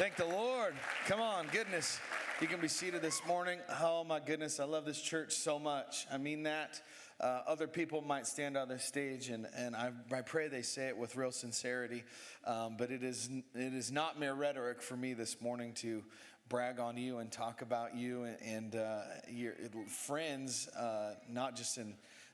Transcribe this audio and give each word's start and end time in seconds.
Thank 0.00 0.16
the 0.16 0.24
Lord. 0.24 0.72
Come 1.08 1.20
on, 1.20 1.46
goodness. 1.52 2.00
You 2.40 2.46
can 2.46 2.58
be 2.58 2.68
seated 2.68 3.02
this 3.02 3.20
morning. 3.26 3.58
Oh 3.82 4.02
my 4.02 4.18
goodness, 4.18 4.58
I 4.58 4.64
love 4.64 4.86
this 4.86 4.98
church 4.98 5.34
so 5.34 5.58
much. 5.58 6.06
I 6.10 6.16
mean 6.16 6.44
that. 6.44 6.80
Uh, 7.20 7.42
other 7.46 7.66
people 7.66 8.00
might 8.00 8.26
stand 8.26 8.56
on 8.56 8.66
this 8.66 8.82
stage, 8.82 9.28
and, 9.28 9.46
and 9.54 9.76
I, 9.76 9.90
I 10.10 10.22
pray 10.22 10.48
they 10.48 10.62
say 10.62 10.88
it 10.88 10.96
with 10.96 11.16
real 11.16 11.32
sincerity. 11.32 12.02
Um, 12.46 12.76
but 12.78 12.90
it 12.90 13.02
is, 13.02 13.28
it 13.54 13.74
is 13.74 13.92
not 13.92 14.18
mere 14.18 14.32
rhetoric 14.32 14.80
for 14.80 14.96
me 14.96 15.12
this 15.12 15.38
morning 15.42 15.74
to 15.74 16.02
brag 16.48 16.80
on 16.80 16.96
you 16.96 17.18
and 17.18 17.30
talk 17.30 17.60
about 17.60 17.94
you 17.94 18.22
and, 18.22 18.36
and 18.42 18.76
uh, 18.76 19.02
your 19.28 19.52
friends, 19.86 20.66
uh, 20.68 21.16
not 21.28 21.56
just 21.56 21.76
in 21.76 21.92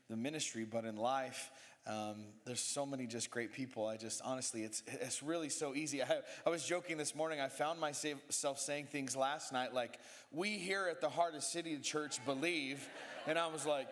the 0.09 0.15
ministry, 0.15 0.63
but 0.63 0.85
in 0.85 0.95
life. 0.95 1.51
Um, 1.87 2.25
there's 2.43 2.59
so 2.59 2.85
many 2.85 3.07
just 3.07 3.31
great 3.31 3.53
people. 3.53 3.87
I 3.87 3.95
just 3.95 4.21
honestly, 4.25 4.63
it's 4.63 4.83
it's 4.87 5.23
really 5.23 5.47
so 5.47 5.73
easy. 5.73 6.03
I, 6.03 6.19
I 6.45 6.49
was 6.49 6.65
joking 6.65 6.97
this 6.97 7.15
morning. 7.15 7.39
I 7.39 7.47
found 7.47 7.79
myself 7.79 8.59
saying 8.59 8.87
things 8.87 9.15
last 9.15 9.53
night 9.53 9.73
like, 9.73 9.97
"We 10.31 10.57
here 10.57 10.89
at 10.91 10.99
the 10.99 11.07
Heart 11.07 11.35
of 11.35 11.43
City 11.43 11.77
Church 11.77 12.23
believe," 12.25 12.85
and 13.25 13.39
I 13.39 13.47
was 13.47 13.65
like, 13.65 13.87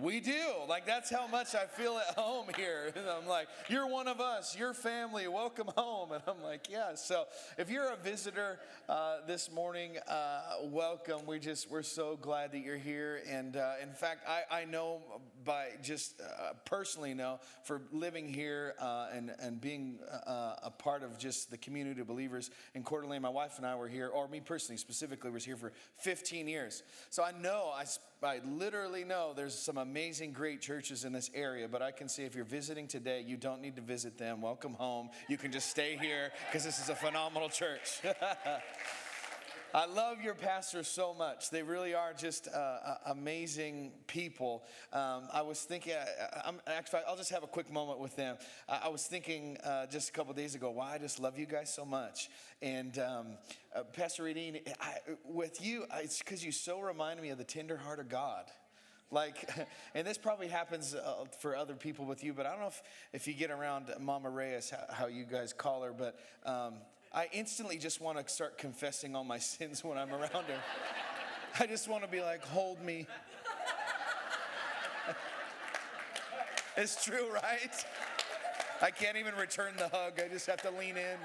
we 0.00 0.20
do. 0.20 0.32
Like, 0.68 0.86
that's 0.86 1.10
how 1.10 1.26
much 1.26 1.54
I 1.54 1.64
feel 1.66 1.98
at 1.98 2.14
home 2.16 2.46
here. 2.56 2.92
And 3.06 3.08
I'm 3.08 3.26
like, 3.26 3.48
you're 3.68 3.86
one 3.86 4.08
of 4.08 4.20
us, 4.20 4.56
your 4.56 4.72
family, 4.74 5.28
welcome 5.28 5.68
home. 5.76 6.10
And 6.16 6.22
I'm 6.26 6.42
like, 6.42 6.70
yeah. 6.70 6.94
So 6.94 7.24
if 7.58 7.70
you're 7.70 7.92
a 7.92 7.96
visitor 7.96 8.58
uh, 8.88 9.18
this 9.26 9.50
morning, 9.52 9.96
uh, 10.08 10.56
welcome. 10.64 11.26
We 11.26 11.38
just, 11.38 11.70
we're 11.70 11.82
so 11.82 12.16
glad 12.20 12.52
that 12.52 12.60
you're 12.60 12.76
here. 12.76 13.22
And 13.28 13.56
uh, 13.56 13.74
in 13.82 13.92
fact, 13.92 14.26
I, 14.28 14.62
I 14.62 14.64
know 14.64 15.02
by 15.44 15.68
just 15.82 16.20
uh, 16.20 16.54
personally 16.64 17.14
know 17.14 17.38
for 17.64 17.82
living 17.92 18.28
here 18.28 18.74
uh, 18.80 19.08
and, 19.12 19.32
and 19.40 19.60
being 19.60 19.98
uh, 20.26 20.56
a 20.62 20.70
part 20.70 21.02
of 21.02 21.18
just 21.18 21.50
the 21.50 21.58
community 21.58 22.00
of 22.00 22.06
believers 22.06 22.50
in 22.74 22.82
Coeur 22.82 23.02
d'Alene, 23.02 23.22
my 23.22 23.28
wife 23.28 23.58
and 23.58 23.66
I 23.66 23.76
were 23.76 23.88
here, 23.88 24.08
or 24.08 24.26
me 24.28 24.40
personally 24.40 24.78
specifically 24.78 25.30
was 25.30 25.44
here 25.44 25.56
for 25.56 25.72
15 25.98 26.48
years. 26.48 26.82
So 27.10 27.22
I 27.22 27.32
know, 27.32 27.72
I, 27.74 27.84
I 28.26 28.40
literally 28.46 29.04
know 29.04 29.32
there's 29.36 29.54
some 29.54 29.78
amazing, 29.86 30.32
great 30.32 30.60
churches 30.60 31.04
in 31.04 31.12
this 31.12 31.30
area, 31.32 31.68
but 31.68 31.80
I 31.80 31.92
can 31.92 32.08
see 32.08 32.24
if 32.24 32.34
you're 32.34 32.44
visiting 32.44 32.88
today, 32.88 33.22
you 33.24 33.36
don't 33.36 33.62
need 33.62 33.76
to 33.76 33.82
visit 33.82 34.18
them. 34.18 34.42
Welcome 34.42 34.74
home. 34.74 35.10
You 35.28 35.38
can 35.38 35.52
just 35.52 35.70
stay 35.70 35.96
here 35.96 36.32
because 36.46 36.64
this 36.64 36.80
is 36.80 36.88
a 36.88 36.94
phenomenal 36.96 37.48
church. 37.48 38.00
I 39.74 39.86
love 39.86 40.20
your 40.20 40.34
pastors 40.34 40.88
so 40.88 41.14
much. 41.14 41.50
They 41.50 41.62
really 41.62 41.94
are 41.94 42.12
just 42.12 42.48
uh, 42.48 42.96
amazing 43.06 43.92
people. 44.08 44.64
Um, 44.92 45.28
I 45.32 45.42
was 45.42 45.60
thinking, 45.60 45.92
I, 45.94 46.52
actually, 46.66 47.02
I'll 47.06 47.16
just 47.16 47.30
have 47.30 47.44
a 47.44 47.48
quick 47.48 47.70
moment 47.70 48.00
with 48.00 48.16
them. 48.16 48.38
I, 48.68 48.80
I 48.84 48.88
was 48.88 49.04
thinking 49.04 49.56
uh, 49.62 49.86
just 49.86 50.08
a 50.08 50.12
couple 50.12 50.34
days 50.34 50.56
ago, 50.56 50.70
why 50.70 50.94
I 50.94 50.98
just 50.98 51.20
love 51.20 51.38
you 51.38 51.46
guys 51.46 51.72
so 51.72 51.84
much. 51.84 52.28
And 52.60 52.98
um, 52.98 53.26
uh, 53.74 53.84
Pastor 53.84 54.24
Redine, 54.24 54.62
with 55.24 55.64
you, 55.64 55.84
it's 55.94 56.18
because 56.18 56.44
you 56.44 56.50
so 56.50 56.80
remind 56.80 57.20
me 57.22 57.28
of 57.28 57.38
the 57.38 57.44
tender 57.44 57.76
heart 57.76 58.00
of 58.00 58.08
God. 58.08 58.46
Like, 59.10 59.48
and 59.94 60.06
this 60.06 60.18
probably 60.18 60.48
happens 60.48 60.94
uh, 60.94 61.24
for 61.38 61.56
other 61.56 61.74
people 61.74 62.04
with 62.04 62.24
you, 62.24 62.32
but 62.32 62.46
I 62.46 62.50
don't 62.50 62.60
know 62.60 62.66
if, 62.68 62.82
if 63.12 63.26
you 63.28 63.34
get 63.34 63.50
around 63.50 63.86
Mama 64.00 64.30
Reyes, 64.30 64.70
how, 64.70 64.94
how 64.94 65.06
you 65.06 65.24
guys 65.24 65.52
call 65.52 65.82
her, 65.82 65.92
but 65.92 66.18
um, 66.44 66.74
I 67.12 67.28
instantly 67.32 67.78
just 67.78 68.00
want 68.00 68.18
to 68.18 68.32
start 68.32 68.58
confessing 68.58 69.14
all 69.14 69.24
my 69.24 69.38
sins 69.40 69.84
when 69.84 69.98
I'm 69.98 70.12
around 70.12 70.30
her. 70.46 70.60
I 71.58 71.66
just 71.66 71.88
want 71.88 72.02
to 72.04 72.10
be 72.10 72.20
like, 72.20 72.44
hold 72.44 72.82
me. 72.82 73.06
it's 76.76 77.02
true, 77.04 77.32
right? 77.32 77.84
I 78.82 78.90
can't 78.90 79.16
even 79.16 79.34
return 79.36 79.72
the 79.78 79.88
hug, 79.88 80.20
I 80.22 80.28
just 80.28 80.46
have 80.46 80.60
to 80.62 80.70
lean 80.70 80.96
in. 80.98 81.16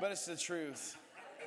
but 0.00 0.12
it's 0.12 0.26
the 0.26 0.36
truth, 0.36 0.98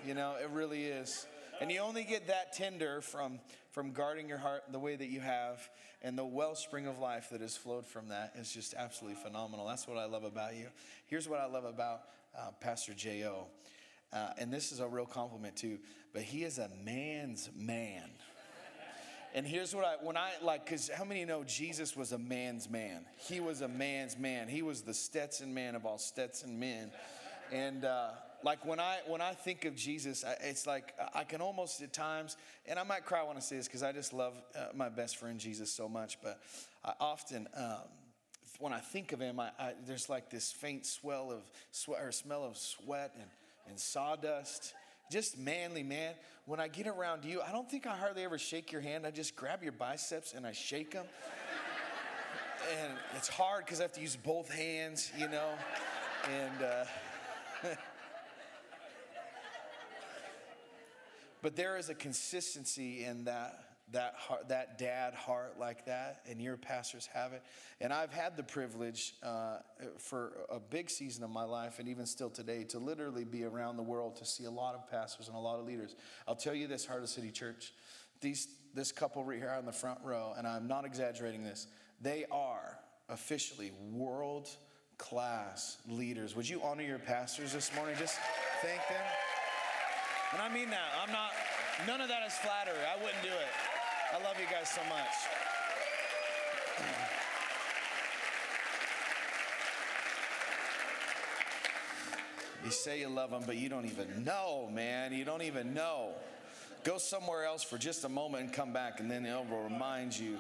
you 0.04 0.16
know, 0.16 0.36
it 0.42 0.50
really 0.50 0.86
is. 0.86 1.28
And 1.60 1.72
you 1.72 1.80
only 1.80 2.04
get 2.04 2.28
that 2.28 2.54
tender 2.54 3.02
from, 3.02 3.40
from 3.72 3.92
guarding 3.92 4.30
your 4.30 4.38
heart 4.38 4.64
the 4.72 4.80
way 4.80 4.96
that 4.96 5.08
you 5.08 5.20
have. 5.20 5.68
And 6.02 6.18
the 6.18 6.26
wellspring 6.26 6.86
of 6.86 7.00
life 7.00 7.30
that 7.32 7.42
has 7.42 7.58
flowed 7.58 7.86
from 7.86 8.10
that 8.10 8.34
is 8.38 8.52
just 8.52 8.76
absolutely 8.76 9.20
phenomenal. 9.22 9.66
That's 9.66 9.88
what 9.88 9.98
I 9.98 10.06
love 10.06 10.24
about 10.24 10.56
you. 10.56 10.68
Here's 11.08 11.28
what 11.28 11.40
I 11.40 11.48
love 11.48 11.66
about 11.66 12.02
uh, 12.38 12.52
Pastor 12.60 12.94
J.O. 12.94 13.48
Uh, 14.14 14.30
and 14.38 14.54
this 14.54 14.72
is 14.72 14.80
a 14.80 14.88
real 14.88 15.06
compliment 15.06 15.56
too, 15.56 15.80
but 16.14 16.22
he 16.22 16.44
is 16.44 16.60
a 16.60 16.70
man's 16.84 17.50
man. 17.56 18.10
And 19.34 19.46
here's 19.46 19.76
what 19.76 19.86
I, 19.86 19.96
when 20.02 20.16
I 20.16 20.32
like, 20.42 20.66
because 20.66 20.90
how 20.90 21.04
many 21.04 21.26
know 21.26 21.44
Jesus 21.44 21.96
was 21.96 22.12
a 22.12 22.18
man's 22.18 22.70
man? 22.70 23.06
He 23.18 23.40
was 23.40 23.62
a 23.62 23.68
man's 23.68 24.18
man. 24.18 24.48
He 24.48 24.62
was 24.62 24.82
the 24.82 24.94
Stetson 24.94 25.54
man 25.54 25.76
of 25.76 25.86
all 25.86 25.98
Stetson 25.98 26.60
men. 26.60 26.92
And 27.52 27.86
uh, 27.86 28.12
like 28.44 28.66
when 28.66 28.80
I 28.80 29.00
when 29.08 29.22
I 29.22 29.34
think 29.34 29.66
of 29.66 29.76
Jesus, 29.76 30.24
it's 30.42 30.68
like 30.68 30.94
I 31.14 31.24
can 31.24 31.42
almost 31.42 31.82
at 31.82 31.94
times, 31.94 32.38
and 32.66 32.78
I 32.78 32.84
might 32.84 33.06
cry 33.06 33.24
when 33.24 33.38
I 33.38 33.40
say 33.40 33.58
this 33.58 33.68
because 33.68 33.84
I 33.84 33.92
just 33.92 34.14
love 34.14 34.34
uh, 34.56 34.68
my 34.76 34.90
best 34.90 35.18
friend 35.18 35.40
Jesus 35.40 35.72
so 35.72 35.90
much. 35.90 36.20
But 36.22 36.40
I 36.86 36.94
often, 37.00 37.48
um, 37.56 37.90
when 38.60 38.74
I 38.74 38.80
think 38.80 39.12
of 39.12 39.20
him, 39.20 39.40
I, 39.40 39.50
I, 39.60 39.74
there's 39.86 40.10
like 40.10 40.30
this 40.30 40.52
faint 40.52 40.86
swell 40.86 41.32
of 41.32 41.42
sweat 41.72 42.02
or 42.02 42.12
smell 42.12 42.44
of 42.44 42.58
sweat 42.58 43.14
and, 43.16 43.30
and 43.70 43.80
sawdust. 43.80 44.74
Just 45.12 45.38
manly, 45.38 45.84
man. 45.84 46.14
When 46.46 46.60
I 46.60 46.68
get 46.68 46.88
around 46.88 47.26
you, 47.26 47.42
I 47.42 47.52
don't 47.52 47.70
think 47.70 47.88
I 47.88 47.96
hardly 47.96 48.24
ever 48.24 48.38
shake 48.38 48.72
your 48.72 48.82
hand. 48.82 49.06
I 49.06 49.12
just 49.12 49.36
grab 49.36 49.64
your 49.64 49.72
biceps 49.72 50.34
and 50.34 50.46
I 50.46 50.52
shake 50.52 50.92
them. 50.92 51.06
and 52.82 52.94
it's 53.16 53.30
hard 53.30 53.66
because 53.66 53.80
I 53.80 53.84
have 53.84 53.94
to 53.94 54.02
use 54.02 54.18
both 54.18 54.50
hands, 54.50 55.12
you 55.18 55.28
know. 55.30 55.50
And 56.30 56.64
uh, 56.64 56.86
But 61.42 61.56
there 61.56 61.78
is 61.78 61.90
a 61.90 61.96
consistency 61.96 63.04
in 63.04 63.26
that 63.26 63.68
that 63.94 64.16
heart, 64.18 64.50
that 64.50 64.78
dad 64.78 65.14
heart 65.14 65.56
like 65.58 65.86
that, 65.86 66.22
and 66.30 66.42
your 66.42 66.58
pastors 66.58 67.08
have 67.14 67.32
it. 67.32 67.42
And 67.80 67.94
I've 67.94 68.12
had 68.12 68.36
the 68.36 68.44
privilege 68.44 69.14
uh, 69.24 69.60
for 69.98 70.34
a 70.50 70.60
big 70.60 70.90
season 70.90 71.24
of 71.24 71.30
my 71.30 71.44
life, 71.44 71.80
and 71.80 71.88
even 71.88 72.06
still 72.06 72.30
today, 72.30 72.66
to 72.66 72.80
literally 72.80 73.24
be 73.24 73.46
around 73.46 73.78
the 73.78 73.84
world 73.84 74.18
to 74.18 74.26
see 74.26 74.44
a 74.44 74.52
lot 74.52 74.76
of 74.76 74.90
pastors 74.90 75.28
and 75.28 75.38
a 75.38 75.40
lot 75.40 75.60
of 75.60 75.66
leaders. 75.66 75.96
I'll 76.28 76.36
tell 76.36 76.54
you 76.54 76.68
this, 76.68 76.86
Heart 76.86 77.04
of 77.04 77.10
City 77.10 77.32
Church, 77.32 77.74
these 78.20 78.48
this 78.74 78.92
couple 78.92 79.24
right 79.24 79.40
here 79.40 79.56
on 79.58 79.66
the 79.66 79.72
front 79.72 80.00
row, 80.04 80.34
and 80.38 80.46
I'm 80.46 80.68
not 80.68 80.86
exaggerating 80.86 81.44
this, 81.44 81.68
they 82.02 82.26
are 82.30 82.78
officially 83.10 83.72
world 83.92 84.50
class 84.98 85.78
leaders. 85.88 86.36
Would 86.36 86.50
you 86.50 86.62
honor 86.62 86.84
your 86.84 87.00
pastors 87.00 87.54
this 87.54 87.74
morning? 87.74 87.96
Just 87.98 88.20
thank 88.62 88.82
them. 88.90 89.37
And 90.34 90.42
I 90.42 90.50
mean 90.50 90.70
that. 90.72 90.90
I'm 91.02 91.12
not, 91.12 91.32
none 91.86 92.02
of 92.02 92.10
that 92.10 92.26
is 92.28 92.34
flattery. 92.34 92.74
I 92.86 93.02
wouldn't 93.02 93.24
do 93.24 93.30
it. 93.30 93.54
I 94.14 94.24
love 94.24 94.40
you 94.40 94.46
guys 94.52 94.70
so 94.70 94.82
much. 94.90 95.08
You 102.66 102.72
say 102.72 103.00
you 103.00 103.08
love 103.08 103.32
them, 103.32 103.44
but 103.46 103.56
you 103.56 103.70
don't 103.70 103.86
even 103.86 104.26
know, 104.26 104.70
man. 104.74 105.14
You 105.14 105.24
don't 105.24 105.44
even 105.44 105.74
know. 105.74 106.10
Go 106.84 106.98
somewhere 106.98 107.46
else 107.46 107.64
for 107.64 107.78
just 107.78 108.04
a 108.04 108.10
moment 108.10 108.44
and 108.44 108.54
come 108.54 108.74
back, 108.74 109.00
and 109.00 109.10
then 109.10 109.26
it 109.26 109.50
will 109.50 109.64
remind 109.64 110.18
you 110.18 110.38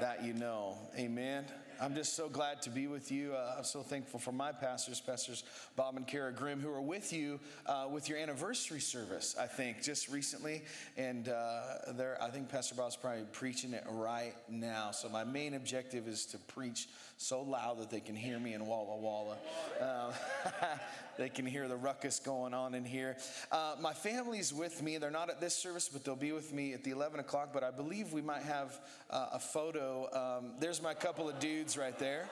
that 0.00 0.24
you 0.24 0.32
know. 0.34 0.76
Amen. 0.96 1.44
I'm 1.80 1.94
just 1.94 2.14
so 2.14 2.28
glad 2.28 2.60
to 2.62 2.70
be 2.70 2.88
with 2.88 3.12
you. 3.12 3.34
Uh, 3.34 3.54
I'm 3.58 3.64
so 3.64 3.82
thankful 3.82 4.18
for 4.18 4.32
my 4.32 4.50
pastors, 4.50 5.00
Pastors 5.00 5.44
Bob 5.76 5.96
and 5.96 6.06
Kara 6.06 6.32
Grimm, 6.32 6.60
who 6.60 6.70
are 6.70 6.82
with 6.82 7.12
you 7.12 7.38
uh, 7.66 7.86
with 7.88 8.08
your 8.08 8.18
anniversary 8.18 8.80
service, 8.80 9.36
I 9.38 9.46
think, 9.46 9.80
just 9.80 10.08
recently. 10.08 10.62
And 10.96 11.28
uh, 11.28 11.92
there, 11.92 12.18
I 12.20 12.30
think 12.30 12.48
Pastor 12.48 12.74
Bob's 12.74 12.96
probably 12.96 13.24
preaching 13.30 13.74
it 13.74 13.84
right 13.90 14.34
now. 14.48 14.90
So 14.90 15.08
my 15.08 15.22
main 15.22 15.54
objective 15.54 16.08
is 16.08 16.26
to 16.26 16.38
preach 16.38 16.88
so 17.16 17.42
loud 17.42 17.78
that 17.78 17.90
they 17.90 18.00
can 18.00 18.16
hear 18.16 18.40
me 18.40 18.54
in 18.54 18.66
Walla 18.66 18.96
Walla. 18.96 19.36
Uh, 19.80 20.12
they 21.18 21.28
can 21.28 21.44
hear 21.44 21.68
the 21.68 21.76
ruckus 21.76 22.20
going 22.20 22.54
on 22.54 22.74
in 22.74 22.84
here. 22.84 23.16
Uh, 23.50 23.74
my 23.80 23.92
family's 23.92 24.54
with 24.54 24.82
me. 24.82 24.96
They're 24.98 25.10
not 25.10 25.28
at 25.28 25.40
this 25.40 25.54
service, 25.54 25.88
but 25.92 26.04
they'll 26.04 26.16
be 26.16 26.32
with 26.32 26.52
me 26.52 26.72
at 26.72 26.84
the 26.84 26.92
11 26.92 27.20
o'clock. 27.20 27.50
But 27.52 27.64
I 27.64 27.72
believe 27.72 28.12
we 28.12 28.22
might 28.22 28.42
have 28.42 28.80
uh, 29.10 29.30
a 29.32 29.38
photo. 29.38 30.38
Um, 30.38 30.52
there's 30.60 30.80
my 30.80 30.94
couple 30.94 31.28
of 31.28 31.38
dudes 31.40 31.76
right 31.76 31.98
there. 31.98 32.28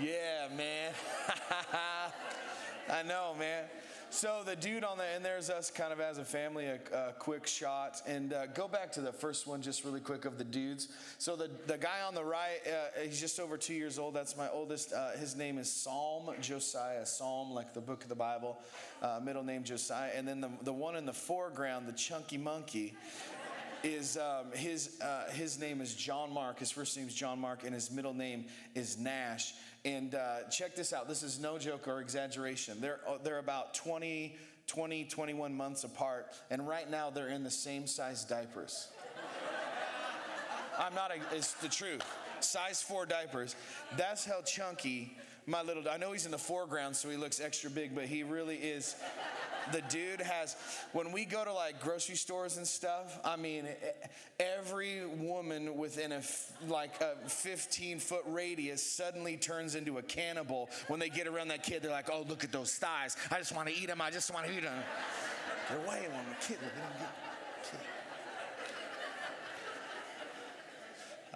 Yeah, 0.00 0.48
man. 0.56 0.92
I 2.90 3.02
know, 3.02 3.34
man. 3.38 3.64
So 4.12 4.42
the 4.44 4.54
dude 4.54 4.84
on 4.84 4.98
the 4.98 5.04
and 5.04 5.24
there's 5.24 5.48
us 5.48 5.70
kind 5.70 5.90
of 5.90 5.98
as 5.98 6.18
a 6.18 6.24
family, 6.24 6.66
a, 6.66 6.78
a 6.92 7.12
quick 7.14 7.46
shot, 7.46 8.02
and 8.06 8.34
uh, 8.34 8.44
go 8.48 8.68
back 8.68 8.92
to 8.92 9.00
the 9.00 9.10
first 9.10 9.46
one 9.46 9.62
just 9.62 9.86
really 9.86 10.00
quick 10.00 10.26
of 10.26 10.36
the 10.36 10.44
dudes. 10.44 10.88
So 11.16 11.34
the 11.34 11.48
the 11.66 11.78
guy 11.78 12.02
on 12.06 12.14
the 12.14 12.22
right, 12.22 12.60
uh, 12.66 13.00
he's 13.00 13.18
just 13.18 13.40
over 13.40 13.56
two 13.56 13.72
years 13.72 13.98
old. 13.98 14.12
That's 14.12 14.36
my 14.36 14.50
oldest. 14.50 14.92
Uh, 14.92 15.12
his 15.12 15.34
name 15.34 15.56
is 15.56 15.70
Psalm 15.70 16.30
Josiah. 16.42 17.06
Psalm, 17.06 17.52
like 17.52 17.72
the 17.72 17.80
book 17.80 18.02
of 18.02 18.10
the 18.10 18.14
Bible. 18.14 18.58
Uh, 19.00 19.18
middle 19.24 19.44
name 19.44 19.64
Josiah, 19.64 20.10
and 20.14 20.28
then 20.28 20.42
the 20.42 20.50
the 20.60 20.74
one 20.74 20.94
in 20.94 21.06
the 21.06 21.14
foreground, 21.14 21.88
the 21.88 21.92
chunky 21.92 22.36
monkey. 22.36 22.94
is 23.84 24.16
um, 24.16 24.52
his, 24.54 25.00
uh, 25.00 25.28
his 25.32 25.58
name 25.58 25.80
is 25.80 25.94
John 25.94 26.32
Mark. 26.32 26.60
His 26.60 26.70
first 26.70 26.96
name 26.96 27.08
is 27.08 27.14
John 27.14 27.40
Mark, 27.40 27.64
and 27.64 27.74
his 27.74 27.90
middle 27.90 28.14
name 28.14 28.44
is 28.76 28.96
Nash. 28.96 29.54
And 29.84 30.14
uh, 30.14 30.44
check 30.50 30.76
this 30.76 30.92
out. 30.92 31.08
This 31.08 31.22
is 31.22 31.40
no 31.40 31.58
joke 31.58 31.88
or 31.88 32.00
exaggeration. 32.00 32.80
They're, 32.80 33.00
uh, 33.06 33.18
they're 33.22 33.40
about 33.40 33.74
20, 33.74 34.36
20, 34.68 35.04
21 35.04 35.54
months 35.54 35.82
apart, 35.84 36.26
and 36.50 36.68
right 36.68 36.88
now 36.88 37.10
they're 37.10 37.28
in 37.28 37.42
the 37.42 37.50
same 37.50 37.86
size 37.86 38.24
diapers. 38.24 38.88
I'm 40.78 40.94
not, 40.94 41.10
a, 41.10 41.36
it's 41.36 41.54
the 41.54 41.68
truth. 41.68 42.02
Size 42.40 42.82
four 42.82 43.06
diapers. 43.06 43.56
That's 43.96 44.24
how 44.24 44.40
chunky 44.42 45.16
my 45.46 45.62
little, 45.62 45.82
I 45.88 45.96
know 45.96 46.12
he's 46.12 46.24
in 46.24 46.30
the 46.30 46.38
foreground, 46.38 46.94
so 46.94 47.10
he 47.10 47.16
looks 47.16 47.40
extra 47.40 47.68
big, 47.68 47.94
but 47.94 48.04
he 48.04 48.22
really 48.22 48.56
is 48.56 48.94
the 49.70 49.82
dude 49.82 50.20
has 50.20 50.56
when 50.92 51.12
we 51.12 51.24
go 51.24 51.44
to 51.44 51.52
like 51.52 51.80
grocery 51.80 52.16
stores 52.16 52.56
and 52.56 52.66
stuff 52.66 53.20
i 53.24 53.36
mean 53.36 53.66
every 54.40 55.06
woman 55.06 55.76
within 55.76 56.12
a 56.12 56.22
like 56.68 57.00
a 57.00 57.16
15 57.28 57.98
foot 57.98 58.22
radius 58.26 58.82
suddenly 58.82 59.36
turns 59.36 59.74
into 59.74 59.98
a 59.98 60.02
cannibal 60.02 60.68
when 60.88 60.98
they 60.98 61.08
get 61.08 61.26
around 61.26 61.48
that 61.48 61.62
kid. 61.62 61.82
They're 61.82 61.90
like 61.90 62.10
oh 62.10 62.24
look 62.28 62.44
at 62.44 62.52
those 62.52 62.74
thighs. 62.74 63.16
I 63.30 63.38
just 63.38 63.54
want 63.54 63.68
to 63.68 63.74
eat 63.74 63.86
them 63.86 64.00
i 64.00 64.10
just 64.10 64.32
want 64.32 64.46
to 64.46 64.52
eat 64.52 64.62
them 64.62 64.82
they're 65.68 65.88
way 65.88 66.06
on 66.06 66.24
the 66.28 66.46
kid 66.46 66.58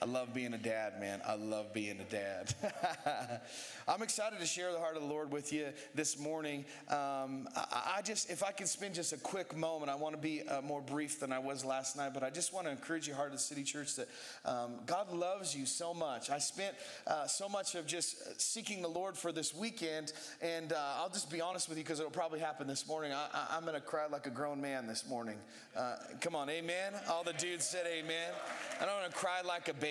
I 0.00 0.04
love 0.04 0.34
being 0.34 0.52
a 0.52 0.58
dad, 0.58 1.00
man. 1.00 1.22
I 1.26 1.36
love 1.36 1.72
being 1.72 1.98
a 2.00 2.04
dad. 2.04 2.54
I'm 3.88 4.02
excited 4.02 4.38
to 4.40 4.46
share 4.46 4.70
the 4.70 4.78
heart 4.78 4.94
of 4.94 5.02
the 5.02 5.08
Lord 5.08 5.32
with 5.32 5.54
you 5.54 5.68
this 5.94 6.18
morning. 6.18 6.66
Um, 6.88 7.48
I, 7.56 7.94
I, 7.96 8.02
just, 8.02 8.30
if 8.30 8.42
I 8.42 8.52
can 8.52 8.66
spend 8.66 8.94
just 8.94 9.14
a 9.14 9.16
quick 9.16 9.56
moment, 9.56 9.90
I 9.90 9.94
want 9.94 10.14
to 10.14 10.20
be 10.20 10.42
uh, 10.42 10.60
more 10.60 10.82
brief 10.82 11.18
than 11.18 11.32
I 11.32 11.38
was 11.38 11.64
last 11.64 11.96
night, 11.96 12.12
but 12.12 12.22
I 12.22 12.28
just 12.28 12.52
want 12.52 12.66
to 12.66 12.72
encourage 12.72 13.08
you, 13.08 13.14
Heart 13.14 13.28
of 13.28 13.32
the 13.36 13.38
City 13.38 13.62
Church, 13.62 13.94
that 13.96 14.08
um, 14.44 14.80
God 14.84 15.10
loves 15.10 15.56
you 15.56 15.64
so 15.64 15.94
much. 15.94 16.28
I 16.28 16.38
spent 16.38 16.74
uh, 17.06 17.26
so 17.26 17.48
much 17.48 17.74
of 17.74 17.86
just 17.86 18.38
seeking 18.38 18.82
the 18.82 18.88
Lord 18.88 19.16
for 19.16 19.32
this 19.32 19.54
weekend, 19.54 20.12
and 20.42 20.74
uh, 20.74 20.96
I'll 20.98 21.08
just 21.08 21.30
be 21.30 21.40
honest 21.40 21.70
with 21.70 21.78
you 21.78 21.84
because 21.84 22.00
it'll 22.00 22.10
probably 22.10 22.40
happen 22.40 22.66
this 22.66 22.86
morning. 22.86 23.14
I, 23.14 23.56
am 23.56 23.62
going 23.62 23.74
to 23.74 23.80
cry 23.80 24.06
like 24.10 24.26
a 24.26 24.30
grown 24.30 24.60
man 24.60 24.86
this 24.86 25.08
morning. 25.08 25.38
Uh, 25.74 25.96
come 26.20 26.34
on, 26.34 26.50
amen. 26.50 26.92
All 27.08 27.24
the 27.24 27.32
dudes 27.32 27.64
said 27.64 27.86
amen. 27.86 28.32
I 28.78 28.84
don't 28.84 29.00
want 29.00 29.10
to 29.10 29.16
cry 29.16 29.40
like 29.42 29.68
a 29.68 29.72
baby. 29.72 29.85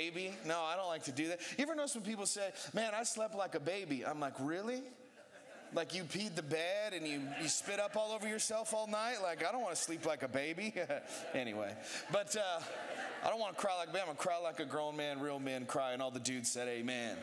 No, 0.46 0.62
I 0.62 0.76
don't 0.76 0.88
like 0.88 1.04
to 1.04 1.12
do 1.12 1.28
that. 1.30 1.40
You 1.58 1.64
ever 1.64 1.76
notice 1.76 1.96
when 1.96 2.04
people 2.04 2.26
say, 2.26 2.52
man, 2.74 2.94
I 2.94 3.04
slept 3.04 3.36
like 3.36 3.56
a 3.56 3.60
baby? 3.60 4.06
I'm 4.06 4.20
like, 4.20 4.34
really? 4.40 4.82
Like 5.74 5.94
you 5.94 6.04
peed 6.04 6.36
the 6.36 6.44
bed 6.44 6.94
and 6.94 7.06
you, 7.08 7.22
you 7.42 7.48
spit 7.50 7.80
up 7.80 7.96
all 7.98 8.12
over 8.12 8.28
yourself 8.28 8.74
all 8.74 8.88
night? 8.88 9.18
Like, 9.22 9.46
I 9.46 9.52
don't 9.52 9.62
want 9.62 9.76
to 9.76 9.82
sleep 9.82 10.06
like 10.06 10.24
a 10.24 10.28
baby. 10.28 10.74
anyway, 11.34 11.76
but 12.12 12.36
uh, 12.36 12.62
I 13.26 13.30
don't 13.30 13.40
want 13.40 13.56
to 13.56 13.62
cry 13.62 13.76
like 13.76 13.88
a. 13.88 14.00
I'm 14.00 14.06
going 14.06 14.16
to 14.16 14.22
cry 14.22 14.38
like 14.38 14.60
a 14.60 14.66
grown 14.66 14.96
man, 14.96 15.20
real 15.20 15.40
men 15.40 15.66
cry. 15.66 15.94
And 15.94 16.02
all 16.02 16.12
the 16.12 16.20
dudes 16.20 16.52
said, 16.52 16.68
amen. 16.68 17.18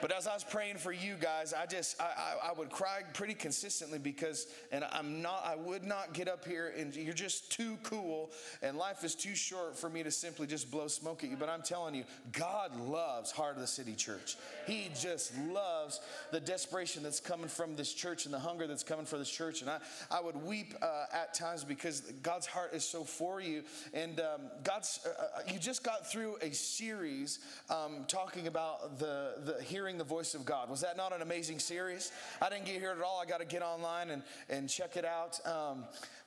But 0.00 0.12
as 0.12 0.26
I 0.26 0.34
was 0.34 0.44
praying 0.44 0.76
for 0.76 0.92
you 0.92 1.14
guys, 1.18 1.54
I 1.54 1.66
just 1.66 2.00
I, 2.00 2.04
I, 2.04 2.50
I, 2.50 2.52
would 2.52 2.70
cry 2.70 3.00
pretty 3.14 3.34
consistently 3.34 3.98
because, 3.98 4.46
and 4.72 4.84
I'm 4.92 5.22
not, 5.22 5.42
I 5.44 5.56
would 5.56 5.84
not 5.84 6.12
get 6.12 6.28
up 6.28 6.44
here 6.46 6.72
and 6.78 6.94
you're 6.94 7.14
just 7.14 7.50
too 7.50 7.78
cool, 7.82 8.30
and 8.62 8.76
life 8.76 9.04
is 9.04 9.14
too 9.14 9.34
short 9.34 9.76
for 9.76 9.88
me 9.88 10.02
to 10.02 10.10
simply 10.10 10.46
just 10.46 10.70
blow 10.70 10.88
smoke 10.88 11.24
at 11.24 11.30
you. 11.30 11.36
But 11.36 11.48
I'm 11.48 11.62
telling 11.62 11.94
you, 11.94 12.04
God 12.32 12.78
loves 12.78 13.30
Heart 13.30 13.56
of 13.56 13.60
the 13.60 13.66
City 13.66 13.94
Church. 13.94 14.36
He 14.66 14.90
just 15.00 15.32
loves 15.38 16.00
the 16.30 16.40
desperation 16.40 17.02
that's 17.02 17.20
coming 17.20 17.48
from 17.48 17.76
this 17.76 17.92
church 17.92 18.26
and 18.26 18.34
the 18.34 18.38
hunger 18.38 18.66
that's 18.66 18.84
coming 18.84 19.06
for 19.06 19.18
this 19.18 19.30
church. 19.30 19.62
And 19.62 19.70
I, 19.70 19.78
I 20.10 20.20
would 20.20 20.36
weep 20.36 20.74
uh, 20.82 21.04
at 21.12 21.34
times 21.34 21.64
because 21.64 22.00
God's 22.22 22.46
heart 22.46 22.74
is 22.74 22.84
so 22.84 23.04
for 23.04 23.40
you. 23.40 23.62
And 23.94 24.20
um, 24.20 24.42
God's, 24.62 25.00
uh, 25.06 25.25
uh 25.34 25.40
you 25.52 25.58
just 25.58 25.82
got 25.82 26.10
through 26.10 26.36
a 26.42 26.52
series 26.52 27.40
um, 27.70 28.04
talking 28.08 28.46
about 28.46 28.98
the 28.98 29.34
the 29.44 29.62
hearing 29.62 29.98
the 29.98 30.04
voice 30.04 30.34
of 30.34 30.44
God. 30.44 30.70
Was 30.70 30.80
that 30.80 30.96
not 30.96 31.14
an 31.14 31.22
amazing 31.22 31.58
series? 31.58 32.12
I 32.40 32.48
didn't 32.48 32.66
get 32.66 32.76
here 32.76 32.90
at 32.90 33.02
all. 33.02 33.20
I 33.20 33.26
got 33.26 33.40
to 33.40 33.46
get 33.46 33.62
online 33.62 34.10
and, 34.10 34.22
and 34.48 34.68
check 34.68 34.96
it 34.96 35.04
out. 35.04 35.38
Um, 35.46 35.84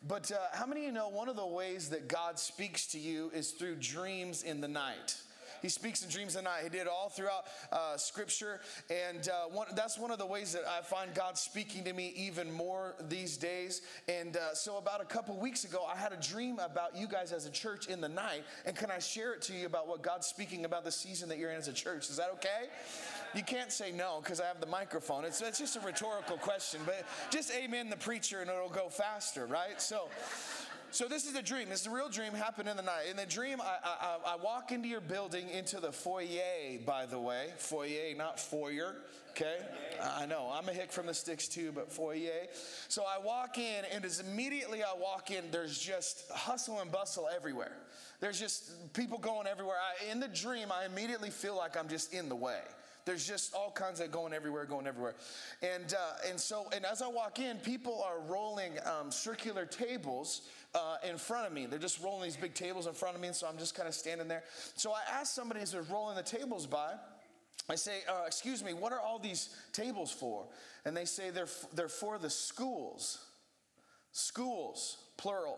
but 0.07 0.31
uh, 0.31 0.37
how 0.53 0.65
many 0.65 0.81
of 0.81 0.87
you 0.87 0.91
know 0.91 1.09
one 1.09 1.29
of 1.29 1.35
the 1.35 1.45
ways 1.45 1.89
that 1.89 2.07
God 2.07 2.39
speaks 2.39 2.87
to 2.87 2.99
you 2.99 3.31
is 3.33 3.51
through 3.51 3.75
dreams 3.75 4.43
in 4.43 4.61
the 4.61 4.67
night? 4.67 5.15
He 5.61 5.69
speaks 5.69 6.03
in 6.03 6.09
dreams 6.09 6.35
at 6.35 6.43
night. 6.43 6.63
He 6.63 6.69
did 6.69 6.87
all 6.87 7.09
throughout 7.09 7.45
uh, 7.71 7.97
Scripture, 7.97 8.59
and 8.89 9.27
uh, 9.29 9.49
one, 9.51 9.67
that's 9.75 9.97
one 9.97 10.11
of 10.11 10.17
the 10.17 10.25
ways 10.25 10.53
that 10.53 10.63
I 10.67 10.81
find 10.81 11.13
God 11.13 11.37
speaking 11.37 11.83
to 11.83 11.93
me 11.93 12.13
even 12.15 12.51
more 12.51 12.95
these 13.09 13.37
days. 13.37 13.81
And 14.07 14.37
uh, 14.37 14.53
so, 14.53 14.77
about 14.77 15.01
a 15.01 15.05
couple 15.05 15.37
weeks 15.37 15.63
ago, 15.63 15.85
I 15.85 15.97
had 15.97 16.13
a 16.13 16.17
dream 16.17 16.59
about 16.59 16.95
you 16.95 17.07
guys 17.07 17.31
as 17.31 17.45
a 17.45 17.49
church 17.49 17.87
in 17.87 18.01
the 18.01 18.09
night. 18.09 18.43
And 18.65 18.75
can 18.75 18.91
I 18.91 18.99
share 18.99 19.33
it 19.33 19.41
to 19.43 19.53
you 19.53 19.65
about 19.65 19.87
what 19.87 20.01
God's 20.01 20.27
speaking 20.27 20.65
about 20.65 20.83
the 20.83 20.91
season 20.91 21.29
that 21.29 21.37
you're 21.37 21.51
in 21.51 21.57
as 21.57 21.67
a 21.67 21.73
church? 21.73 22.09
Is 22.09 22.17
that 22.17 22.29
okay? 22.33 22.69
You 23.35 23.43
can't 23.43 23.71
say 23.71 23.91
no 23.91 24.19
because 24.23 24.41
I 24.41 24.45
have 24.45 24.59
the 24.59 24.67
microphone. 24.67 25.25
It's, 25.25 25.41
it's 25.41 25.59
just 25.59 25.75
a 25.75 25.81
rhetorical 25.81 26.37
question, 26.37 26.81
but 26.85 27.05
just 27.29 27.51
amen 27.51 27.89
the 27.89 27.97
preacher 27.97 28.41
and 28.41 28.49
it'll 28.49 28.69
go 28.69 28.89
faster, 28.89 29.45
right? 29.45 29.81
So. 29.81 30.09
So 30.91 31.07
this 31.07 31.25
is 31.27 31.35
a 31.35 31.41
dream. 31.41 31.69
This 31.69 31.81
is 31.81 31.87
a 31.87 31.91
real 31.91 32.09
dream 32.09 32.33
happened 32.33 32.67
in 32.67 32.75
the 32.75 32.83
night. 32.83 33.05
In 33.11 33.15
the 33.15 33.25
dream, 33.25 33.61
I, 33.61 33.77
I, 33.83 34.33
I 34.33 34.35
walk 34.37 34.71
into 34.71 34.87
your 34.87 35.01
building, 35.01 35.47
into 35.49 35.79
the 35.79 35.91
foyer, 35.91 36.79
by 36.85 37.05
the 37.05 37.19
way. 37.19 37.49
Foyer, 37.57 38.15
not 38.17 38.39
foyer, 38.39 38.95
okay? 39.31 39.57
I 40.01 40.25
know, 40.25 40.51
I'm 40.51 40.67
a 40.67 40.73
hick 40.73 40.91
from 40.91 41.05
the 41.05 41.13
sticks 41.13 41.47
too, 41.47 41.71
but 41.71 41.91
foyer. 41.91 42.47
So 42.87 43.03
I 43.03 43.23
walk 43.23 43.59
in, 43.59 43.85
and 43.93 44.03
as 44.03 44.19
immediately 44.19 44.81
I 44.83 44.93
walk 44.99 45.29
in, 45.29 45.51
there's 45.51 45.77
just 45.77 46.29
hustle 46.31 46.79
and 46.79 46.91
bustle 46.91 47.29
everywhere. 47.33 47.77
There's 48.19 48.39
just 48.39 48.93
people 48.93 49.19
going 49.19 49.45
everywhere. 49.45 49.77
I, 49.77 50.11
in 50.11 50.19
the 50.19 50.27
dream, 50.27 50.69
I 50.71 50.85
immediately 50.85 51.29
feel 51.29 51.55
like 51.55 51.77
I'm 51.77 51.87
just 51.87 52.13
in 52.13 52.29
the 52.29 52.35
way. 52.35 52.61
There's 53.09 53.27
just 53.27 53.55
all 53.55 53.71
kinds 53.71 54.01
of 54.01 54.11
going 54.11 54.33
everywhere, 54.33 54.65
going 54.65 54.85
everywhere. 54.85 55.15
And, 55.63 55.95
uh, 55.95 56.29
and 56.29 56.39
so, 56.39 56.67
and 56.75 56.85
as 56.85 57.01
I 57.01 57.07
walk 57.07 57.39
in, 57.39 57.57
people 57.57 58.03
are 58.05 58.19
rolling 58.19 58.73
um, 58.85 59.09
circular 59.09 59.65
tables 59.65 60.43
uh, 60.75 60.97
in 61.03 61.17
front 61.17 61.47
of 61.47 61.51
me. 61.51 61.65
They're 61.65 61.79
just 61.79 62.03
rolling 62.03 62.21
these 62.21 62.37
big 62.37 62.53
tables 62.53 62.85
in 62.85 62.93
front 62.93 63.15
of 63.15 63.21
me, 63.21 63.29
and 63.29 63.35
so 63.35 63.47
I'm 63.47 63.57
just 63.57 63.73
kind 63.73 63.87
of 63.87 63.95
standing 63.95 64.27
there. 64.27 64.43
So 64.75 64.91
I 64.91 64.99
asked 65.11 65.33
somebody 65.33 65.61
as 65.61 65.71
they're 65.71 65.81
rolling 65.81 66.17
the 66.17 66.21
tables 66.21 66.67
by, 66.67 66.93
I 67.67 67.73
say, 67.73 68.01
uh, 68.07 68.25
excuse 68.27 68.63
me, 68.63 68.73
what 68.73 68.93
are 68.93 68.99
all 68.99 69.17
these 69.17 69.55
tables 69.73 70.11
for? 70.11 70.45
And 70.85 70.95
they 70.95 71.05
say 71.05 71.31
they're, 71.31 71.45
f- 71.45 71.65
they're 71.73 71.87
for 71.87 72.19
the 72.19 72.29
schools. 72.29 73.25
Schools, 74.11 74.97
plural. 75.17 75.57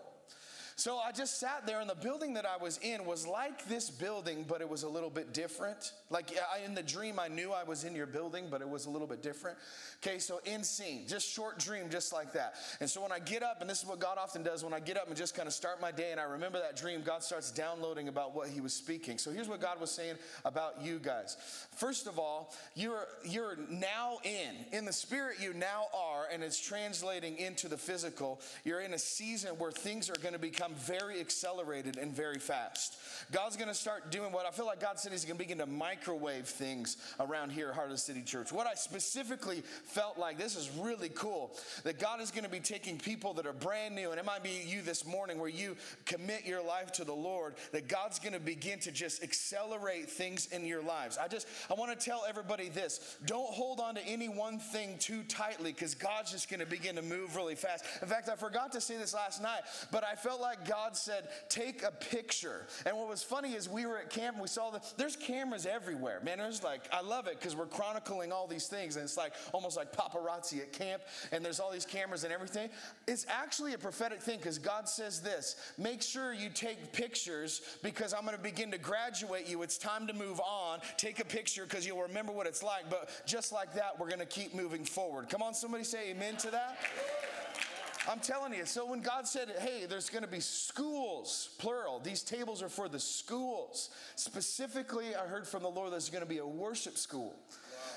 So 0.82 0.98
I 0.98 1.12
just 1.12 1.40
sat 1.40 1.68
there, 1.68 1.80
and 1.80 1.88
the 1.88 1.94
building 1.94 2.34
that 2.34 2.46
I 2.48 2.58
was 2.58 2.80
in 2.82 3.06
was 3.06 3.28
like 3.28 3.68
this 3.68 3.92
building, 3.92 4.46
but 4.48 4.62
it 4.62 4.68
was 4.68 4.82
a 4.82 4.90
little 4.90 5.12
bit 5.12 5.32
different. 5.32 5.94
Like 6.10 6.32
I, 6.32 6.66
in 6.66 6.74
the 6.74 6.82
dream, 6.82 7.20
I 7.20 7.28
knew 7.28 7.52
I 7.52 7.64
was 7.64 7.84
in 7.84 7.94
your 7.94 8.08
building, 8.08 8.48
but 8.50 8.62
it 8.62 8.68
was 8.68 8.88
a 8.88 8.90
little 8.90 9.06
bit 9.06 9.22
different. 9.22 9.60
Okay, 10.04 10.18
so 10.18 10.42
in 10.44 10.64
scene, 10.64 11.06
just 11.08 11.32
short 11.32 11.60
dream, 11.60 11.92
just 11.92 12.12
like 12.12 12.34
that. 12.34 12.56
And 12.80 12.90
so 12.90 13.00
when 13.00 13.12
I 13.12 13.20
get 13.20 13.44
up, 13.44 13.62
and 13.62 13.70
this 13.70 13.84
is 13.84 13.86
what 13.86 14.00
God 14.00 14.18
often 14.18 14.42
does, 14.42 14.64
when 14.64 14.74
I 14.74 14.80
get 14.80 14.98
up 14.98 15.06
and 15.06 15.16
just 15.16 15.36
kind 15.36 15.46
of 15.46 15.54
start 15.54 15.80
my 15.80 15.92
day, 15.92 16.10
and 16.10 16.20
I 16.20 16.24
remember 16.24 16.58
that 16.58 16.78
dream, 16.78 17.04
God 17.06 17.22
starts 17.22 17.52
downloading 17.52 18.08
about 18.08 18.34
what 18.34 18.50
He 18.50 18.60
was 18.60 18.74
speaking. 18.74 19.20
So 19.20 19.30
here's 19.30 19.48
what 19.48 19.62
God 19.62 19.80
was 19.80 19.92
saying 19.92 20.16
about 20.46 20.82
you 20.82 20.98
guys. 20.98 21.38
First 21.76 22.08
of 22.08 22.18
all, 22.18 22.56
you're 22.74 23.06
you're 23.24 23.56
now 23.70 24.18
in 24.24 24.56
in 24.76 24.86
the 24.86 24.94
spirit. 24.94 25.38
You 25.40 25.54
now 25.54 25.90
are, 25.94 26.26
and 26.34 26.42
it's 26.42 26.60
translating 26.60 27.38
into 27.38 27.68
the 27.68 27.78
physical. 27.78 28.42
You're 28.64 28.82
in 28.82 28.96
a 28.96 29.00
season 29.00 29.52
where 29.60 29.72
things 29.72 30.10
are 30.10 30.20
going 30.24 30.34
to 30.34 30.40
become 30.40 30.71
very 30.76 31.20
accelerated 31.20 31.98
and 31.98 32.14
very 32.16 32.40
fast. 32.40 32.98
God's 33.32 33.56
going 33.56 33.68
to 33.68 33.74
start 33.76 34.12
doing 34.12 34.32
what 34.32 34.46
I 34.46 34.52
feel 34.52 34.66
like 34.66 34.80
God 34.80 35.00
said 35.00 35.12
He's 35.12 35.26
going 35.26 35.38
to 35.38 35.44
begin 35.44 35.60
to 35.60 35.66
microwave 35.66 36.48
things 36.48 36.98
around 37.20 37.52
here 37.52 37.70
at 37.70 37.76
Heart 37.76 37.88
of 37.88 37.94
the 37.94 37.98
City 37.98 38.22
Church. 38.22 38.52
What 38.52 38.68
I 38.68 38.74
specifically 38.74 39.64
felt 39.86 40.18
like, 40.18 40.38
this 40.38 40.56
is 40.56 40.70
really 40.80 41.10
cool, 41.10 41.56
that 41.84 42.00
God 42.00 42.22
is 42.22 42.32
going 42.32 42.44
to 42.44 42.50
be 42.50 42.60
taking 42.60 42.98
people 42.98 43.34
that 43.36 43.46
are 43.46 43.54
brand 43.54 43.96
new, 43.96 44.12
and 44.12 44.20
it 44.20 44.26
might 44.26 44.44
be 44.44 44.62
you 44.66 44.82
this 44.82 45.06
morning 45.06 45.40
where 45.40 45.50
you 45.50 45.76
commit 46.06 46.46
your 46.46 46.64
life 46.64 46.92
to 46.94 47.04
the 47.04 47.14
Lord, 47.14 47.56
that 47.72 47.88
God's 47.88 48.20
going 48.20 48.34
to 48.34 48.40
begin 48.40 48.80
to 48.80 48.92
just 48.92 49.24
accelerate 49.24 50.10
things 50.10 50.48
in 50.48 50.66
your 50.66 50.84
lives. 50.84 51.18
I 51.18 51.28
just, 51.28 51.48
I 51.70 51.74
want 51.74 51.98
to 51.98 52.06
tell 52.06 52.24
everybody 52.28 52.70
this 52.70 53.18
don't 53.26 53.52
hold 53.52 53.80
on 53.80 53.96
to 53.96 54.06
any 54.06 54.30
one 54.30 54.60
thing 54.60 54.98
too 54.98 55.24
tightly 55.24 55.72
because 55.72 55.96
God's 55.96 56.32
just 56.32 56.50
going 56.50 56.60
to 56.60 56.66
begin 56.66 56.96
to 56.96 57.02
move 57.02 57.36
really 57.36 57.56
fast. 57.56 57.86
In 58.02 58.08
fact, 58.08 58.30
I 58.30 58.36
forgot 58.36 58.72
to 58.74 58.82
say 58.82 58.98
this 58.98 59.14
last 59.14 59.42
night, 59.42 59.62
but 59.92 60.04
I 60.04 60.16
felt 60.16 60.42
like 60.42 60.61
God 60.66 60.96
said, 60.96 61.30
take 61.50 61.84
a 61.84 61.92
picture. 61.92 62.68
And 62.86 62.98
what 62.98 63.08
was 63.08 63.24
funny 63.24 63.54
is 63.54 63.70
we 63.70 63.86
were 63.86 63.98
at 63.98 64.10
camp 64.10 64.36
and 64.36 64.42
we 64.42 64.48
saw 64.48 64.70
that 64.72 64.94
there's 64.98 65.16
cameras 65.16 65.66
everywhere. 65.66 66.20
Man, 66.24 66.38
there's 66.38 66.64
like, 66.64 66.88
I 66.92 67.02
love 67.02 67.28
it 67.28 67.40
because 67.40 67.56
we're 67.56 67.66
chronicling 67.66 68.32
all 68.32 68.48
these 68.48 68.68
things 68.68 68.96
and 68.96 69.04
it's 69.04 69.18
like 69.18 69.34
almost 69.54 69.78
like 69.78 69.92
paparazzi 69.94 70.60
at 70.62 70.74
camp 70.74 71.04
and 71.32 71.44
there's 71.44 71.60
all 71.60 71.72
these 71.72 71.86
cameras 71.86 72.24
and 72.24 72.34
everything. 72.34 72.70
It's 73.08 73.26
actually 73.30 73.74
a 73.74 73.78
prophetic 73.78 74.22
thing 74.22 74.38
because 74.38 74.58
God 74.58 74.88
says 74.88 75.22
this 75.22 75.56
make 75.78 76.02
sure 76.02 76.34
you 76.34 76.50
take 76.50 76.92
pictures 76.92 77.62
because 77.84 78.14
I'm 78.14 78.26
going 78.26 78.38
to 78.38 78.44
begin 78.44 78.72
to 78.72 78.78
graduate 78.78 79.48
you. 79.48 79.62
It's 79.64 79.78
time 79.78 80.08
to 80.08 80.14
move 80.14 80.40
on. 80.40 80.80
Take 80.98 81.20
a 81.20 81.26
picture 81.26 81.64
because 81.64 81.86
you'll 81.86 82.02
remember 82.02 82.32
what 82.32 82.48
it's 82.48 82.64
like. 82.64 82.90
But 82.90 83.10
just 83.26 83.52
like 83.52 83.74
that, 83.76 84.00
we're 84.00 84.08
going 84.08 84.20
to 84.20 84.26
keep 84.26 84.54
moving 84.54 84.84
forward. 84.84 85.30
Come 85.30 85.42
on, 85.42 85.54
somebody 85.54 85.84
say 85.84 86.12
amen 86.12 86.38
to 86.38 86.52
that. 86.52 86.78
I'm 88.10 88.20
telling 88.20 88.54
you. 88.54 88.66
So 88.66 88.86
when 88.86 89.02
God 89.02 89.28
said, 89.28 89.50
hey, 89.60 89.86
there's 89.88 90.10
going 90.10 90.24
to 90.24 90.30
be 90.30 90.40
schools, 90.40 91.50
plural, 91.60 92.00
these 92.00 92.24
tables 92.24 92.64
are 92.64 92.70
for 92.70 92.90
the 92.90 93.00
schools. 93.00 93.90
Specifically, 94.16 95.16
I 95.16 95.28
heard 95.28 95.48
from 95.48 95.64
the 95.64 95.70
Lord 95.70 95.92
there's 95.92 96.10
going 96.10 96.24
to 96.24 96.30
be 96.30 96.40
a 96.40 96.46
worship 96.46 96.98
school. 96.98 97.36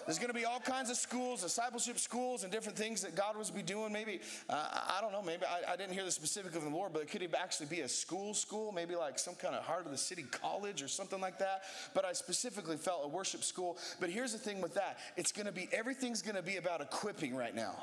There's 0.06 0.18
going 0.18 0.28
to 0.28 0.34
be 0.34 0.44
all 0.44 0.61
kinds 0.61 0.90
of 0.90 0.96
schools, 0.96 1.42
discipleship 1.42 1.99
schools, 1.99 2.42
and 2.42 2.52
different 2.52 2.76
things 2.76 3.00
that 3.02 3.14
God 3.14 3.38
was 3.38 3.50
be 3.50 3.62
doing. 3.62 3.92
Maybe 3.92 4.20
uh, 4.50 4.54
I 4.54 4.99
don't 5.00 5.12
know. 5.12 5.23
Maybe 5.23 5.44
I, 5.46 5.73
I, 5.73 5.76
didn't 5.76 5.94
hear 5.94 6.04
the 6.04 6.11
specific 6.11 6.54
of 6.54 6.62
the 6.62 6.68
Lord, 6.68 6.92
but 6.92 7.00
it 7.00 7.08
could 7.08 7.26
actually 7.34 7.66
be 7.66 7.80
a 7.80 7.88
school, 7.88 8.34
school, 8.34 8.70
maybe 8.70 8.96
like 8.96 9.18
some 9.18 9.34
kind 9.34 9.54
of 9.54 9.64
heart 9.64 9.87
of 9.87 9.92
the 9.92 9.99
city 9.99 10.25
college 10.25 10.82
or 10.82 10.88
something 10.88 11.20
like 11.20 11.38
that. 11.38 11.62
But 11.94 12.04
I 12.04 12.12
specifically 12.12 12.76
felt 12.76 13.00
a 13.04 13.08
worship 13.08 13.42
school. 13.42 13.78
But 13.99 14.11
here's 14.11 14.32
the 14.32 14.38
thing 14.38 14.61
with 14.61 14.75
that: 14.75 14.99
it's 15.16 15.32
going 15.32 15.46
to 15.46 15.52
be 15.52 15.68
everything's 15.73 16.20
going 16.20 16.37
to 16.37 16.42
be 16.42 16.56
about 16.56 16.82
equipping 16.82 17.34
right 17.34 17.54
now. 17.54 17.75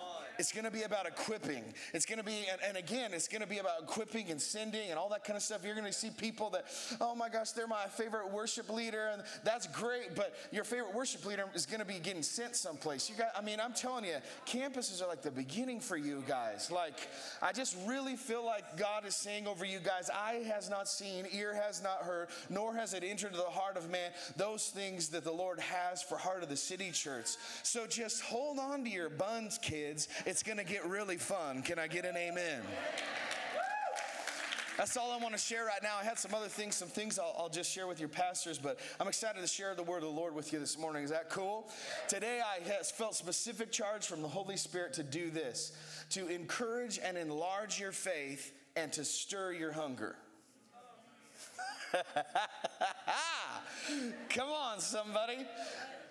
It's 0.42 0.52
going 0.52 0.66
to 0.66 0.72
be 0.72 0.82
about 0.82 1.06
equipping. 1.06 1.64
It's 1.94 2.08
going 2.08 2.18
to 2.18 2.24
be, 2.24 2.48
and, 2.52 2.60
and 2.68 2.76
again, 2.76 3.12
it's 3.14 3.28
going 3.28 3.44
to 3.44 3.48
be 3.48 3.60
about 3.60 3.84
equipping 3.84 4.32
and 4.32 4.42
sending 4.42 4.90
and 4.90 4.98
all 4.98 5.08
that 5.10 5.24
kind 5.24 5.38
of 5.38 5.44
stuff. 5.44 5.64
You're 5.64 5.76
going 5.76 5.86
to 5.86 5.94
see 5.94 6.10
people 6.10 6.50
that, 6.50 6.66
oh 7.00 7.14
my 7.14 7.30
gosh, 7.30 7.52
they're 7.52 7.68
my 7.68 7.86
favorite 7.86 8.32
worship 8.32 8.68
leader, 8.68 9.12
and 9.14 9.22
that's 9.44 9.68
great. 9.68 10.16
But 10.16 10.34
your 10.52 10.64
favorite 10.64 10.96
worship 10.96 11.28
leader 11.28 11.46
is 11.54 11.68
going 11.68 11.80
to 11.80 11.86
be 11.86 12.00
getting 12.00 12.24
sent 12.24 12.56
someplace. 12.56 13.08
You 13.08 13.16
got, 13.18 13.28
I 13.38 13.42
mean, 13.44 13.60
I'm 13.64 13.72
telling 13.72 14.04
you, 14.04 14.16
campuses 14.48 15.04
are 15.04 15.08
like 15.08 15.22
the 15.22 15.30
beginning 15.30 15.80
for 15.80 15.96
you 15.96 16.24
guys. 16.28 16.72
Like, 16.72 17.08
I 17.40 17.52
just 17.52 17.78
really 17.86 18.16
feel 18.16 18.44
like 18.44 18.78
God 18.78 19.06
is 19.06 19.16
saying 19.16 19.46
over 19.46 19.64
you 19.64 19.78
guys, 19.78 20.10
eye 20.10 20.42
has 20.48 20.72
not 20.72 20.88
seen, 20.88 21.28
ear 21.32 21.54
has 21.54 21.84
not 21.84 22.00
heard, 22.00 22.30
nor 22.50 22.74
has 22.74 22.96
it 22.96 23.04
entered 23.04 23.36
the 23.36 23.44
heart 23.44 23.78
of 23.78 23.92
man 23.92 24.10
those 24.38 24.70
things 24.70 25.10
that 25.10 25.24
the 25.24 25.32
Lord 25.32 25.60
has 25.60 26.02
for 26.02 26.18
Heart 26.18 26.42
of 26.42 26.50
the 26.50 26.58
City 26.58 26.90
Church. 26.90 27.28
So 27.62 27.86
just 27.86 28.24
hold 28.24 28.58
on 28.58 28.84
to 28.86 28.90
your 28.90 29.12
buns, 29.12 29.60
kids. 29.60 30.08
It's 30.32 30.44
going 30.44 30.60
to 30.60 30.64
get 30.64 30.88
really 30.88 31.18
fun. 31.18 31.62
Can 31.62 31.78
I 31.78 31.88
get 31.88 32.06
an 32.06 32.16
amen? 32.16 32.62
That's 34.78 34.96
all 34.96 35.12
I 35.12 35.18
want 35.18 35.34
to 35.34 35.38
share 35.38 35.66
right 35.66 35.84
now. 35.84 35.98
I 36.00 36.06
had 36.06 36.18
some 36.18 36.34
other 36.34 36.48
things, 36.48 36.78
some 36.78 36.88
things 36.88 37.20
I'll, 37.20 37.36
I'll, 37.38 37.50
just 37.50 37.70
share 37.70 37.86
with 37.86 38.00
your 38.00 38.08
pastors, 38.08 38.58
but 38.58 38.80
I'm 39.02 39.10
excited 39.10 39.42
to 39.42 39.48
share 39.48 39.76
the 39.76 39.84
word 39.84 39.98
of 39.98 40.04
the 40.04 40.08
Lord 40.16 40.34
with 40.34 40.54
you 40.54 40.60
this 40.60 40.80
morning. 40.80 41.04
Is 41.04 41.10
that 41.10 41.30
cool? 41.30 41.70
Today 42.08 42.40
I 42.40 42.62
felt 42.82 43.14
specific 43.14 43.74
charge 43.74 44.06
from 44.06 44.22
the 44.22 44.28
Holy 44.30 44.56
Spirit 44.56 44.94
to 44.94 45.04
do 45.04 45.32
this 45.32 45.74
to 46.12 46.30
encourage 46.30 46.98
and 46.98 47.18
enlarge 47.18 47.78
your 47.78 47.92
faith 47.92 48.54
and 48.78 48.94
to 48.94 49.04
stir 49.04 49.52
your 49.52 49.74
hunger. 49.74 50.16
Come 54.30 54.48
on, 54.48 54.80
somebody. 54.80 55.40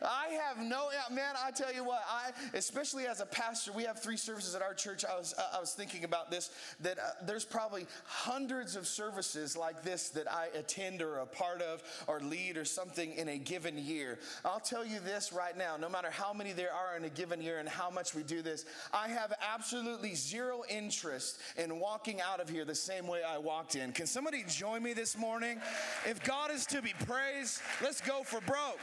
I 0.02 0.28
have 0.46 0.64
no 0.64 0.88
man. 1.10 1.34
I 1.42 1.50
tell 1.50 1.72
you 1.72 1.84
what, 1.84 2.02
I 2.08 2.30
especially 2.54 3.06
as 3.06 3.20
a 3.20 3.26
pastor, 3.26 3.72
we 3.72 3.84
have 3.84 4.02
three 4.02 4.16
services 4.16 4.54
at 4.54 4.62
our 4.62 4.74
church. 4.74 5.04
I 5.04 5.16
was 5.16 5.34
I 5.54 5.60
was 5.60 5.72
thinking 5.72 6.04
about 6.04 6.30
this 6.30 6.50
that 6.80 6.98
uh, 6.98 7.02
there's 7.22 7.44
probably 7.44 7.86
hundreds 8.04 8.76
of 8.76 8.86
services 8.86 9.56
like 9.56 9.82
this 9.82 10.08
that 10.10 10.30
I 10.30 10.48
attend 10.56 11.02
or 11.02 11.18
a 11.18 11.26
part 11.26 11.60
of 11.62 11.82
or 12.06 12.20
lead 12.20 12.56
or 12.56 12.64
something 12.64 13.12
in 13.12 13.28
a 13.28 13.38
given 13.38 13.76
year. 13.76 14.18
I'll 14.44 14.60
tell 14.60 14.84
you 14.84 15.00
this 15.00 15.32
right 15.32 15.56
now. 15.56 15.76
No 15.76 15.88
matter 15.88 16.10
how 16.10 16.32
many 16.32 16.52
there 16.52 16.72
are 16.72 16.96
in 16.96 17.04
a 17.04 17.10
given 17.10 17.40
year 17.40 17.58
and 17.58 17.68
how 17.68 17.90
much 17.90 18.14
we 18.14 18.22
do 18.22 18.42
this, 18.42 18.64
I 18.92 19.08
have 19.08 19.34
absolutely 19.54 20.14
zero 20.14 20.62
interest 20.68 21.38
in 21.56 21.78
walking 21.78 22.20
out 22.20 22.40
of 22.40 22.48
here 22.48 22.64
the 22.64 22.74
same 22.74 23.06
way 23.06 23.22
I 23.22 23.38
walked 23.38 23.76
in. 23.76 23.92
Can 23.92 24.06
somebody 24.06 24.44
join 24.48 24.82
me 24.82 24.92
this 24.92 25.16
morning? 25.16 25.60
If 26.06 26.22
God 26.24 26.50
is 26.50 26.66
to 26.66 26.80
be 26.80 26.94
praised, 27.06 27.60
let's 27.82 28.00
go 28.00 28.22
for 28.22 28.40
broke. 28.40 28.78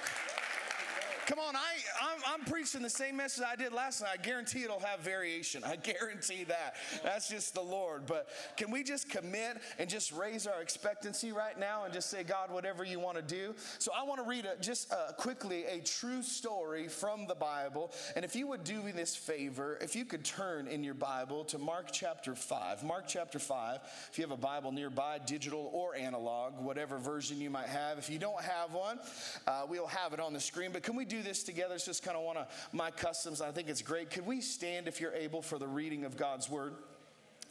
Come 1.27 1.39
on, 1.39 1.57
I, 1.57 1.59
I'm, 2.01 2.21
I'm, 2.25 2.45
preaching 2.45 2.81
the 2.81 2.89
same 2.89 3.17
message 3.17 3.43
I 3.45 3.57
did 3.57 3.73
last 3.73 4.01
night. 4.01 4.11
I 4.13 4.17
guarantee 4.17 4.63
it'll 4.63 4.79
have 4.79 5.01
variation. 5.01 5.61
I 5.65 5.75
guarantee 5.75 6.45
that. 6.45 6.75
That's 7.03 7.27
just 7.27 7.53
the 7.53 7.61
Lord. 7.61 8.05
But 8.05 8.29
can 8.55 8.71
we 8.71 8.81
just 8.81 9.09
commit 9.09 9.57
and 9.77 9.89
just 9.89 10.13
raise 10.13 10.47
our 10.47 10.61
expectancy 10.61 11.33
right 11.33 11.59
now 11.59 11.83
and 11.83 11.93
just 11.93 12.09
say, 12.09 12.23
God, 12.23 12.49
whatever 12.49 12.85
you 12.85 13.01
want 13.01 13.17
to 13.17 13.21
do? 13.21 13.55
So 13.77 13.91
I 13.93 14.03
want 14.03 14.23
to 14.23 14.29
read 14.29 14.45
a, 14.45 14.55
just 14.61 14.93
uh, 14.93 15.11
quickly 15.17 15.65
a 15.65 15.81
true 15.81 16.21
story 16.21 16.87
from 16.87 17.27
the 17.27 17.35
Bible. 17.35 17.91
And 18.15 18.23
if 18.23 18.33
you 18.33 18.47
would 18.47 18.63
do 18.63 18.81
me 18.81 18.93
this 18.93 19.13
favor, 19.13 19.77
if 19.81 19.97
you 19.97 20.05
could 20.05 20.23
turn 20.23 20.69
in 20.69 20.81
your 20.81 20.93
Bible 20.93 21.43
to 21.45 21.57
Mark 21.57 21.91
chapter 21.91 22.35
5. 22.35 22.85
Mark 22.85 23.03
chapter 23.05 23.37
5. 23.37 23.79
If 24.09 24.17
you 24.17 24.23
have 24.23 24.31
a 24.31 24.37
Bible 24.37 24.71
nearby, 24.71 25.19
digital 25.25 25.71
or 25.73 25.93
analog, 25.93 26.57
whatever 26.63 26.97
version 26.97 27.41
you 27.41 27.49
might 27.49 27.67
have. 27.67 27.97
If 27.97 28.09
you 28.09 28.17
don't 28.17 28.41
have 28.41 28.71
one, 28.73 28.99
uh, 29.45 29.65
we'll 29.67 29.87
have 29.87 30.13
it 30.13 30.21
on 30.21 30.31
the 30.31 30.39
screen. 30.39 30.71
But 30.71 30.83
can 30.83 30.95
we 30.95 31.03
do 31.03 31.16
do 31.17 31.23
this 31.23 31.43
together. 31.43 31.75
It's 31.75 31.85
just 31.85 32.03
kind 32.03 32.17
of 32.17 32.23
one 32.23 32.37
of 32.37 32.47
my 32.71 32.91
customs. 32.91 33.41
I 33.41 33.51
think 33.51 33.69
it's 33.69 33.81
great. 33.81 34.11
Could 34.11 34.25
we 34.25 34.41
stand, 34.41 34.87
if 34.87 35.01
you're 35.01 35.13
able, 35.13 35.41
for 35.41 35.57
the 35.57 35.67
reading 35.67 36.05
of 36.05 36.17
God's 36.17 36.49
word? 36.49 36.75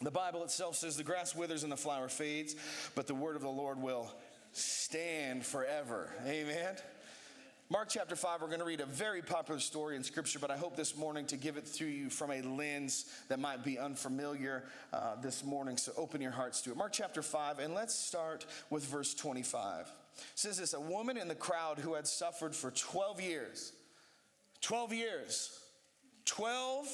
The 0.03 0.11
Bible 0.11 0.45
itself 0.45 0.77
says 0.77 0.97
the 0.97 1.03
grass 1.03 1.35
withers 1.35 1.63
and 1.63 1.73
the 1.73 1.77
flower 1.77 2.09
fades, 2.09 2.55
but 2.95 3.07
the 3.07 3.15
word 3.15 3.35
of 3.35 3.43
the 3.43 3.49
Lord 3.49 3.81
will 3.81 4.13
stand 4.53 5.45
forever. 5.45 6.13
Amen. 6.27 6.77
Mark 7.69 7.89
chapter 7.91 8.15
5, 8.15 8.43
we're 8.43 8.47
going 8.47 8.61
to 8.61 8.65
read 8.65 8.81
a 8.81 8.87
very 8.87 9.23
popular 9.23 9.59
story 9.59 9.97
in 9.97 10.05
Scripture, 10.05 10.39
but 10.39 10.53
I 10.53 10.57
hope 10.57 10.77
this 10.77 10.97
morning 10.97 11.27
to 11.27 11.37
give 11.37 11.57
it 11.57 11.67
to 11.75 11.87
you 11.87 12.11
from 12.11 12.31
a 12.31 12.41
lens 12.43 13.07
that 13.29 13.41
might 13.41 13.65
be 13.65 13.77
unfamiliar 13.77 14.65
uh, 14.93 15.17
this 15.21 15.45
morning. 15.45 15.77
So 15.77 15.93
open 15.97 16.21
your 16.21 16.31
hearts 16.31 16.61
to 16.63 16.71
it. 16.71 16.77
Mark 16.77 16.93
chapter 16.93 17.23
5, 17.23 17.59
and 17.59 17.75
let's 17.75 17.95
start 17.95 18.47
with 18.71 18.85
verse 18.85 19.15
25 19.15 19.91
says 20.35 20.59
this 20.59 20.75
a 20.75 20.81
woman 20.81 21.17
in 21.17 21.29
the 21.29 21.35
crowd 21.35 21.79
who 21.79 21.95
had 21.95 22.07
suffered 22.07 22.55
for 22.55 22.71
12 22.71 23.21
years, 23.21 23.73
12 24.61 24.93
years, 24.93 25.61
12 26.25 26.89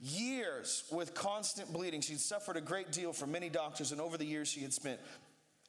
years 0.00 0.84
with 0.90 1.14
constant 1.14 1.72
bleeding. 1.72 2.00
She'd 2.00 2.20
suffered 2.20 2.56
a 2.56 2.60
great 2.60 2.90
deal 2.92 3.12
from 3.12 3.32
many 3.32 3.48
doctors, 3.48 3.92
and 3.92 4.00
over 4.00 4.18
the 4.18 4.26
years, 4.26 4.48
she 4.48 4.60
had 4.60 4.72
spent 4.72 5.00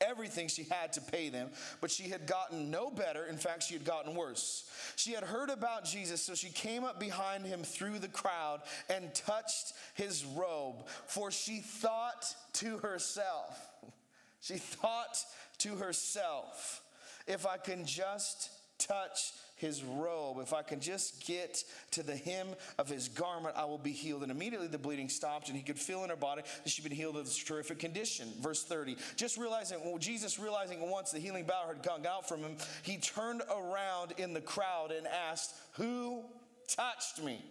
everything 0.01 0.47
she 0.47 0.63
had 0.63 0.93
to 0.93 1.01
pay 1.01 1.29
them, 1.29 1.49
but 1.81 1.91
she 1.91 2.09
had 2.09 2.27
gotten 2.27 2.69
no 2.69 2.89
better. 2.89 3.25
In 3.25 3.37
fact, 3.37 3.63
she 3.63 3.73
had 3.73 3.85
gotten 3.85 4.15
worse. 4.15 4.69
She 4.95 5.11
had 5.11 5.23
heard 5.23 5.49
about 5.49 5.85
Jesus, 5.85 6.21
so 6.21 6.35
she 6.35 6.49
came 6.49 6.83
up 6.83 6.99
behind 6.99 7.45
him 7.45 7.63
through 7.63 7.99
the 7.99 8.07
crowd 8.07 8.61
and 8.89 9.13
touched 9.13 9.73
his 9.93 10.25
robe, 10.25 10.87
for 11.07 11.31
she 11.31 11.59
thought 11.59 12.25
to 12.53 12.77
herself, 12.79 13.69
she 14.41 14.55
thought 14.55 15.17
to 15.63 15.75
herself, 15.75 16.82
if 17.27 17.46
I 17.46 17.58
can 17.58 17.86
just 17.86 18.50
touch 18.77 19.32
his 19.55 19.84
robe, 19.84 20.39
if 20.41 20.53
I 20.53 20.62
can 20.62 20.82
just 20.82 21.25
get 21.25 21.63
to 21.91 22.03
the 22.03 22.15
hem 22.15 22.48
of 22.77 22.89
his 22.89 23.08
garment, 23.08 23.55
I 23.58 23.63
will 23.65 23.77
be 23.77 23.91
healed. 23.91 24.24
And 24.24 24.32
immediately 24.32 24.67
the 24.67 24.77
bleeding 24.77 25.08
stopped, 25.08 25.48
and 25.48 25.58
he 25.58 25.63
could 25.63 25.79
feel 25.79 26.03
in 26.03 26.10
her 26.10 26.17
body 26.17 26.41
that 26.63 26.70
she'd 26.70 26.84
been 26.84 26.91
healed 26.91 27.15
of 27.15 27.25
this 27.25 27.38
terrific 27.38 27.79
condition. 27.79 28.27
Verse 28.41 28.63
30. 28.63 28.98
Just 29.15 29.38
realizing, 29.38 29.79
well, 29.86 29.98
Jesus 29.98 30.38
realizing 30.38 30.89
once 30.89 31.12
the 31.12 31.20
healing 31.20 31.46
power 31.46 31.74
had 31.74 31.84
gone 31.84 32.05
out 32.05 32.27
from 32.27 32.41
him, 32.41 32.58
he 32.82 32.98
turned 32.98 33.41
around 33.50 34.13
in 34.17 34.34
the 34.34 34.41
crowd 34.41 34.91
and 34.91 35.08
asked, 35.08 35.53
Who 35.74 36.24
touched 36.67 37.24
me? 37.24 37.43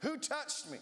Who 0.00 0.16
touched 0.16 0.70
me? 0.70 0.78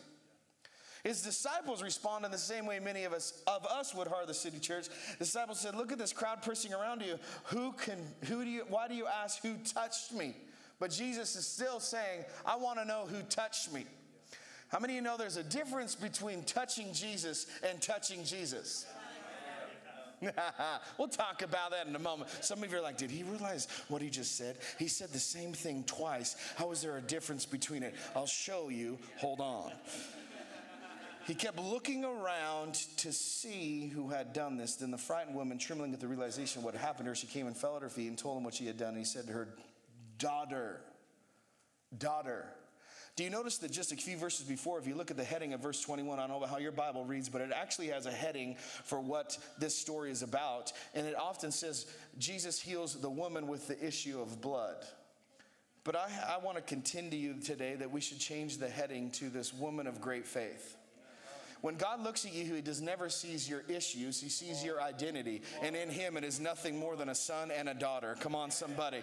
His 1.05 1.21
disciples 1.21 1.83
respond 1.83 2.25
in 2.25 2.31
the 2.31 2.39
same 2.39 2.65
way 2.65 2.81
many 2.81 3.05
of 3.05 3.13
us 3.13 3.43
of 3.47 3.67
us 3.67 3.95
would 3.95 4.09
Heart 4.09 4.23
of 4.23 4.29
the 4.29 4.35
City 4.35 4.59
Church. 4.59 4.89
The 5.19 5.25
disciples 5.25 5.61
said, 5.61 5.75
"Look 5.75 5.93
at 5.93 5.99
this 5.99 6.15
crowd 6.15 6.43
pressing 6.43 6.73
around 6.73 7.03
you. 7.03 7.19
Who 7.45 7.73
can? 7.73 7.99
Who 8.25 8.43
do 8.43 8.51
you? 8.51 8.65
Why 8.69 8.89
do 8.89 8.95
you 8.95 9.07
ask 9.07 9.43
who 9.43 9.57
touched 9.59 10.13
me?" 10.13 10.35
But 10.81 10.91
Jesus 10.91 11.37
is 11.37 11.47
still 11.47 11.79
saying, 11.79 12.25
"I 12.45 12.57
want 12.57 12.79
to 12.79 12.87
know 12.87 13.05
who 13.05 13.23
touched 13.25 13.71
me." 13.71 13.87
How 14.69 14.79
many 14.81 14.95
of 14.95 14.97
you 14.97 15.03
know 15.03 15.19
there's 15.19 15.37
a 15.37 15.45
difference 15.45 15.95
between 15.95 16.43
touching 16.45 16.93
Jesus 16.95 17.47
and 17.63 17.81
touching 17.83 18.25
Jesus? 18.25 18.87
we'll 20.99 21.09
talk 21.09 21.43
about 21.43 21.71
that 21.73 21.87
in 21.87 21.95
a 21.95 21.99
moment. 21.99 22.31
Some 22.41 22.63
of 22.63 22.73
you 22.73 22.79
are 22.79 22.81
like, 22.81 22.97
did 22.97 23.11
he 23.11 23.23
realize 23.25 23.69
what 23.89 24.01
he 24.01 24.09
just 24.09 24.37
said? 24.37 24.57
He 24.79 24.89
said 24.89 25.11
the 25.11 25.19
same 25.19 25.53
thing 25.53 25.85
twice. 25.85 26.37
How 26.57 26.71
is 26.71 26.81
there 26.81 26.97
a 26.97 27.03
difference 27.03 27.45
between 27.45 27.83
it? 27.83 27.95
I'll 28.17 28.27
show 28.27 28.71
you. 28.71 28.99
Hold 29.19 29.41
on. 29.41 29.73
He 31.27 31.35
kept 31.35 31.59
looking 31.59 32.05
around 32.05 32.75
to 32.99 33.13
see 33.13 33.89
who 33.89 34.11
had 34.11 34.35
done 34.35 34.59
this. 34.59 34.77
Then 34.77 34.91
the 34.91 34.99
frightened 34.99 35.35
woman, 35.35 35.59
trembling 35.59 35.95
at 35.95 36.01
the 36.01 36.09
realization 36.09 36.61
of 36.61 36.65
what 36.65 36.75
had 36.75 36.83
happened 36.83 37.07
to 37.07 37.11
her, 37.11 37.15
she 37.15 37.27
came 37.27 37.47
and 37.47 37.57
fell 37.57 37.77
at 37.77 37.83
her 37.83 37.89
feet 37.89 38.09
and 38.09 38.19
told 38.19 38.37
him 38.37 38.45
what 38.45 38.55
she 38.55 38.67
had 38.67 38.77
done. 38.77 38.91
And 38.91 38.99
he 38.99 39.05
said 39.05 39.27
to 39.27 39.33
her, 39.33 39.49
Daughter, 40.19 40.81
daughter. 41.97 42.47
Do 43.17 43.23
you 43.23 43.31
notice 43.31 43.59
that 43.59 43.71
just 43.71 43.93
a 43.93 43.97
few 43.97 44.17
verses 44.17 44.45
before, 44.47 44.79
if 44.79 44.87
you 44.87 44.97
look 44.97 45.11
at 45.11 45.17
the 45.17 45.25
heading 45.25 45.53
of 45.55 45.61
verse 45.61 45.81
21, 45.81 46.19
I 46.19 46.27
don't 46.27 46.41
know 46.41 46.47
how 46.47 46.59
your 46.59 46.73
Bible 46.73 47.05
reads, 47.05 47.29
but 47.29 47.41
it 47.41 47.53
actually 47.55 47.89
has 47.89 48.07
a 48.07 48.11
heading 48.11 48.57
for 48.85 49.01
what 49.01 49.39
this 49.59 49.75
story 49.75 50.11
is 50.11 50.23
about. 50.23 50.73
And 50.95 51.07
it 51.07 51.17
often 51.17 51.53
says, 51.53 51.87
Jesus 52.19 52.61
heals 52.61 53.01
the 53.01 53.11
woman 53.11 53.47
with 53.47 53.69
the 53.69 53.87
issue 53.87 54.21
of 54.21 54.41
blood. 54.41 54.85
But 55.85 55.97
I, 55.97 56.09
I 56.37 56.45
want 56.45 56.57
to 56.57 56.63
contend 56.63 57.13
to 57.13 57.17
you 57.17 57.35
today 57.41 57.77
that 57.77 57.91
we 57.91 58.01
should 58.01 58.19
change 58.19 58.59
the 58.59 58.69
heading 58.69 59.11
to 59.13 59.29
this 59.29 59.55
woman 59.55 59.87
of 59.87 60.01
great 60.01 60.27
faith. 60.27 60.77
When 61.65 61.77
God 61.77 62.03
looks 62.05 62.27
at 62.27 62.35
you, 62.35 62.57
He 62.57 62.61
does 62.61 62.83
never 62.83 63.09
sees 63.09 63.49
your 63.49 63.63
issues, 63.69 64.21
He 64.21 64.29
sees 64.29 64.63
your 64.63 64.83
identity. 64.83 65.41
And 65.63 65.75
in 65.75 65.89
Him, 65.89 66.19
it 66.19 66.23
is 66.23 66.39
nothing 66.39 66.79
more 66.79 66.95
than 66.95 67.09
a 67.09 67.15
son 67.15 67.51
and 67.51 67.71
a 67.71 67.75
daughter. 67.75 68.19
Come 68.21 68.35
on, 68.35 68.51
somebody. 68.51 69.01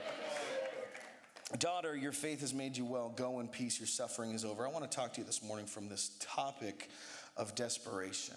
Daughter, 1.57 1.95
your 1.95 2.11
faith 2.11 2.41
has 2.41 2.53
made 2.53 2.77
you 2.77 2.85
well. 2.85 3.09
Go 3.17 3.39
in 3.39 3.47
peace. 3.47 3.79
Your 3.79 3.87
suffering 3.87 4.35
is 4.35 4.45
over. 4.45 4.63
I 4.63 4.69
want 4.69 4.83
to 4.83 4.95
talk 4.95 5.11
to 5.13 5.21
you 5.21 5.25
this 5.25 5.41
morning 5.41 5.65
from 5.65 5.89
this 5.89 6.15
topic 6.19 6.91
of 7.35 7.55
desperation, 7.55 8.35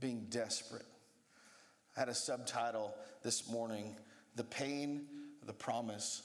being 0.00 0.26
desperate. 0.30 0.86
I 1.96 2.00
had 2.00 2.08
a 2.08 2.14
subtitle 2.14 2.92
this 3.22 3.48
morning 3.48 3.94
The 4.34 4.42
Pain, 4.42 5.06
the 5.46 5.52
Promise, 5.52 6.22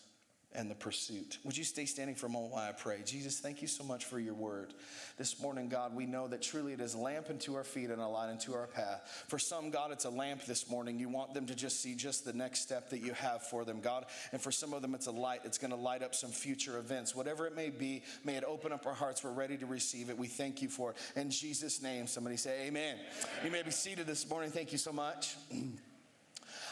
and 0.55 0.69
the 0.69 0.75
pursuit. 0.75 1.37
Would 1.43 1.57
you 1.57 1.63
stay 1.63 1.85
standing 1.85 2.15
for 2.15 2.27
a 2.27 2.29
moment 2.29 2.53
while 2.53 2.67
I 2.67 2.71
pray? 2.71 3.01
Jesus, 3.05 3.39
thank 3.39 3.61
you 3.61 3.67
so 3.67 3.83
much 3.83 4.05
for 4.05 4.19
your 4.19 4.33
word. 4.33 4.73
This 5.17 5.41
morning, 5.41 5.69
God, 5.69 5.95
we 5.95 6.05
know 6.05 6.27
that 6.27 6.41
truly 6.41 6.73
it 6.73 6.79
is 6.79 6.93
a 6.93 6.97
lamp 6.97 7.29
unto 7.29 7.55
our 7.55 7.63
feet 7.63 7.89
and 7.89 8.01
a 8.01 8.07
light 8.07 8.29
unto 8.29 8.53
our 8.53 8.67
path. 8.67 9.25
For 9.27 9.37
some, 9.37 9.69
God, 9.69 9.91
it's 9.91 10.05
a 10.05 10.09
lamp 10.09 10.45
this 10.45 10.69
morning. 10.69 10.99
You 10.99 11.09
want 11.09 11.33
them 11.33 11.45
to 11.47 11.55
just 11.55 11.81
see 11.81 11.95
just 11.95 12.25
the 12.25 12.33
next 12.33 12.61
step 12.61 12.89
that 12.89 12.99
you 12.99 13.13
have 13.13 13.43
for 13.43 13.65
them, 13.65 13.81
God. 13.81 14.05
And 14.31 14.41
for 14.41 14.51
some 14.51 14.73
of 14.73 14.81
them, 14.81 14.95
it's 14.95 15.07
a 15.07 15.11
light. 15.11 15.41
It's 15.43 15.57
going 15.57 15.71
to 15.71 15.77
light 15.77 16.03
up 16.03 16.15
some 16.15 16.31
future 16.31 16.77
events. 16.77 17.15
Whatever 17.15 17.47
it 17.47 17.55
may 17.55 17.69
be, 17.69 18.03
may 18.23 18.35
it 18.35 18.43
open 18.43 18.71
up 18.71 18.85
our 18.85 18.93
hearts. 18.93 19.23
We're 19.23 19.31
ready 19.31 19.57
to 19.57 19.65
receive 19.65 20.09
it. 20.09 20.17
We 20.17 20.27
thank 20.27 20.61
you 20.61 20.69
for 20.69 20.91
it. 20.91 20.97
In 21.15 21.29
Jesus' 21.29 21.81
name, 21.81 22.07
somebody 22.07 22.37
say 22.37 22.67
amen. 22.67 22.95
amen. 22.95 23.05
You 23.43 23.51
may 23.51 23.63
be 23.63 23.71
seated 23.71 24.07
this 24.07 24.29
morning. 24.29 24.51
Thank 24.51 24.71
you 24.71 24.77
so 24.77 24.91
much. 24.91 25.35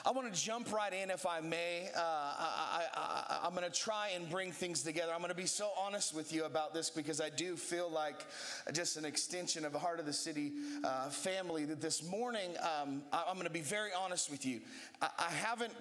I 0.06 0.12
want 0.12 0.34
to 0.34 0.38
jump 0.38 0.74
right 0.74 0.92
in, 0.92 1.10
if 1.10 1.26
I 1.26 1.40
may. 1.40 1.90
Uh, 1.96 2.02
I, 2.02 3.40
am 3.46 3.56
going 3.56 3.64
to 3.64 3.72
try 3.72 4.10
and 4.14 4.30
bring 4.30 4.52
things 4.52 4.84
together. 4.84 5.14
I'm 5.14 5.20
going 5.20 5.30
to 5.30 5.36
be 5.36 5.46
so 5.46 5.70
honest 5.80 6.14
with 6.14 6.34
you 6.34 6.44
about 6.44 6.74
this 6.74 6.90
because 6.90 7.22
I 7.22 7.30
do 7.30 7.56
feel 7.56 7.90
like 7.90 8.26
just 8.74 8.98
an 8.98 9.06
extension 9.06 9.64
of 9.64 9.72
the 9.72 9.80
Heart 9.80 10.02
of 10.02 10.06
the 10.06 10.12
City 10.12 10.52
uh, 10.84 11.08
family. 11.08 11.64
That 11.64 11.80
this 11.80 12.04
morning, 12.04 12.50
um, 12.60 13.02
I, 13.14 13.24
am 13.30 13.36
going 13.36 13.46
to 13.46 13.54
be 13.54 13.62
very 13.62 13.92
honest 13.98 14.30
with 14.30 14.46
you. 14.46 14.60
I, 15.02 15.08
I 15.20 15.32
haven't 15.32 15.74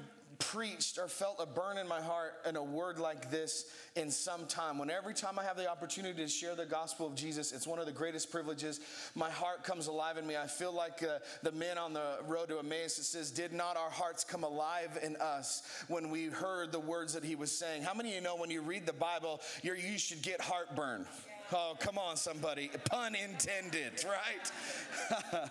preached 0.42 0.98
or 0.98 1.08
felt 1.08 1.36
a 1.38 1.46
burn 1.46 1.78
in 1.78 1.86
my 1.86 2.00
heart 2.00 2.34
in 2.48 2.56
a 2.56 2.62
word 2.62 2.98
like 2.98 3.30
this 3.30 3.66
in 3.94 4.10
some 4.10 4.46
time. 4.46 4.78
When 4.78 4.90
every 4.90 5.14
time 5.14 5.38
I 5.38 5.44
have 5.44 5.56
the 5.56 5.70
opportunity 5.70 6.20
to 6.22 6.28
share 6.28 6.54
the 6.54 6.66
gospel 6.66 7.06
of 7.06 7.14
Jesus, 7.14 7.52
it's 7.52 7.66
one 7.66 7.78
of 7.78 7.86
the 7.86 7.92
greatest 7.92 8.30
privileges. 8.30 8.80
My 9.14 9.30
heart 9.30 9.62
comes 9.62 9.86
alive 9.86 10.16
in 10.16 10.26
me. 10.26 10.36
I 10.36 10.46
feel 10.46 10.72
like 10.72 11.02
uh, 11.02 11.18
the 11.42 11.52
men 11.52 11.78
on 11.78 11.92
the 11.92 12.18
road 12.26 12.48
to 12.48 12.58
Emmaus. 12.58 12.98
It 12.98 13.04
says, 13.04 13.30
Did 13.30 13.52
not 13.52 13.76
our 13.76 13.90
hearts 13.90 14.24
come 14.24 14.44
alive 14.44 14.98
in 15.02 15.16
us 15.16 15.62
when 15.88 16.10
we 16.10 16.26
heard 16.26 16.72
the 16.72 16.80
words 16.80 17.14
that 17.14 17.24
he 17.24 17.36
was 17.36 17.56
saying? 17.56 17.82
How 17.82 17.94
many 17.94 18.10
of 18.10 18.14
you 18.16 18.20
know 18.20 18.36
when 18.36 18.50
you 18.50 18.62
read 18.62 18.84
the 18.84 18.92
Bible, 18.92 19.40
you 19.62 19.98
should 19.98 20.22
get 20.22 20.40
heartburn? 20.40 21.06
Oh, 21.54 21.76
come 21.78 21.98
on, 21.98 22.16
somebody. 22.16 22.70
Pun 22.90 23.14
intended, 23.14 24.04
right? 24.04 25.50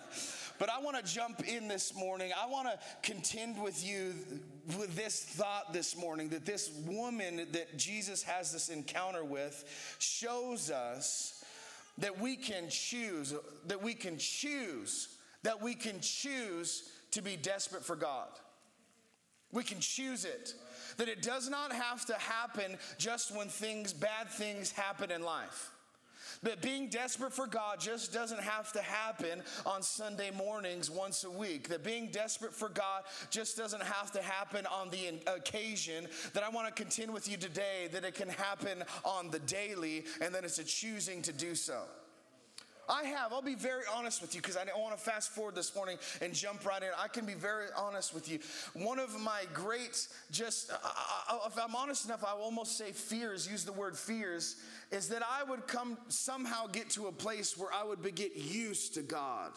But 0.62 0.70
I 0.70 0.78
want 0.78 0.96
to 0.96 1.02
jump 1.02 1.48
in 1.48 1.66
this 1.66 1.92
morning. 1.92 2.30
I 2.40 2.46
want 2.46 2.68
to 2.68 2.78
contend 3.02 3.60
with 3.60 3.84
you 3.84 4.14
with 4.78 4.94
this 4.94 5.24
thought 5.24 5.72
this 5.72 5.96
morning 5.96 6.28
that 6.30 6.46
this 6.46 6.70
woman 6.86 7.48
that 7.52 7.76
Jesus 7.76 8.22
has 8.22 8.52
this 8.52 8.68
encounter 8.68 9.24
with 9.24 9.96
shows 9.98 10.70
us 10.70 11.44
that 11.98 12.18
we 12.18 12.36
can 12.36 12.68
choose, 12.68 13.34
that 13.66 13.82
we 13.82 13.94
can 13.94 14.16
choose, 14.18 15.08
that 15.42 15.60
we 15.60 15.74
can 15.74 16.00
choose 16.00 16.90
to 17.10 17.22
be 17.22 17.36
desperate 17.36 17.84
for 17.84 17.96
God. 17.96 18.28
We 19.52 19.62
can 19.62 19.80
choose 19.80 20.24
it. 20.24 20.54
That 20.96 21.08
it 21.08 21.22
does 21.22 21.50
not 21.50 21.72
have 21.72 22.06
to 22.06 22.14
happen 22.14 22.78
just 22.98 23.36
when 23.36 23.48
things, 23.48 23.92
bad 23.92 24.30
things 24.30 24.70
happen 24.70 25.10
in 25.10 25.22
life. 25.22 25.71
That 26.42 26.60
being 26.60 26.88
desperate 26.88 27.32
for 27.32 27.46
God 27.46 27.78
just 27.78 28.12
doesn't 28.12 28.40
have 28.40 28.72
to 28.72 28.82
happen 28.82 29.42
on 29.64 29.82
Sunday 29.82 30.30
mornings 30.30 30.90
once 30.90 31.24
a 31.24 31.30
week. 31.30 31.68
That 31.68 31.84
being 31.84 32.08
desperate 32.08 32.52
for 32.52 32.68
God 32.68 33.04
just 33.30 33.56
doesn't 33.56 33.82
have 33.82 34.10
to 34.12 34.22
happen 34.22 34.66
on 34.66 34.90
the 34.90 35.20
occasion. 35.32 36.08
That 36.32 36.42
I 36.42 36.48
want 36.48 36.74
to 36.74 36.82
contend 36.82 37.12
with 37.12 37.30
you 37.30 37.36
today 37.36 37.88
that 37.92 38.04
it 38.04 38.14
can 38.14 38.28
happen 38.28 38.82
on 39.04 39.30
the 39.30 39.38
daily 39.40 40.04
and 40.20 40.34
that 40.34 40.44
it's 40.44 40.58
a 40.58 40.64
choosing 40.64 41.22
to 41.22 41.32
do 41.32 41.54
so. 41.54 41.82
I 42.88 43.04
have. 43.04 43.32
I'll 43.32 43.42
be 43.42 43.54
very 43.54 43.84
honest 43.94 44.20
with 44.20 44.34
you 44.34 44.40
because 44.40 44.56
I 44.56 44.64
don't 44.64 44.80
want 44.80 44.96
to 44.96 45.02
fast 45.02 45.30
forward 45.30 45.54
this 45.54 45.74
morning 45.74 45.98
and 46.20 46.34
jump 46.34 46.66
right 46.66 46.82
in. 46.82 46.88
I 46.98 47.08
can 47.08 47.24
be 47.24 47.34
very 47.34 47.66
honest 47.76 48.14
with 48.14 48.30
you. 48.30 48.38
One 48.74 48.98
of 48.98 49.18
my 49.20 49.42
great, 49.52 50.08
just, 50.30 50.72
I, 50.72 50.76
I, 51.28 51.46
if 51.46 51.58
I'm 51.58 51.74
honest 51.74 52.04
enough, 52.06 52.24
I 52.24 52.34
will 52.34 52.42
almost 52.42 52.76
say 52.76 52.92
fears, 52.92 53.48
use 53.50 53.64
the 53.64 53.72
word 53.72 53.96
fears, 53.96 54.56
is 54.90 55.08
that 55.08 55.22
I 55.22 55.42
would 55.44 55.66
come 55.66 55.96
somehow 56.08 56.66
get 56.66 56.90
to 56.90 57.06
a 57.06 57.12
place 57.12 57.56
where 57.56 57.72
I 57.72 57.84
would 57.84 58.02
get 58.14 58.36
used 58.36 58.94
to 58.94 59.02
God. 59.02 59.52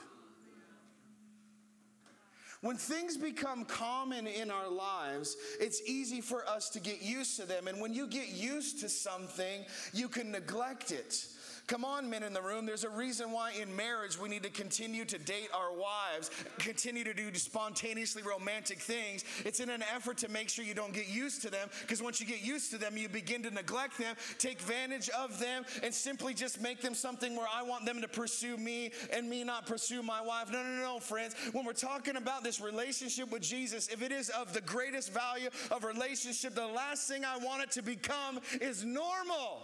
When 2.62 2.78
things 2.78 3.16
become 3.16 3.66
common 3.66 4.26
in 4.26 4.50
our 4.50 4.68
lives, 4.68 5.38
it's 5.60 5.82
easy 5.86 6.20
for 6.20 6.48
us 6.50 6.70
to 6.70 6.80
get 6.80 7.00
used 7.00 7.40
to 7.40 7.46
them. 7.46 7.68
And 7.68 7.80
when 7.80 7.94
you 7.94 8.08
get 8.08 8.30
used 8.30 8.80
to 8.80 8.90
something, 8.90 9.66
you 9.94 10.08
can 10.08 10.32
neglect 10.32 10.92
it. 10.92 11.28
Come 11.68 11.84
on, 11.84 12.08
men 12.08 12.22
in 12.22 12.32
the 12.32 12.42
room. 12.42 12.68
There's 12.68 12.84
a 12.84 12.90
reason 12.90 13.32
why 13.32 13.54
in 13.60 13.76
marriage 13.76 14.20
we 14.20 14.30
need 14.30 14.44
to 14.44 14.52
continue 14.52 15.04
to 15.06 15.18
date 15.18 15.50
our 15.52 15.74
wives, 15.74 16.30
continue 16.60 17.04
to 17.04 17.14
do 17.14 17.34
spontaneously 17.34 18.22
romantic 18.22 18.80
things. 18.80 19.26
It's 19.44 19.60
in 19.60 19.72
an 19.72 19.84
effort 19.96 20.18
to 20.20 20.30
make 20.30 20.50
sure 20.50 20.64
you 20.64 20.76
don't 20.76 20.94
get 20.94 21.08
used 21.08 21.42
to 21.42 21.50
them, 21.50 21.70
because 21.82 22.04
once 22.04 22.20
you 22.20 22.28
get 22.28 22.44
used 22.44 22.70
to 22.72 22.78
them, 22.78 22.98
you 22.98 23.10
begin 23.10 23.42
to 23.44 23.52
neglect 23.52 23.98
them, 23.98 24.16
take 24.38 24.60
advantage 24.60 25.10
of 25.10 25.40
them, 25.40 25.66
and 25.82 25.92
simply 25.92 26.36
just 26.36 26.62
make 26.62 26.82
them 26.82 26.94
something 26.94 27.36
where 27.36 27.48
I 27.52 27.64
want 27.64 27.86
them 27.86 28.00
to 28.02 28.08
pursue 28.08 28.58
me 28.58 28.92
and 29.12 29.28
me 29.28 29.44
not 29.44 29.66
pursue 29.66 30.04
my 30.04 30.22
wife. 30.22 30.52
No, 30.52 30.62
no, 30.62 30.82
no, 30.82 31.00
friends. 31.00 31.36
When 31.52 31.66
we're 31.66 31.74
talking 31.74 32.16
about 32.16 32.44
this 32.44 32.62
relationship 32.62 33.32
with 33.32 33.42
Jesus, 33.42 33.88
if 33.88 34.04
it 34.04 34.12
is 34.12 34.30
of 34.30 34.54
the 34.54 34.62
greatest 34.62 35.12
value 35.12 35.50
of 35.72 35.84
relationship, 35.84 36.54
the 36.54 36.68
last 36.68 37.08
thing 37.08 37.26
I 37.26 37.38
want 37.38 37.64
it 37.64 37.72
to 37.72 37.82
become 37.82 38.40
is 38.62 38.86
normal. 38.86 39.62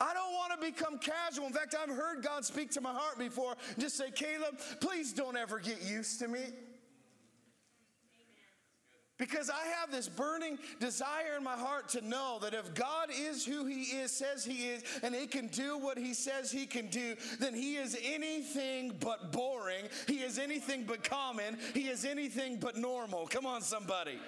I 0.00 0.14
don't 0.14 0.32
want 0.32 0.52
to 0.52 0.64
become 0.64 0.98
casual. 0.98 1.46
In 1.46 1.52
fact, 1.52 1.74
I've 1.80 1.94
heard 1.94 2.22
God 2.22 2.44
speak 2.44 2.70
to 2.72 2.80
my 2.80 2.92
heart 2.92 3.18
before. 3.18 3.54
Just 3.78 3.96
say, 3.96 4.10
Caleb, 4.10 4.58
please 4.80 5.12
don't 5.12 5.36
ever 5.36 5.58
get 5.58 5.82
used 5.82 6.20
to 6.20 6.28
me. 6.28 6.40
Because 9.18 9.50
I 9.50 9.66
have 9.80 9.90
this 9.90 10.08
burning 10.08 10.58
desire 10.78 11.36
in 11.36 11.42
my 11.42 11.56
heart 11.56 11.88
to 11.90 12.08
know 12.08 12.38
that 12.40 12.54
if 12.54 12.72
God 12.74 13.08
is 13.12 13.44
who 13.44 13.66
He 13.66 13.82
is, 13.82 14.12
says 14.12 14.44
He 14.44 14.68
is, 14.68 14.84
and 15.02 15.12
He 15.12 15.26
can 15.26 15.48
do 15.48 15.76
what 15.76 15.98
He 15.98 16.14
says 16.14 16.52
He 16.52 16.66
can 16.66 16.86
do, 16.86 17.16
then 17.40 17.52
He 17.52 17.76
is 17.76 17.98
anything 18.04 18.94
but 19.00 19.32
boring. 19.32 19.86
He 20.06 20.20
is 20.20 20.38
anything 20.38 20.84
but 20.84 21.02
common. 21.02 21.58
He 21.74 21.88
is 21.88 22.04
anything 22.04 22.58
but 22.58 22.76
normal. 22.76 23.26
Come 23.26 23.44
on, 23.44 23.60
somebody. 23.60 24.20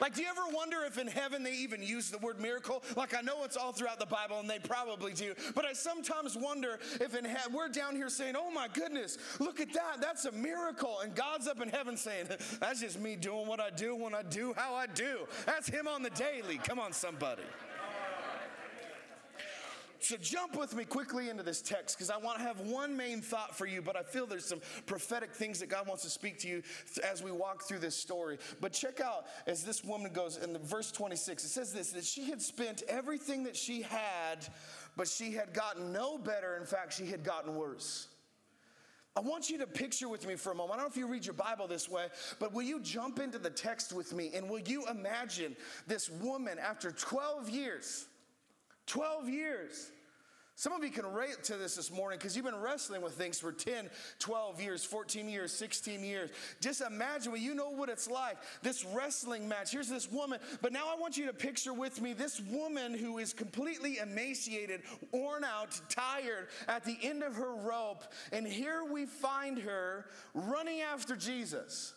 Like, 0.00 0.14
do 0.14 0.22
you 0.22 0.28
ever 0.28 0.54
wonder 0.54 0.84
if 0.86 0.96
in 0.96 1.08
heaven 1.08 1.42
they 1.42 1.54
even 1.54 1.82
use 1.82 2.10
the 2.10 2.18
word 2.18 2.40
miracle? 2.40 2.84
Like, 2.96 3.16
I 3.16 3.22
know 3.22 3.42
it's 3.42 3.56
all 3.56 3.72
throughout 3.72 3.98
the 3.98 4.06
Bible, 4.06 4.38
and 4.38 4.48
they 4.48 4.60
probably 4.60 5.12
do, 5.12 5.34
but 5.56 5.64
I 5.64 5.72
sometimes 5.72 6.36
wonder 6.36 6.78
if 7.00 7.16
in 7.16 7.24
heaven 7.24 7.52
we're 7.52 7.68
down 7.68 7.96
here 7.96 8.08
saying, 8.08 8.34
oh 8.38 8.52
my 8.52 8.68
goodness, 8.72 9.18
look 9.40 9.58
at 9.58 9.72
that. 9.72 10.00
That's 10.00 10.24
a 10.24 10.32
miracle. 10.32 11.00
And 11.02 11.16
God's 11.16 11.48
up 11.48 11.60
in 11.60 11.68
heaven 11.68 11.96
saying, 11.96 12.28
that's 12.60 12.80
just 12.80 13.00
me 13.00 13.16
doing 13.16 13.48
what 13.48 13.60
I 13.60 13.70
do 13.70 13.96
when 13.96 14.14
I 14.14 14.22
do 14.22 14.35
do 14.36 14.52
how 14.56 14.74
I 14.74 14.86
do. 14.86 15.26
That's 15.46 15.68
Him 15.68 15.88
on 15.88 16.02
the 16.02 16.10
daily. 16.10 16.58
Come 16.58 16.78
on, 16.78 16.92
somebody. 16.92 17.42
So 19.98 20.16
jump 20.16 20.56
with 20.56 20.76
me 20.76 20.84
quickly 20.84 21.30
into 21.30 21.42
this 21.42 21.60
text 21.60 21.96
because 21.96 22.10
I 22.10 22.16
want 22.18 22.38
to 22.38 22.44
have 22.44 22.60
one 22.60 22.96
main 22.96 23.20
thought 23.20 23.56
for 23.56 23.66
you, 23.66 23.82
but 23.82 23.96
I 23.96 24.02
feel 24.02 24.24
there's 24.24 24.44
some 24.44 24.60
prophetic 24.84 25.34
things 25.34 25.58
that 25.58 25.68
God 25.68 25.88
wants 25.88 26.04
to 26.04 26.10
speak 26.10 26.38
to 26.40 26.48
you 26.48 26.62
as 27.02 27.24
we 27.24 27.32
walk 27.32 27.64
through 27.64 27.80
this 27.80 27.96
story. 27.96 28.38
But 28.60 28.72
check 28.72 29.00
out 29.00 29.24
as 29.48 29.64
this 29.64 29.82
woman 29.82 30.12
goes 30.12 30.36
in 30.36 30.52
the 30.52 30.60
verse 30.60 30.92
26, 30.92 31.44
it 31.44 31.48
says 31.48 31.72
this 31.72 31.90
that 31.90 32.04
she 32.04 32.30
had 32.30 32.40
spent 32.40 32.84
everything 32.88 33.42
that 33.44 33.56
she 33.56 33.82
had, 33.82 34.46
but 34.96 35.08
she 35.08 35.32
had 35.32 35.52
gotten 35.52 35.92
no 35.92 36.18
better. 36.18 36.56
In 36.56 36.66
fact, 36.66 36.92
she 36.92 37.06
had 37.06 37.24
gotten 37.24 37.56
worse. 37.56 38.06
I 39.16 39.20
want 39.20 39.48
you 39.48 39.56
to 39.58 39.66
picture 39.66 40.10
with 40.10 40.26
me 40.26 40.36
for 40.36 40.52
a 40.52 40.54
moment. 40.54 40.74
I 40.74 40.82
don't 40.82 40.84
know 40.84 40.90
if 40.90 40.96
you 40.98 41.06
read 41.06 41.24
your 41.24 41.34
Bible 41.34 41.66
this 41.66 41.88
way, 41.88 42.08
but 42.38 42.52
will 42.52 42.62
you 42.62 42.80
jump 42.80 43.18
into 43.18 43.38
the 43.38 43.48
text 43.48 43.94
with 43.94 44.12
me 44.12 44.30
and 44.34 44.48
will 44.48 44.60
you 44.60 44.86
imagine 44.88 45.56
this 45.86 46.10
woman 46.10 46.58
after 46.58 46.92
12 46.92 47.48
years? 47.48 48.06
12 48.86 49.28
years 49.30 49.90
some 50.58 50.72
of 50.72 50.82
you 50.82 50.88
can 50.88 51.04
relate 51.04 51.44
to 51.44 51.58
this 51.58 51.76
this 51.76 51.92
morning 51.92 52.18
because 52.18 52.34
you've 52.34 52.46
been 52.46 52.56
wrestling 52.56 53.02
with 53.02 53.12
things 53.12 53.38
for 53.38 53.52
10, 53.52 53.90
12 54.18 54.58
years, 54.58 54.86
14 54.86 55.28
years, 55.28 55.52
16 55.52 56.02
years. 56.02 56.30
Just 56.62 56.80
imagine 56.80 57.30
when 57.32 57.42
you 57.42 57.54
know 57.54 57.68
what 57.68 57.90
it's 57.90 58.08
like. 58.08 58.38
This 58.62 58.82
wrestling 58.82 59.46
match. 59.46 59.72
Here's 59.72 59.90
this 59.90 60.10
woman. 60.10 60.40
But 60.62 60.72
now 60.72 60.86
I 60.90 60.98
want 60.98 61.18
you 61.18 61.26
to 61.26 61.34
picture 61.34 61.74
with 61.74 62.00
me 62.00 62.14
this 62.14 62.40
woman 62.40 62.94
who 62.94 63.18
is 63.18 63.34
completely 63.34 63.98
emaciated, 63.98 64.80
worn 65.12 65.44
out, 65.44 65.78
tired 65.90 66.48
at 66.68 66.86
the 66.86 66.96
end 67.02 67.22
of 67.22 67.34
her 67.34 67.54
rope. 67.54 68.04
And 68.32 68.46
here 68.46 68.82
we 68.82 69.04
find 69.04 69.58
her 69.58 70.06
running 70.32 70.80
after 70.80 71.16
Jesus. 71.16 71.92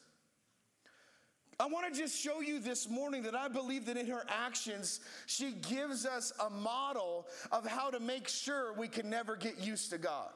I 1.60 1.65
want 1.65 1.93
to 1.93 2.00
just 2.00 2.17
show 2.17 2.39
you 2.39 2.60
this 2.60 2.89
morning 2.89 3.24
that 3.24 3.36
I 3.36 3.50
believe 3.50 3.86
that 3.88 3.98
in 3.98 4.08
her 4.08 4.24
actions, 4.30 5.02
she 5.26 5.52
gives 5.52 6.06
us 6.06 6.32
a 6.39 6.50
model 6.50 7.28
of 7.52 7.67
how 7.67 7.89
to 7.89 8.00
make 8.00 8.30
sure 8.30 8.72
we 8.74 8.88
can 8.88 9.10
never 9.10 9.36
get 9.36 9.60
used 9.60 9.89
to 9.89 9.98
God. 9.98 10.30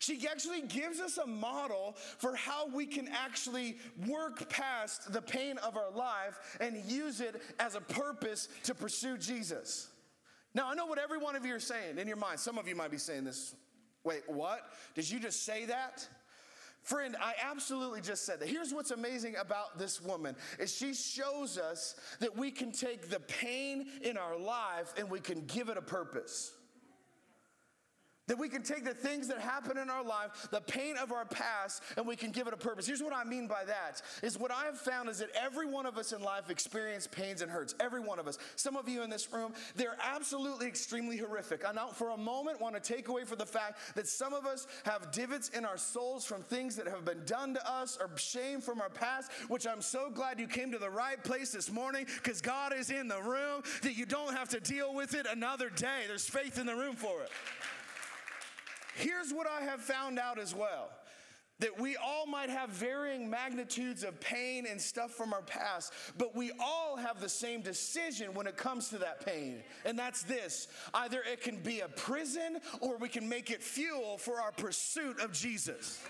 She 0.00 0.26
actually 0.28 0.62
gives 0.62 1.00
us 1.00 1.18
a 1.18 1.26
model 1.26 1.96
for 2.18 2.34
how 2.34 2.68
we 2.68 2.86
can 2.86 3.08
actually 3.08 3.78
work 4.06 4.48
past 4.48 5.12
the 5.12 5.22
pain 5.22 5.58
of 5.58 5.76
our 5.76 5.90
life 5.90 6.56
and 6.60 6.84
use 6.84 7.20
it 7.20 7.40
as 7.58 7.74
a 7.74 7.80
purpose 7.80 8.48
to 8.64 8.74
pursue 8.74 9.18
Jesus. 9.18 9.88
Now, 10.54 10.68
I 10.68 10.74
know 10.74 10.86
what 10.86 10.98
every 10.98 11.18
one 11.18 11.36
of 11.36 11.44
you 11.44 11.54
are 11.54 11.60
saying 11.60 11.98
in 11.98 12.08
your 12.08 12.16
mind. 12.16 12.40
Some 12.40 12.58
of 12.58 12.66
you 12.66 12.74
might 12.74 12.90
be 12.90 12.98
saying 12.98 13.24
this 13.24 13.54
Wait, 14.04 14.22
what? 14.26 14.60
Did 14.94 15.10
you 15.10 15.20
just 15.20 15.44
say 15.44 15.66
that? 15.66 16.08
Friend, 16.88 17.14
I 17.20 17.34
absolutely 17.42 18.00
just 18.00 18.24
said 18.24 18.40
that. 18.40 18.48
Here's 18.48 18.72
what's 18.72 18.92
amazing 18.92 19.36
about 19.36 19.78
this 19.78 20.00
woman 20.00 20.34
is 20.58 20.74
she 20.74 20.94
shows 20.94 21.58
us 21.58 21.96
that 22.18 22.34
we 22.34 22.50
can 22.50 22.72
take 22.72 23.10
the 23.10 23.20
pain 23.20 23.88
in 24.00 24.16
our 24.16 24.38
life 24.38 24.94
and 24.96 25.10
we 25.10 25.20
can 25.20 25.44
give 25.44 25.68
it 25.68 25.76
a 25.76 25.82
purpose. 25.82 26.54
That 28.28 28.38
we 28.38 28.48
can 28.48 28.62
take 28.62 28.84
the 28.84 28.94
things 28.94 29.28
that 29.28 29.40
happen 29.40 29.78
in 29.78 29.90
our 29.90 30.04
life, 30.04 30.48
the 30.50 30.60
pain 30.60 30.96
of 30.96 31.12
our 31.12 31.24
past, 31.24 31.82
and 31.96 32.06
we 32.06 32.14
can 32.16 32.30
give 32.30 32.46
it 32.46 32.54
a 32.54 32.58
purpose. 32.58 32.86
Here's 32.86 33.02
what 33.02 33.14
I 33.14 33.24
mean 33.24 33.48
by 33.48 33.64
that 33.66 34.02
is 34.22 34.38
what 34.38 34.50
I 34.50 34.64
have 34.64 34.78
found 34.78 35.08
is 35.08 35.18
that 35.18 35.30
every 35.34 35.66
one 35.66 35.86
of 35.86 35.98
us 35.98 36.12
in 36.12 36.22
life 36.22 36.50
experience 36.50 37.06
pains 37.06 37.42
and 37.42 37.50
hurts. 37.50 37.74
Every 37.80 38.00
one 38.00 38.18
of 38.18 38.28
us. 38.28 38.38
Some 38.56 38.76
of 38.76 38.88
you 38.88 39.02
in 39.02 39.10
this 39.10 39.32
room, 39.32 39.52
they're 39.76 39.96
absolutely 40.02 40.66
extremely 40.66 41.16
horrific. 41.16 41.66
I 41.66 41.72
don't 41.72 41.94
for 41.94 42.10
a 42.10 42.16
moment 42.16 42.60
want 42.60 42.74
to 42.74 42.80
take 42.80 43.08
away 43.08 43.24
from 43.24 43.38
the 43.38 43.46
fact 43.46 43.94
that 43.94 44.06
some 44.06 44.32
of 44.32 44.46
us 44.46 44.66
have 44.84 45.10
divots 45.10 45.48
in 45.50 45.64
our 45.64 45.78
souls 45.78 46.24
from 46.24 46.42
things 46.42 46.76
that 46.76 46.86
have 46.86 47.04
been 47.04 47.24
done 47.24 47.54
to 47.54 47.70
us 47.70 47.98
or 48.00 48.10
shame 48.16 48.60
from 48.60 48.80
our 48.80 48.90
past, 48.90 49.32
which 49.48 49.66
I'm 49.66 49.80
so 49.80 50.10
glad 50.10 50.38
you 50.38 50.46
came 50.46 50.70
to 50.72 50.78
the 50.78 50.90
right 50.90 51.22
place 51.22 51.50
this 51.50 51.70
morning 51.70 52.06
because 52.16 52.40
God 52.40 52.72
is 52.74 52.90
in 52.90 53.08
the 53.08 53.22
room 53.22 53.62
that 53.82 53.96
you 53.96 54.06
don't 54.06 54.36
have 54.36 54.48
to 54.50 54.60
deal 54.60 54.94
with 54.94 55.14
it 55.14 55.26
another 55.30 55.70
day. 55.70 56.02
There's 56.06 56.28
faith 56.28 56.58
in 56.58 56.66
the 56.66 56.76
room 56.76 56.94
for 56.94 57.22
it. 57.22 57.30
Here's 58.98 59.32
what 59.32 59.46
I 59.46 59.62
have 59.62 59.80
found 59.80 60.18
out 60.18 60.38
as 60.38 60.54
well 60.54 60.90
that 61.60 61.78
we 61.80 61.96
all 61.96 62.24
might 62.24 62.50
have 62.50 62.70
varying 62.70 63.28
magnitudes 63.28 64.04
of 64.04 64.20
pain 64.20 64.64
and 64.64 64.80
stuff 64.80 65.10
from 65.10 65.32
our 65.32 65.42
past, 65.42 65.92
but 66.16 66.36
we 66.36 66.52
all 66.60 66.96
have 66.96 67.20
the 67.20 67.28
same 67.28 67.60
decision 67.60 68.32
when 68.32 68.46
it 68.46 68.56
comes 68.56 68.88
to 68.90 68.98
that 68.98 69.24
pain. 69.26 69.62
And 69.84 69.98
that's 69.98 70.22
this 70.22 70.68
either 70.94 71.22
it 71.30 71.40
can 71.40 71.56
be 71.56 71.80
a 71.80 71.88
prison 71.88 72.58
or 72.80 72.96
we 72.96 73.08
can 73.08 73.28
make 73.28 73.50
it 73.50 73.62
fuel 73.62 74.18
for 74.18 74.40
our 74.40 74.52
pursuit 74.52 75.20
of 75.20 75.32
Jesus. 75.32 76.00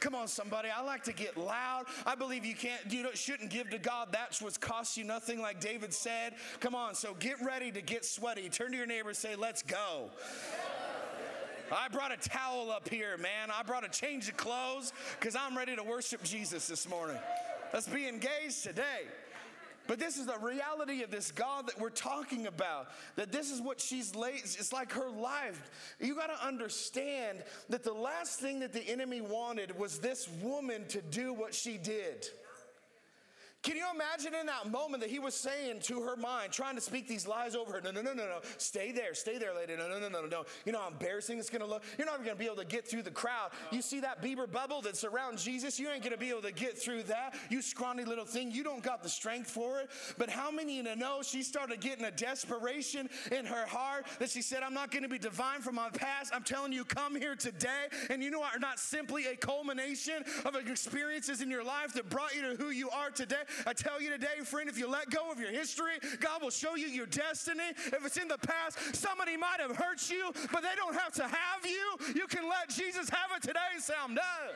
Come 0.00 0.14
on, 0.14 0.28
somebody. 0.28 0.68
I 0.68 0.82
like 0.82 1.04
to 1.04 1.12
get 1.12 1.38
loud. 1.38 1.86
I 2.04 2.14
believe 2.14 2.44
you 2.44 2.54
can't, 2.54 2.80
you 2.90 3.08
shouldn't 3.14 3.50
give 3.50 3.70
to 3.70 3.78
God. 3.78 4.08
That's 4.12 4.42
what's 4.42 4.58
cost 4.58 4.98
you 4.98 5.04
nothing, 5.04 5.40
like 5.40 5.58
David 5.58 5.92
said. 5.92 6.34
Come 6.60 6.74
on. 6.74 6.94
So 6.94 7.14
get 7.14 7.42
ready 7.42 7.72
to 7.72 7.80
get 7.80 8.04
sweaty. 8.04 8.48
Turn 8.50 8.72
to 8.72 8.76
your 8.76 8.86
neighbor 8.86 9.14
say, 9.14 9.36
Let's 9.36 9.62
go. 9.62 10.10
I 11.72 11.88
brought 11.88 12.12
a 12.12 12.16
towel 12.16 12.70
up 12.70 12.88
here, 12.88 13.16
man. 13.16 13.50
I 13.52 13.62
brought 13.62 13.84
a 13.84 13.88
change 13.88 14.28
of 14.28 14.36
clothes 14.36 14.92
because 15.18 15.34
I'm 15.34 15.56
ready 15.56 15.74
to 15.74 15.82
worship 15.82 16.22
Jesus 16.22 16.68
this 16.68 16.88
morning. 16.88 17.18
Let's 17.72 17.88
be 17.88 18.06
engaged 18.06 18.62
today. 18.62 19.02
But 19.88 19.98
this 19.98 20.16
is 20.16 20.26
the 20.26 20.38
reality 20.38 21.02
of 21.02 21.10
this 21.10 21.30
God 21.30 21.68
that 21.68 21.80
we're 21.80 21.90
talking 21.90 22.46
about. 22.46 22.88
That 23.14 23.30
this 23.30 23.50
is 23.50 23.60
what 23.60 23.80
she's 23.80 24.14
laid. 24.14 24.36
It's 24.36 24.72
like 24.72 24.92
her 24.92 25.08
life. 25.08 25.70
You 26.00 26.14
got 26.14 26.28
to 26.28 26.46
understand 26.46 27.42
that 27.68 27.84
the 27.84 27.92
last 27.92 28.40
thing 28.40 28.60
that 28.60 28.72
the 28.72 28.82
enemy 28.88 29.20
wanted 29.20 29.78
was 29.78 29.98
this 29.98 30.28
woman 30.42 30.86
to 30.88 31.00
do 31.02 31.32
what 31.32 31.54
she 31.54 31.78
did. 31.78 32.28
Can 33.66 33.76
you 33.76 33.86
imagine 33.92 34.32
in 34.38 34.46
that 34.46 34.70
moment 34.70 35.02
that 35.02 35.10
he 35.10 35.18
was 35.18 35.34
saying 35.34 35.80
to 35.80 36.00
her 36.02 36.16
mind, 36.16 36.52
trying 36.52 36.76
to 36.76 36.80
speak 36.80 37.08
these 37.08 37.26
lies 37.26 37.56
over 37.56 37.72
her? 37.72 37.80
No, 37.80 37.90
no, 37.90 38.00
no, 38.00 38.12
no, 38.12 38.24
no. 38.24 38.38
Stay 38.58 38.92
there, 38.92 39.12
stay 39.12 39.38
there, 39.38 39.52
lady. 39.52 39.74
No, 39.76 39.88
no, 39.88 39.98
no, 39.98 40.08
no, 40.08 40.24
no. 40.24 40.44
You 40.64 40.70
know 40.70 40.78
how 40.78 40.88
embarrassing 40.88 41.36
it's 41.40 41.50
gonna 41.50 41.66
look? 41.66 41.82
You're 41.98 42.06
not 42.06 42.18
gonna 42.18 42.36
be 42.36 42.44
able 42.44 42.56
to 42.58 42.64
get 42.64 42.86
through 42.86 43.02
the 43.02 43.10
crowd. 43.10 43.50
You 43.72 43.82
see 43.82 43.98
that 44.00 44.22
Bieber 44.22 44.48
bubble 44.50 44.82
that 44.82 44.96
surrounds 44.96 45.42
Jesus? 45.42 45.80
You 45.80 45.90
ain't 45.90 46.04
gonna 46.04 46.16
be 46.16 46.30
able 46.30 46.42
to 46.42 46.52
get 46.52 46.78
through 46.78 47.02
that. 47.04 47.34
You 47.50 47.60
scrawny 47.60 48.04
little 48.04 48.24
thing, 48.24 48.52
you 48.52 48.62
don't 48.62 48.84
got 48.84 49.02
the 49.02 49.08
strength 49.08 49.50
for 49.50 49.80
it. 49.80 49.90
But 50.16 50.30
how 50.30 50.52
many 50.52 50.78
of 50.78 50.86
you 50.86 50.94
know 50.94 51.22
she 51.22 51.42
started 51.42 51.80
getting 51.80 52.04
a 52.04 52.12
desperation 52.12 53.10
in 53.32 53.44
her 53.46 53.66
heart 53.66 54.06
that 54.20 54.30
she 54.30 54.42
said, 54.42 54.62
I'm 54.62 54.74
not 54.74 54.92
gonna 54.92 55.08
be 55.08 55.18
divine 55.18 55.60
from 55.60 55.74
my 55.74 55.90
past. 55.90 56.32
I'm 56.32 56.44
telling 56.44 56.72
you, 56.72 56.84
come 56.84 57.16
here 57.16 57.34
today. 57.34 57.88
And 58.10 58.22
you 58.22 58.30
know 58.30 58.38
what? 58.38 58.54
Are 58.54 58.60
not 58.60 58.78
simply 58.78 59.26
a 59.26 59.34
culmination 59.34 60.22
of 60.44 60.54
experiences 60.54 61.40
in 61.40 61.50
your 61.50 61.64
life 61.64 61.92
that 61.94 62.08
brought 62.08 62.32
you 62.32 62.42
to 62.42 62.62
who 62.62 62.70
you 62.70 62.90
are 62.90 63.10
today. 63.10 63.42
I 63.66 63.72
tell 63.72 64.00
you 64.00 64.10
today, 64.10 64.40
friend, 64.44 64.68
if 64.68 64.78
you 64.78 64.88
let 64.88 65.10
go 65.10 65.30
of 65.30 65.38
your 65.40 65.50
history, 65.50 65.92
God 66.20 66.42
will 66.42 66.50
show 66.50 66.74
you 66.74 66.88
your 66.88 67.06
destiny. 67.06 67.70
If 67.86 68.04
it's 68.04 68.16
in 68.16 68.28
the 68.28 68.38
past, 68.38 68.94
somebody 68.94 69.36
might 69.36 69.60
have 69.60 69.76
hurt 69.76 70.10
you, 70.10 70.32
but 70.52 70.62
they 70.62 70.74
don't 70.76 70.94
have 70.94 71.12
to 71.14 71.22
have 71.22 71.64
you. 71.64 72.14
You 72.14 72.26
can 72.26 72.48
let 72.48 72.68
Jesus 72.68 73.08
have 73.08 73.30
it 73.36 73.42
today. 73.42 73.60
Oh, 73.88 74.52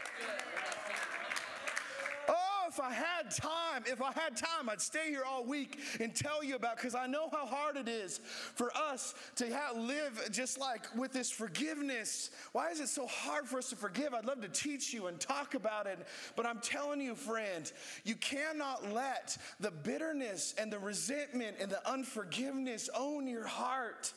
if 2.70 2.78
I 2.78 2.92
had 2.92 3.32
time, 3.32 3.82
if 3.86 4.00
I 4.00 4.12
had 4.12 4.36
time, 4.36 4.68
I'd 4.68 4.80
stay 4.80 5.08
here 5.08 5.24
all 5.28 5.44
week 5.44 5.80
and 5.98 6.14
tell 6.14 6.44
you 6.44 6.54
about 6.54 6.76
because 6.76 6.94
I 6.94 7.08
know 7.08 7.28
how 7.28 7.44
hard 7.44 7.76
it 7.76 7.88
is 7.88 8.20
for 8.54 8.70
us 8.76 9.12
to 9.36 9.52
have, 9.52 9.76
live 9.76 10.28
just 10.30 10.60
like 10.60 10.86
with 10.96 11.12
this 11.12 11.32
forgiveness. 11.32 12.30
Why 12.52 12.70
is 12.70 12.78
it 12.78 12.88
so 12.88 13.08
hard 13.08 13.48
for 13.48 13.58
us 13.58 13.70
to 13.70 13.76
forgive? 13.76 14.14
I'd 14.14 14.24
love 14.24 14.40
to 14.42 14.48
teach 14.48 14.94
you 14.94 15.08
and 15.08 15.18
talk 15.18 15.54
about 15.54 15.88
it, 15.88 15.98
but 16.36 16.46
I'm 16.46 16.60
telling 16.60 17.00
you, 17.00 17.16
friend, 17.16 17.70
you 18.04 18.14
cannot 18.14 18.92
let 18.92 19.36
the 19.58 19.72
bitterness 19.72 20.54
and 20.56 20.72
the 20.72 20.78
resentment 20.78 21.56
and 21.60 21.72
the 21.72 21.90
unforgiveness 21.90 22.88
own 22.96 23.26
your 23.26 23.46
heart. 23.46 24.12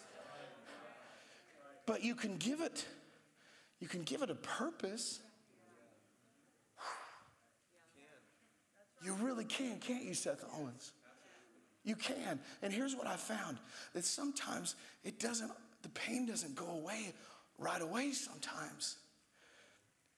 But 1.87 2.03
you 2.03 2.13
can 2.13 2.37
give 2.37 2.61
it, 2.61 2.85
you 3.79 3.87
can 3.87 4.03
give 4.03 4.21
it 4.21 4.29
a 4.29 4.35
purpose. 4.35 5.21
You 9.03 9.13
really 9.13 9.45
can, 9.45 9.79
can't 9.79 10.03
you, 10.03 10.13
Seth 10.13 10.43
Owens? 10.57 10.93
You 11.83 11.95
can. 11.95 12.39
And 12.61 12.71
here's 12.71 12.95
what 12.95 13.07
I 13.07 13.17
found 13.17 13.57
that 13.93 14.05
sometimes 14.05 14.75
it 15.03 15.19
doesn't, 15.19 15.51
the 15.81 15.89
pain 15.89 16.25
doesn't 16.25 16.55
go 16.55 16.69
away 16.69 17.13
right 17.57 17.81
away 17.81 18.11
sometimes. 18.11 18.97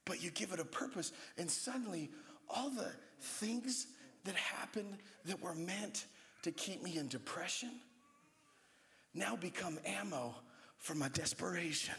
But 0.06 0.24
you 0.24 0.30
give 0.30 0.54
it 0.54 0.60
a 0.60 0.66
purpose, 0.66 1.12
and 1.38 1.50
suddenly 1.50 2.12
all 2.48 2.70
the 2.70 2.92
things 3.20 3.88
that 4.26 4.36
happened 4.36 4.98
that 5.26 5.42
were 5.42 5.56
meant 5.56 6.06
to 6.44 6.52
keep 6.52 6.84
me 6.84 6.98
in 6.98 7.08
depression 7.08 7.72
now 9.16 9.36
become 9.36 9.80
ammo 9.86 10.36
for 10.78 10.94
my 10.94 11.08
desperation. 11.10 11.96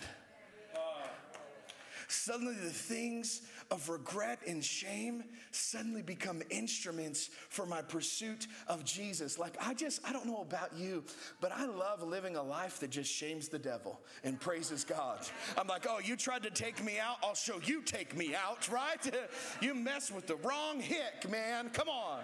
Suddenly, 2.08 2.54
the 2.54 2.70
things 2.70 3.42
of 3.70 3.88
regret 3.88 4.38
and 4.46 4.64
shame 4.64 5.24
suddenly 5.50 6.02
become 6.02 6.42
instruments 6.50 7.30
for 7.48 7.66
my 7.66 7.82
pursuit 7.82 8.46
of 8.68 8.84
Jesus. 8.84 9.38
Like, 9.38 9.56
I 9.60 9.74
just, 9.74 10.00
I 10.06 10.12
don't 10.12 10.26
know 10.26 10.40
about 10.40 10.76
you, 10.76 11.02
but 11.40 11.52
I 11.52 11.66
love 11.66 12.02
living 12.02 12.36
a 12.36 12.42
life 12.42 12.78
that 12.80 12.90
just 12.90 13.12
shames 13.12 13.48
the 13.48 13.58
devil 13.58 14.00
and 14.22 14.38
praises 14.38 14.84
God. 14.84 15.26
I'm 15.58 15.66
like, 15.66 15.86
oh, 15.88 15.98
you 15.98 16.16
tried 16.16 16.44
to 16.44 16.50
take 16.50 16.82
me 16.84 16.98
out, 16.98 17.16
I'll 17.24 17.34
show 17.34 17.60
you 17.64 17.82
take 17.82 18.16
me 18.16 18.34
out, 18.34 18.68
right? 18.72 19.14
you 19.60 19.74
mess 19.74 20.12
with 20.12 20.26
the 20.26 20.36
wrong 20.36 20.80
hick, 20.80 21.28
man. 21.28 21.70
Come 21.70 21.88
on. 21.88 22.20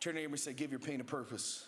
Turn 0.00 0.14
to 0.14 0.20
neighbor 0.20 0.32
and 0.32 0.40
say, 0.40 0.54
give 0.54 0.70
your 0.70 0.80
pain 0.80 1.00
a 1.00 1.04
purpose. 1.04 1.66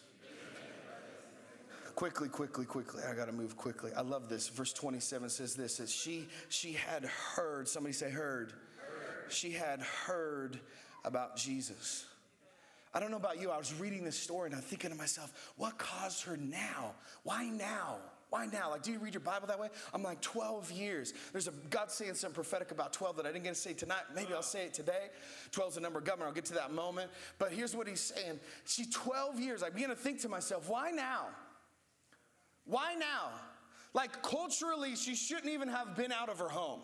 Quickly, 1.94 2.28
quickly, 2.28 2.64
quickly. 2.64 3.02
I 3.08 3.14
got 3.14 3.26
to 3.26 3.32
move 3.32 3.56
quickly. 3.56 3.90
I 3.96 4.00
love 4.00 4.28
this. 4.28 4.48
Verse 4.48 4.72
27 4.72 5.28
says 5.28 5.54
this 5.54 5.76
that 5.76 5.88
she 5.88 6.26
she 6.48 6.72
had 6.72 7.04
heard, 7.04 7.68
somebody 7.68 7.92
say 7.92 8.10
heard. 8.10 8.52
She 9.28 9.52
had 9.52 9.80
heard 9.80 10.60
about 11.04 11.36
Jesus. 11.36 12.06
I 12.94 13.00
don't 13.00 13.10
know 13.10 13.16
about 13.16 13.40
you. 13.40 13.50
I 13.50 13.56
was 13.56 13.72
reading 13.74 14.04
this 14.04 14.18
story 14.18 14.48
and 14.48 14.54
I'm 14.54 14.62
thinking 14.62 14.90
to 14.90 14.96
myself, 14.96 15.52
what 15.56 15.78
caused 15.78 16.24
her 16.24 16.36
now? 16.36 16.94
Why 17.22 17.46
now? 17.46 17.98
Why 18.28 18.46
now? 18.46 18.70
Like, 18.70 18.82
do 18.82 18.92
you 18.92 18.98
read 18.98 19.12
your 19.12 19.20
Bible 19.20 19.46
that 19.48 19.58
way? 19.58 19.68
I'm 19.92 20.02
like 20.02 20.20
12 20.22 20.70
years. 20.72 21.12
There's 21.32 21.48
a 21.48 21.52
God 21.68 21.90
saying 21.90 22.14
something 22.14 22.34
prophetic 22.34 22.70
about 22.70 22.92
12 22.92 23.16
that 23.16 23.26
I 23.26 23.32
didn't 23.32 23.44
get 23.44 23.54
to 23.54 23.60
say 23.60 23.74
tonight. 23.74 24.04
Maybe 24.14 24.32
I'll 24.32 24.42
say 24.42 24.64
it 24.64 24.74
today. 24.74 25.08
12 25.50 25.70
is 25.70 25.74
the 25.74 25.80
number 25.82 25.98
of 25.98 26.06
government. 26.06 26.28
I'll 26.28 26.34
get 26.34 26.46
to 26.46 26.54
that 26.54 26.72
moment. 26.72 27.10
But 27.38 27.52
here's 27.52 27.76
what 27.76 27.86
he's 27.86 28.00
saying. 28.00 28.40
She 28.64 28.86
12 28.86 29.38
years. 29.38 29.62
I 29.62 29.68
begin 29.68 29.90
to 29.90 29.94
think 29.94 30.20
to 30.22 30.30
myself, 30.30 30.68
why 30.68 30.90
now? 30.90 31.26
Why 32.64 32.94
now? 32.94 33.30
Like 33.94 34.22
culturally, 34.22 34.96
she 34.96 35.14
shouldn't 35.14 35.52
even 35.52 35.68
have 35.68 35.96
been 35.96 36.12
out 36.12 36.28
of 36.28 36.38
her 36.38 36.48
home. 36.48 36.80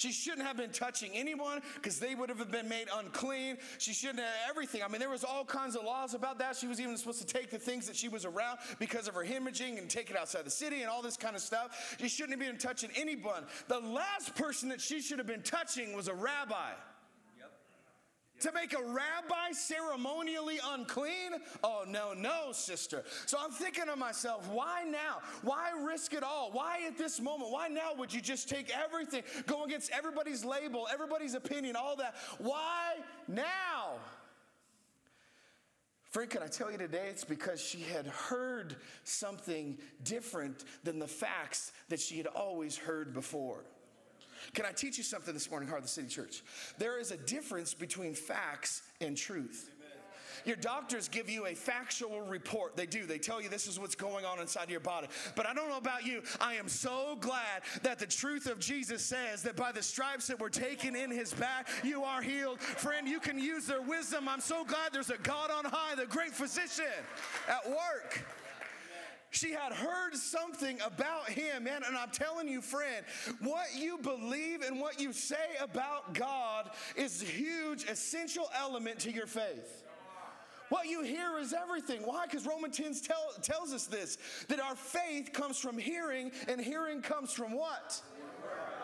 She 0.00 0.12
shouldn't 0.12 0.46
have 0.46 0.56
been 0.56 0.70
touching 0.70 1.10
anyone 1.12 1.60
because 1.74 2.00
they 2.00 2.14
would 2.14 2.30
have 2.30 2.50
been 2.50 2.70
made 2.70 2.86
unclean. 2.90 3.58
She 3.76 3.92
shouldn't 3.92 4.20
have 4.20 4.32
everything. 4.48 4.82
I 4.82 4.88
mean, 4.88 4.98
there 4.98 5.10
was 5.10 5.24
all 5.24 5.44
kinds 5.44 5.76
of 5.76 5.84
laws 5.84 6.14
about 6.14 6.38
that. 6.38 6.56
She 6.56 6.66
was 6.66 6.80
even 6.80 6.96
supposed 6.96 7.20
to 7.20 7.26
take 7.26 7.50
the 7.50 7.58
things 7.58 7.86
that 7.86 7.94
she 7.94 8.08
was 8.08 8.24
around 8.24 8.60
because 8.78 9.08
of 9.08 9.14
her 9.14 9.22
hemorrhaging 9.22 9.76
and 9.76 9.90
take 9.90 10.08
it 10.08 10.16
outside 10.16 10.46
the 10.46 10.50
city 10.50 10.80
and 10.80 10.88
all 10.88 11.02
this 11.02 11.18
kind 11.18 11.36
of 11.36 11.42
stuff. 11.42 11.96
She 12.00 12.08
shouldn't 12.08 12.40
have 12.40 12.40
been 12.40 12.58
touching 12.58 12.88
anyone. 12.96 13.44
The 13.68 13.78
last 13.78 14.34
person 14.36 14.70
that 14.70 14.80
she 14.80 15.02
should 15.02 15.18
have 15.18 15.26
been 15.26 15.42
touching 15.42 15.94
was 15.94 16.08
a 16.08 16.14
rabbi. 16.14 16.70
To 18.40 18.52
make 18.52 18.72
a 18.72 18.82
rabbi 18.82 19.52
ceremonially 19.52 20.58
unclean? 20.72 21.32
Oh, 21.62 21.84
no, 21.86 22.14
no, 22.14 22.52
sister. 22.52 23.04
So 23.26 23.36
I'm 23.38 23.50
thinking 23.50 23.84
to 23.86 23.96
myself, 23.96 24.48
why 24.48 24.84
now? 24.84 25.18
Why 25.42 25.72
risk 25.84 26.14
it 26.14 26.22
all? 26.22 26.50
Why 26.50 26.80
at 26.86 26.96
this 26.96 27.20
moment? 27.20 27.50
Why 27.50 27.68
now 27.68 27.92
would 27.98 28.12
you 28.12 28.20
just 28.20 28.48
take 28.48 28.70
everything, 28.74 29.22
go 29.46 29.64
against 29.64 29.90
everybody's 29.90 30.44
label, 30.44 30.88
everybody's 30.90 31.34
opinion, 31.34 31.76
all 31.76 31.96
that? 31.96 32.14
Why 32.38 32.94
now? 33.28 33.98
Friend, 36.10 36.28
can 36.28 36.42
I 36.42 36.48
tell 36.48 36.72
you 36.72 36.78
today 36.78 37.06
it's 37.08 37.24
because 37.24 37.60
she 37.60 37.82
had 37.82 38.06
heard 38.06 38.74
something 39.04 39.78
different 40.02 40.64
than 40.82 40.98
the 40.98 41.06
facts 41.06 41.70
that 41.88 42.00
she 42.00 42.16
had 42.16 42.26
always 42.26 42.76
heard 42.76 43.14
before. 43.14 43.64
Can 44.54 44.66
I 44.66 44.72
teach 44.72 44.98
you 44.98 45.04
something 45.04 45.34
this 45.34 45.50
morning, 45.50 45.68
Heart 45.68 45.80
of 45.80 45.84
the 45.86 45.90
City 45.90 46.08
Church? 46.08 46.42
There 46.78 46.98
is 46.98 47.10
a 47.10 47.16
difference 47.16 47.74
between 47.74 48.14
facts 48.14 48.82
and 49.00 49.16
truth. 49.16 49.70
Your 50.44 50.56
doctors 50.56 51.08
give 51.08 51.28
you 51.28 51.46
a 51.46 51.54
factual 51.54 52.22
report. 52.22 52.76
They 52.76 52.86
do. 52.86 53.06
They 53.06 53.18
tell 53.18 53.42
you 53.42 53.48
this 53.48 53.66
is 53.66 53.78
what's 53.78 53.94
going 53.94 54.24
on 54.24 54.38
inside 54.40 54.70
your 54.70 54.80
body. 54.80 55.08
But 55.36 55.46
I 55.46 55.54
don't 55.54 55.68
know 55.68 55.76
about 55.76 56.06
you. 56.06 56.22
I 56.40 56.54
am 56.54 56.68
so 56.68 57.18
glad 57.20 57.62
that 57.82 57.98
the 57.98 58.06
truth 58.06 58.46
of 58.46 58.58
Jesus 58.58 59.04
says 59.04 59.42
that 59.42 59.56
by 59.56 59.72
the 59.72 59.82
stripes 59.82 60.26
that 60.28 60.40
were 60.40 60.50
taken 60.50 60.96
in 60.96 61.10
his 61.10 61.32
back, 61.34 61.68
you 61.84 62.04
are 62.04 62.22
healed. 62.22 62.60
Friend, 62.60 63.06
you 63.06 63.20
can 63.20 63.38
use 63.38 63.66
their 63.66 63.82
wisdom. 63.82 64.28
I'm 64.28 64.40
so 64.40 64.64
glad 64.64 64.92
there's 64.92 65.10
a 65.10 65.18
God 65.18 65.50
on 65.50 65.64
high, 65.64 65.94
the 65.94 66.06
great 66.06 66.32
physician 66.32 66.84
at 67.48 67.68
work. 67.68 68.24
She 69.30 69.52
had 69.52 69.72
heard 69.72 70.14
something 70.14 70.78
about 70.84 71.28
him, 71.28 71.64
man. 71.64 71.82
And 71.86 71.96
I'm 71.96 72.10
telling 72.10 72.48
you, 72.48 72.60
friend, 72.60 73.04
what 73.40 73.66
you 73.76 73.98
believe 73.98 74.62
and 74.62 74.80
what 74.80 75.00
you 75.00 75.12
say 75.12 75.56
about 75.60 76.14
God 76.14 76.70
is 76.96 77.22
a 77.22 77.26
huge, 77.26 77.84
essential 77.84 78.50
element 78.58 78.98
to 79.00 79.12
your 79.12 79.26
faith. 79.26 79.84
What 80.68 80.86
you 80.86 81.02
hear 81.02 81.38
is 81.38 81.52
everything. 81.52 82.02
Why? 82.04 82.26
Because 82.26 82.46
Romans 82.46 82.76
10 82.76 82.94
tell, 83.02 83.32
tells 83.42 83.72
us 83.72 83.86
this 83.86 84.18
that 84.48 84.60
our 84.60 84.76
faith 84.76 85.32
comes 85.32 85.58
from 85.58 85.78
hearing, 85.78 86.30
and 86.48 86.60
hearing 86.60 87.02
comes 87.02 87.32
from 87.32 87.52
what? 87.52 88.00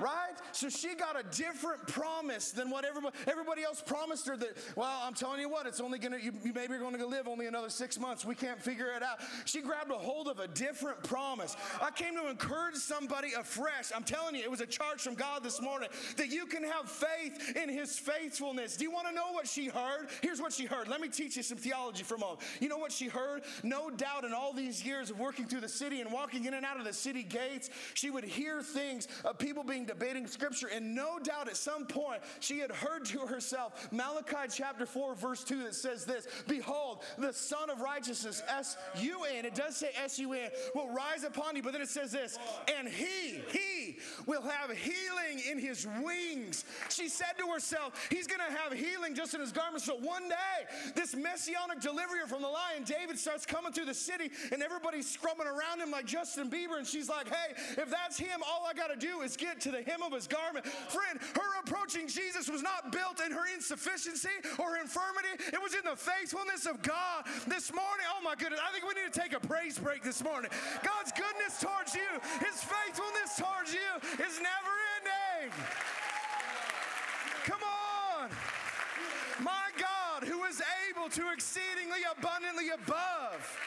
Right? 0.01 0.35
So 0.53 0.69
she 0.69 0.95
got 0.95 1.19
a 1.19 1.23
different 1.37 1.87
promise 1.87 2.51
than 2.51 2.71
what 2.71 2.85
everybody, 2.85 3.17
everybody 3.27 3.63
else 3.63 3.83
promised 3.83 4.27
her 4.27 4.37
that, 4.37 4.57
well, 4.77 5.01
I'm 5.03 5.15
telling 5.15 5.41
you 5.41 5.49
what, 5.49 5.67
it's 5.67 5.81
only 5.81 5.99
gonna, 5.99 6.19
you, 6.19 6.33
you 6.45 6.53
maybe 6.53 6.75
you're 6.75 6.83
gonna 6.83 7.05
live 7.05 7.29
only 7.29 7.47
another 7.47 7.71
six 7.71 7.99
months. 7.99 8.25
We 8.25 8.35
can't 8.35 8.61
figure 8.61 8.89
it 8.97 9.03
out. 9.03 9.21
She 9.45 9.61
grabbed 9.61 9.91
a 9.91 9.95
hold 9.95 10.29
of 10.29 10.39
a 10.39 10.49
different 10.49 11.03
promise. 11.03 11.57
I 11.81 11.91
came 11.91 12.15
to 12.17 12.29
encourage 12.29 12.77
somebody 12.77 13.33
afresh. 13.39 13.93
I'm 13.95 14.05
telling 14.05 14.35
you, 14.35 14.43
it 14.43 14.51
was 14.51 14.61
a 14.61 14.67
charge 14.67 15.01
from 15.01 15.15
God 15.15 15.43
this 15.43 15.61
morning 15.61 15.89
that 16.17 16.29
you 16.29 16.47
can 16.47 16.65
have 16.65 16.91
faith 16.91 17.57
in 17.57 17.69
his 17.69 17.99
faithfulness. 17.99 18.77
Do 18.77 18.85
you 18.85 18.91
wanna 18.91 19.13
know 19.13 19.33
what 19.33 19.47
she 19.47 19.67
heard? 19.67 20.09
Here's 20.23 20.41
what 20.41 20.53
she 20.53 20.67
heard. 20.67 20.89
Let 20.89 21.01
me 21.01 21.09
teach 21.09 21.37
you 21.37 21.43
some 21.43 21.59
theology 21.59 22.03
for 22.03 22.15
a 22.15 22.19
moment. 22.19 22.41
You 22.61 22.69
know 22.69 22.79
what 22.79 22.93
she 22.93 23.09
heard? 23.09 23.43
No 23.63 23.91
doubt 23.91 24.25
in 24.25 24.33
all 24.33 24.53
these 24.53 24.85
years 24.85 25.11
of 25.11 25.19
working 25.19 25.47
through 25.47 25.61
the 25.61 25.69
city 25.69 26.01
and 26.01 26.13
walking 26.13 26.45
in 26.45 26.55
and 26.55 26.65
out 26.65 26.79
of 26.79 26.85
the 26.85 26.93
city 26.93 27.23
gates, 27.23 27.71
she 27.95 28.11
would 28.11 28.25
hear 28.25 28.63
things 28.63 29.09
of 29.25 29.39
people 29.39 29.65
being 29.65 29.86
debating 29.87 30.27
scripture, 30.27 30.69
and 30.69 30.95
no 30.95 31.19
doubt 31.19 31.49
at 31.49 31.57
some 31.57 31.87
point 31.87 32.21
she 32.41 32.59
had 32.59 32.71
heard 32.71 33.05
to 33.07 33.21
herself 33.21 33.89
Malachi 33.93 34.49
chapter 34.51 34.87
4, 34.87 35.15
verse 35.15 35.45
2 35.45 35.65
that 35.65 35.75
says 35.75 36.05
this 36.05 36.27
Behold, 36.49 37.03
the 37.19 37.33
Sun 37.33 37.71
of 37.71 37.81
Righteousness, 37.81 38.43
S 38.49 38.77
U 38.99 39.25
N, 39.25 39.45
it 39.45 39.55
does 39.55 39.77
say 39.77 39.91
S 40.03 40.19
U 40.19 40.33
N, 40.33 40.51
will 40.75 40.89
rise 40.89 41.25
upon 41.25 41.57
you, 41.57 41.63
but 41.63 41.73
then 41.73 41.83
it 41.83 41.89
says 41.89 42.13
this, 42.13 42.39
and 42.77 42.89
he, 42.89 43.41
he 43.51 43.76
will 44.27 44.43
have 44.43 44.71
healing 44.71 45.41
in 45.51 45.59
his 45.59 45.87
wings. 46.03 46.65
She 46.89 47.09
said 47.09 47.35
to 47.39 47.47
herself, 47.53 48.09
He's 48.11 48.27
going 48.27 48.41
to 48.41 48.57
have 48.57 48.73
healing 48.73 49.15
just 49.15 49.35
in 49.35 49.41
his 49.41 49.53
garments. 49.53 49.87
So 49.87 49.97
one 49.97 50.29
day, 50.29 50.93
this 50.95 51.15
messianic 51.15 51.81
deliverer 51.81 52.27
from 52.27 52.43
the 52.43 52.49
lion, 52.49 52.85
David, 52.85 53.19
starts 53.19 53.47
coming 53.47 53.73
through 53.73 53.87
the 53.87 53.95
city, 53.95 54.31
and 54.53 54.63
everybody's 54.63 55.09
scrubbing 55.09 55.47
around 55.47 55.81
him 55.81 55.91
like 55.91 56.07
Justin 56.07 56.51
Bieber, 56.51 56.79
and 56.79 56.87
she's 56.87 57.09
like, 57.09 57.29
Hey, 57.29 57.55
if 57.81 57.91
that's 57.91 58.19
him, 58.19 58.41
all 58.47 58.67
I 58.69 58.75
got 58.75 58.89
to 58.89 58.97
do 58.97 59.21
is 59.21 59.37
get 59.37 59.61
to 59.63 59.71
the 59.71 59.83
hem 59.83 60.03
of 60.03 60.13
his 60.13 60.27
garment. 60.27 60.67
Friend, 60.67 61.21
her 61.35 61.61
approaching 61.63 62.09
Jesus 62.09 62.49
was 62.49 62.63
not 62.63 62.93
built 62.93 63.21
in 63.25 63.33
her 63.33 63.47
insufficiency 63.55 64.29
or 64.59 64.77
infirmity, 64.77 65.43
it 65.53 65.61
was 65.63 65.75
in 65.75 65.85
the 65.85 65.97
faithfulness 65.97 66.67
of 66.67 66.83
God. 66.83 67.25
This 67.47 67.73
morning, 67.73 68.07
oh 68.17 68.23
my 68.23 68.35
goodness, 68.35 68.61
I 68.63 68.73
think 68.73 68.85
we 68.85 69.01
need 69.01 69.13
to 69.13 69.21
take 69.21 69.33
a 69.33 69.41
praise 69.41 69.79
break 69.79 70.03
this 70.03 70.23
morning. 70.23 70.51
God's 70.83 71.13
goodness 71.13 71.61
towards 71.61 71.95
you, 71.95 72.11
his 72.41 72.63
faithfulness 72.63 73.37
towards 73.37 73.73
you 73.73 73.86
is 74.21 74.41
never 74.41 74.73
ending. 74.97 75.53
Come 77.45 77.61
on. 77.63 78.31
My 79.43 79.69
God, 79.79 80.27
who 80.27 80.45
is 80.45 80.63
able 80.91 81.09
to 81.11 81.33
exceedingly 81.33 82.01
abundantly 82.19 82.71
above. 82.71 83.59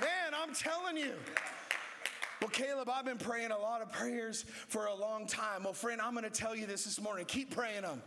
Man, 0.00 0.34
I'm 0.34 0.54
telling 0.54 0.96
you. 0.96 1.14
Well, 2.40 2.50
Caleb, 2.50 2.90
I've 2.90 3.04
been 3.04 3.18
praying 3.18 3.50
a 3.50 3.58
lot 3.58 3.80
of 3.80 3.90
prayers 3.90 4.44
for 4.68 4.86
a 4.86 4.94
long 4.94 5.26
time. 5.26 5.64
Well, 5.64 5.72
friend, 5.72 6.00
I'm 6.00 6.12
going 6.12 6.24
to 6.24 6.30
tell 6.30 6.54
you 6.54 6.66
this 6.66 6.84
this 6.84 7.00
morning. 7.00 7.24
Keep 7.24 7.54
praying 7.54 7.82
them. 7.82 8.02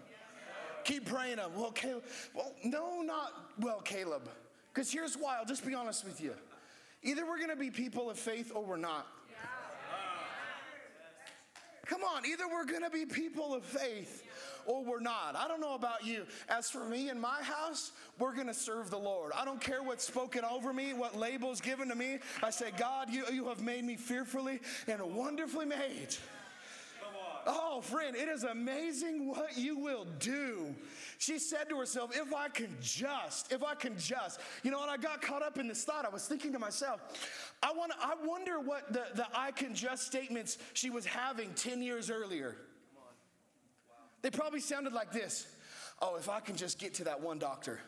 Keep 0.84 1.08
praying 1.08 1.38
them. 1.38 1.52
Well, 1.56 1.72
Caleb, 1.72 2.04
well, 2.34 2.54
no, 2.63 3.02
not, 3.02 3.34
well, 3.60 3.82
Caleb. 3.82 4.30
Because 4.74 4.92
here's 4.92 5.15
why, 5.15 5.38
I'll 5.38 5.46
just 5.46 5.65
be 5.65 5.74
honest 5.74 6.06
with 6.06 6.22
you. 6.22 6.34
Either 7.02 7.26
we're 7.26 7.38
going 7.38 7.50
to 7.50 7.56
be 7.56 7.72
people 7.72 8.10
of 8.10 8.20
faith 8.20 8.52
or 8.54 8.63
we're 8.63 8.78
not. 8.78 9.08
Come 11.89 12.04
on, 12.04 12.23
either 12.23 12.47
we're 12.47 12.65
going 12.65 12.84
to 12.84 12.91
be 12.91 13.04
people 13.04 13.52
of 13.52 13.63
faith 13.63 14.23
or 14.67 14.84
we're 14.84 14.99
not. 14.99 15.36
I 15.36 15.47
don't 15.47 15.60
know 15.60 15.73
about 15.73 16.06
you. 16.06 16.28
As 16.47 16.69
for 16.69 16.86
me 16.86 17.10
and 17.10 17.19
my 17.19 17.41
house, 17.41 17.93
we're 18.19 18.36
going 18.36 18.45
to 18.45 18.54
serve 18.54 18.91
the 18.91 18.97
Lord. 18.97 19.32
I 19.36 19.43
don't 19.43 19.60
care 19.60 19.82
what's 19.82 20.06
spoken 20.06 20.45
over 20.45 20.71
me, 20.71 20.93
what 20.93 21.17
label's 21.17 21.60
given 21.60 21.89
to 21.89 21.95
me. 21.95 22.19
I 22.43 22.52
say, 22.52 22.69
God, 22.78 23.10
you, 23.10 23.25
you 23.34 23.47
have 23.47 23.63
made 23.63 23.84
me 23.84 23.95
fearfully 23.95 24.60
and 24.88 25.02
wonderfully 25.15 25.65
made. 25.65 26.15
Oh, 27.45 27.82
friend, 27.82 28.15
it 28.15 28.28
is 28.30 28.43
amazing 28.43 29.28
what 29.28 29.58
you 29.58 29.78
will 29.78 30.06
do. 30.19 30.75
She 31.17 31.39
said 31.39 31.69
to 31.69 31.78
herself, 31.78 32.15
If 32.15 32.34
I 32.34 32.49
can 32.49 32.75
just, 32.82 33.52
if 33.52 33.63
I 33.63 33.75
can 33.75 33.97
just. 33.97 34.39
You 34.63 34.71
know, 34.71 34.82
and 34.82 34.91
I 34.91 34.97
got 34.97 35.21
caught 35.21 35.43
up 35.43 35.58
in 35.58 35.67
this 35.67 35.84
thought. 35.84 36.06
I 36.06 36.10
was 36.10 36.28
thinking 36.28 36.54
to 36.54 36.60
myself, 36.60 37.02
I, 37.62 37.71
want 37.71 37.91
I 38.02 38.15
wonder 38.25 38.60
what 38.60 38.91
the, 38.93 39.06
the 39.15 39.28
I 39.34 39.52
can 39.52 39.75
just 39.75 40.06
statements 40.06 40.58
she 40.73 40.89
was 40.89 41.06
having 41.06 41.54
10 41.54 41.82
years 41.82 42.10
earlier. 42.10 42.56
They 44.21 44.30
probably 44.30 44.60
sounded 44.60 44.93
like 44.93 45.12
this 45.12 45.47
Oh, 46.02 46.15
if 46.15 46.30
I 46.30 46.39
can 46.39 46.56
just 46.56 46.80
get 46.80 46.93
to 46.95 47.04
that 47.06 47.21
one 47.21 47.39
doctor. 47.39 47.80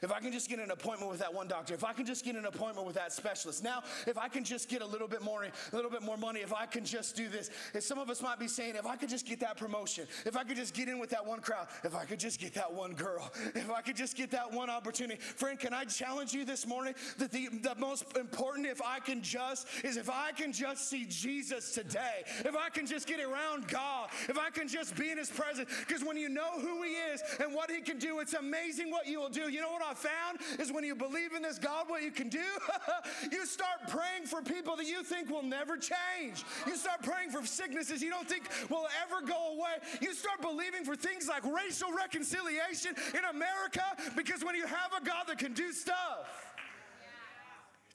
If 0.00 0.12
I 0.12 0.20
can 0.20 0.32
just 0.32 0.48
get 0.48 0.58
an 0.58 0.70
appointment 0.70 1.10
with 1.10 1.20
that 1.20 1.32
one 1.32 1.48
doctor, 1.48 1.74
if 1.74 1.84
I 1.84 1.92
can 1.92 2.06
just 2.06 2.24
get 2.24 2.36
an 2.36 2.46
appointment 2.46 2.86
with 2.86 2.96
that 2.96 3.12
specialist. 3.12 3.62
Now, 3.62 3.82
if 4.06 4.16
I 4.16 4.28
can 4.28 4.44
just 4.44 4.68
get 4.68 4.82
a 4.82 4.86
little 4.86 5.08
bit 5.08 5.22
more, 5.22 5.44
a 5.44 5.76
little 5.76 5.90
bit 5.90 6.02
more 6.02 6.16
money, 6.16 6.40
if 6.40 6.52
I 6.52 6.66
can 6.66 6.84
just 6.84 7.16
do 7.16 7.28
this. 7.28 7.50
And 7.74 7.82
some 7.82 7.98
of 7.98 8.10
us 8.10 8.22
might 8.22 8.38
be 8.38 8.48
saying, 8.48 8.76
if 8.76 8.86
I 8.86 8.96
could 8.96 9.08
just 9.08 9.26
get 9.26 9.40
that 9.40 9.56
promotion, 9.56 10.06
if 10.24 10.36
I 10.36 10.44
could 10.44 10.56
just 10.56 10.74
get 10.74 10.88
in 10.88 10.98
with 10.98 11.10
that 11.10 11.24
one 11.24 11.40
crowd, 11.40 11.68
if 11.84 11.94
I 11.94 12.04
could 12.04 12.20
just 12.20 12.40
get 12.40 12.54
that 12.54 12.72
one 12.72 12.92
girl, 12.94 13.30
if 13.54 13.70
I 13.70 13.80
could 13.82 13.96
just 13.96 14.16
get 14.16 14.30
that 14.30 14.52
one 14.52 14.70
opportunity. 14.70 15.20
Friend, 15.20 15.58
can 15.58 15.72
I 15.72 15.84
challenge 15.84 16.32
you 16.32 16.44
this 16.44 16.66
morning 16.66 16.94
that 17.18 17.30
the, 17.30 17.48
the 17.48 17.74
most 17.76 18.04
important, 18.16 18.66
if 18.66 18.80
I 18.82 18.98
can 19.00 19.22
just, 19.22 19.66
is 19.84 19.96
if 19.96 20.10
I 20.10 20.32
can 20.32 20.52
just 20.52 20.88
see 20.88 21.06
Jesus 21.08 21.72
today, 21.74 22.24
if 22.44 22.56
I 22.56 22.68
can 22.68 22.86
just 22.86 23.06
get 23.06 23.20
around 23.20 23.68
God, 23.68 24.08
if 24.28 24.38
I 24.38 24.50
can 24.50 24.68
just 24.68 24.96
be 24.96 25.10
in 25.10 25.18
his 25.18 25.30
presence, 25.30 25.68
because 25.86 26.04
when 26.04 26.16
you 26.16 26.28
know 26.28 26.60
who 26.60 26.82
he 26.82 26.90
is 26.90 27.22
and 27.40 27.54
what 27.54 27.70
he 27.70 27.80
can 27.80 27.98
do, 27.98 28.20
it's 28.20 28.34
amazing 28.34 28.90
what 28.90 29.06
you 29.06 29.20
will 29.20 29.28
do. 29.28 29.50
You 29.50 29.60
know 29.60 29.70
what 29.70 29.81
I 29.82 29.94
found 29.94 30.38
is 30.58 30.72
when 30.72 30.84
you 30.84 30.94
believe 30.94 31.32
in 31.34 31.42
this 31.42 31.58
God, 31.58 31.88
what 31.88 32.02
you 32.02 32.10
can 32.10 32.28
do, 32.28 32.44
you 33.32 33.46
start 33.46 33.88
praying 33.88 34.26
for 34.26 34.42
people 34.42 34.76
that 34.76 34.86
you 34.86 35.02
think 35.02 35.30
will 35.30 35.42
never 35.42 35.76
change. 35.76 36.44
You 36.66 36.76
start 36.76 37.02
praying 37.02 37.30
for 37.30 37.44
sicknesses 37.46 38.02
you 38.02 38.10
don't 38.10 38.28
think 38.28 38.44
will 38.70 38.86
ever 39.02 39.26
go 39.26 39.54
away. 39.54 39.74
You 40.00 40.14
start 40.14 40.40
believing 40.40 40.84
for 40.84 40.96
things 40.96 41.28
like 41.28 41.44
racial 41.44 41.92
reconciliation 41.92 42.94
in 43.12 43.24
America 43.30 43.84
because 44.16 44.44
when 44.44 44.54
you 44.54 44.66
have 44.66 44.92
a 45.00 45.04
God 45.04 45.24
that 45.28 45.38
can 45.38 45.52
do 45.52 45.72
stuff, 45.72 46.54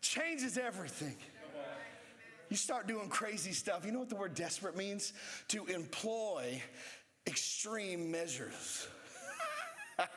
changes 0.02 0.58
everything. 0.58 1.16
You 2.50 2.56
start 2.56 2.88
doing 2.88 3.10
crazy 3.10 3.52
stuff. 3.52 3.86
You 3.86 3.92
know 3.92 4.00
what 4.00 4.10
the 4.10 4.16
word 4.16 4.34
desperate 4.34 4.78
means? 4.78 5.12
To 5.50 5.66
employ 5.66 6.62
extreme 7.26 8.10
measures. 8.10 8.88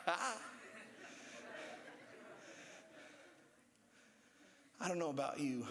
I 4.81 4.89
don't 4.89 4.99
know 4.99 5.11
about 5.11 5.39
you, 5.39 5.67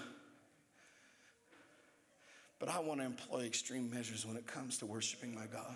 but 2.60 2.70
I 2.70 2.80
want 2.80 3.00
to 3.00 3.06
employ 3.06 3.42
extreme 3.42 3.90
measures 3.90 4.26
when 4.26 4.38
it 4.38 4.46
comes 4.46 4.78
to 4.80 4.86
worshiping 4.86 5.34
my 5.34 5.46
God. 5.48 5.76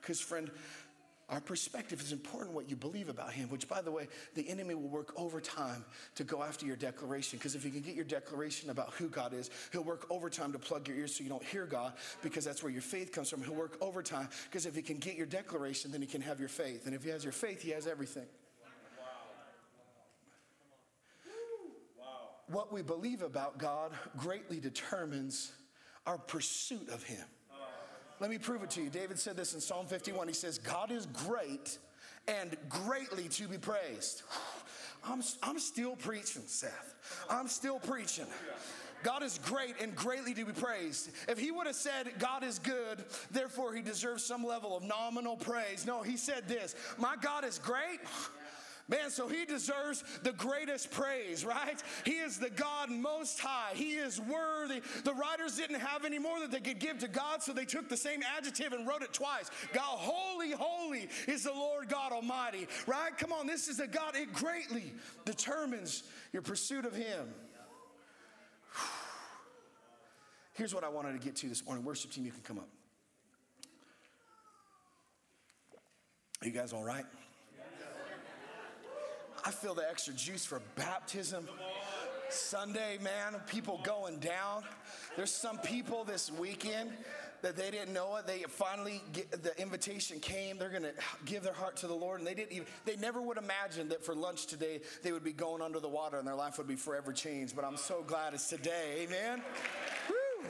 Because, 0.00 0.20
friend, 0.20 0.50
our 1.28 1.40
perspective 1.40 2.00
is 2.00 2.10
important 2.10 2.54
what 2.54 2.68
you 2.68 2.74
believe 2.76 3.08
about 3.08 3.32
him, 3.32 3.48
which, 3.50 3.68
by 3.68 3.82
the 3.82 3.90
way, 3.90 4.08
the 4.34 4.48
enemy 4.48 4.74
will 4.74 4.88
work 4.88 5.12
overtime 5.16 5.84
to 6.16 6.24
go 6.24 6.42
after 6.42 6.66
your 6.66 6.76
declaration. 6.76 7.38
Because 7.38 7.54
if 7.54 7.62
he 7.62 7.70
can 7.70 7.82
get 7.82 7.94
your 7.94 8.04
declaration 8.04 8.70
about 8.70 8.92
who 8.94 9.08
God 9.08 9.32
is, 9.32 9.50
he'll 9.72 9.84
work 9.84 10.06
overtime 10.10 10.52
to 10.52 10.58
plug 10.58 10.88
your 10.88 10.96
ears 10.96 11.14
so 11.14 11.22
you 11.22 11.28
don't 11.30 11.44
hear 11.44 11.66
God, 11.66 11.92
because 12.22 12.44
that's 12.44 12.62
where 12.62 12.72
your 12.72 12.82
faith 12.82 13.12
comes 13.12 13.30
from. 13.30 13.42
He'll 13.42 13.54
work 13.54 13.76
overtime 13.80 14.28
because 14.44 14.66
if 14.66 14.74
he 14.74 14.82
can 14.82 14.98
get 14.98 15.16
your 15.16 15.26
declaration, 15.26 15.92
then 15.92 16.00
he 16.00 16.06
can 16.06 16.20
have 16.20 16.40
your 16.40 16.48
faith. 16.48 16.86
And 16.86 16.94
if 16.94 17.04
he 17.04 17.10
has 17.10 17.22
your 17.22 17.32
faith, 17.32 17.62
he 17.62 17.70
has 17.70 17.86
everything. 17.86 18.26
What 22.50 22.72
we 22.72 22.82
believe 22.82 23.22
about 23.22 23.58
God 23.58 23.92
greatly 24.16 24.60
determines 24.60 25.52
our 26.06 26.18
pursuit 26.18 26.88
of 26.88 27.02
Him. 27.02 27.24
Let 28.18 28.30
me 28.30 28.38
prove 28.38 28.62
it 28.62 28.70
to 28.70 28.82
you. 28.82 28.90
David 28.90 29.18
said 29.18 29.36
this 29.36 29.54
in 29.54 29.60
Psalm 29.60 29.86
51. 29.86 30.28
He 30.28 30.34
says, 30.34 30.58
God 30.58 30.90
is 30.90 31.06
great 31.06 31.78
and 32.28 32.56
greatly 32.68 33.28
to 33.28 33.48
be 33.48 33.56
praised. 33.56 34.22
I'm, 35.04 35.22
I'm 35.42 35.58
still 35.58 35.96
preaching, 35.96 36.42
Seth. 36.44 36.94
I'm 37.30 37.48
still 37.48 37.78
preaching. 37.78 38.26
God 39.02 39.22
is 39.22 39.38
great 39.38 39.76
and 39.80 39.96
greatly 39.96 40.34
to 40.34 40.44
be 40.44 40.52
praised. 40.52 41.10
If 41.26 41.38
he 41.38 41.50
would 41.50 41.66
have 41.66 41.76
said, 41.76 42.12
God 42.18 42.44
is 42.44 42.58
good, 42.58 43.02
therefore 43.30 43.72
he 43.72 43.80
deserves 43.80 44.22
some 44.22 44.44
level 44.44 44.76
of 44.76 44.82
nominal 44.82 45.36
praise. 45.36 45.86
No, 45.86 46.02
he 46.02 46.18
said 46.18 46.46
this 46.46 46.74
My 46.98 47.16
God 47.20 47.44
is 47.44 47.58
great. 47.58 48.00
Man, 48.90 49.08
so 49.10 49.28
he 49.28 49.44
deserves 49.44 50.02
the 50.24 50.32
greatest 50.32 50.90
praise, 50.90 51.44
right? 51.44 51.80
He 52.04 52.14
is 52.14 52.38
the 52.38 52.50
God 52.50 52.90
most 52.90 53.38
high. 53.38 53.70
He 53.74 53.92
is 53.92 54.20
worthy. 54.20 54.82
The 55.04 55.14
writers 55.14 55.56
didn't 55.56 55.78
have 55.78 56.04
any 56.04 56.18
more 56.18 56.40
that 56.40 56.50
they 56.50 56.58
could 56.58 56.80
give 56.80 56.98
to 56.98 57.08
God, 57.08 57.40
so 57.40 57.52
they 57.52 57.64
took 57.64 57.88
the 57.88 57.96
same 57.96 58.20
adjective 58.36 58.72
and 58.72 58.88
wrote 58.88 59.02
it 59.02 59.12
twice. 59.12 59.48
God, 59.72 59.82
holy, 59.82 60.50
holy 60.50 61.08
is 61.28 61.44
the 61.44 61.52
Lord 61.52 61.88
God 61.88 62.10
Almighty, 62.10 62.66
right? 62.88 63.16
Come 63.16 63.32
on, 63.32 63.46
this 63.46 63.68
is 63.68 63.78
a 63.78 63.86
God. 63.86 64.16
It 64.16 64.32
greatly 64.32 64.92
determines 65.24 66.02
your 66.32 66.42
pursuit 66.42 66.84
of 66.84 66.96
Him. 66.96 67.32
Here's 70.54 70.74
what 70.74 70.82
I 70.82 70.88
wanted 70.88 71.12
to 71.12 71.24
get 71.24 71.36
to 71.36 71.48
this 71.48 71.64
morning. 71.64 71.84
Worship 71.84 72.10
team, 72.10 72.24
you 72.24 72.32
can 72.32 72.42
come 72.42 72.58
up. 72.58 72.68
Are 76.42 76.46
you 76.48 76.52
guys 76.52 76.72
all 76.72 76.82
right? 76.82 77.04
I 79.50 79.52
feel 79.52 79.74
the 79.74 79.90
extra 79.90 80.14
juice 80.14 80.44
for 80.44 80.62
baptism. 80.76 81.44
Sunday, 82.28 82.98
man, 83.02 83.34
people 83.48 83.80
going 83.82 84.20
down. 84.20 84.62
There's 85.16 85.32
some 85.32 85.58
people 85.58 86.04
this 86.04 86.30
weekend 86.30 86.92
that 87.42 87.56
they 87.56 87.72
didn't 87.72 87.92
know 87.92 88.14
it. 88.14 88.28
They 88.28 88.44
finally 88.46 89.02
get, 89.12 89.42
the 89.42 89.60
invitation 89.60 90.20
came. 90.20 90.56
They're 90.56 90.70
going 90.70 90.84
to 90.84 90.92
give 91.24 91.42
their 91.42 91.52
heart 91.52 91.76
to 91.78 91.88
the 91.88 91.94
Lord, 91.94 92.20
and 92.20 92.28
they 92.28 92.34
didn't 92.34 92.52
even. 92.52 92.68
They 92.84 92.94
never 92.94 93.20
would 93.20 93.38
imagine 93.38 93.88
that 93.88 94.04
for 94.04 94.14
lunch 94.14 94.46
today 94.46 94.82
they 95.02 95.10
would 95.10 95.24
be 95.24 95.32
going 95.32 95.62
under 95.62 95.80
the 95.80 95.88
water 95.88 96.18
and 96.18 96.28
their 96.28 96.36
life 96.36 96.56
would 96.58 96.68
be 96.68 96.76
forever 96.76 97.12
changed. 97.12 97.56
But 97.56 97.64
I'm 97.64 97.76
so 97.76 98.04
glad 98.06 98.34
it's 98.34 98.48
today. 98.48 99.08
Amen. 99.08 99.42
Woo. 100.08 100.46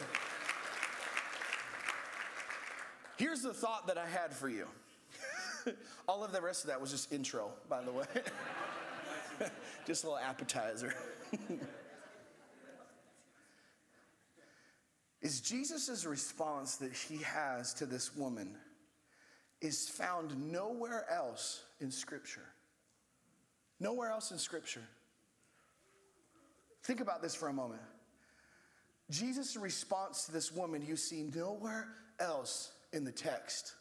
Here's 3.16 3.40
the 3.40 3.54
thought 3.54 3.86
that 3.86 3.96
I 3.96 4.06
had 4.06 4.34
for 4.34 4.50
you. 4.50 4.66
All 6.06 6.22
of 6.22 6.32
the 6.32 6.42
rest 6.42 6.64
of 6.64 6.68
that 6.68 6.82
was 6.82 6.90
just 6.90 7.10
intro, 7.10 7.50
by 7.66 7.82
the 7.82 7.92
way. 7.92 8.04
just 9.86 10.04
a 10.04 10.06
little 10.06 10.18
appetizer. 10.18 10.94
is 15.22 15.40
Jesus' 15.40 16.04
response 16.04 16.76
that 16.76 16.92
he 16.92 17.18
has 17.18 17.74
to 17.74 17.86
this 17.86 18.14
woman 18.16 18.56
is 19.60 19.88
found 19.88 20.50
nowhere 20.50 21.04
else 21.10 21.62
in 21.80 21.90
Scripture. 21.90 22.46
Nowhere 23.78 24.10
else 24.10 24.30
in 24.30 24.38
Scripture. 24.38 24.82
Think 26.84 27.00
about 27.00 27.22
this 27.22 27.34
for 27.34 27.48
a 27.48 27.52
moment. 27.52 27.82
Jesus' 29.10 29.56
response 29.56 30.24
to 30.26 30.32
this 30.32 30.52
woman 30.52 30.84
you 30.86 30.96
see 30.96 31.22
nowhere 31.34 31.88
else 32.18 32.72
in 32.92 33.04
the 33.04 33.12
text. 33.12 33.74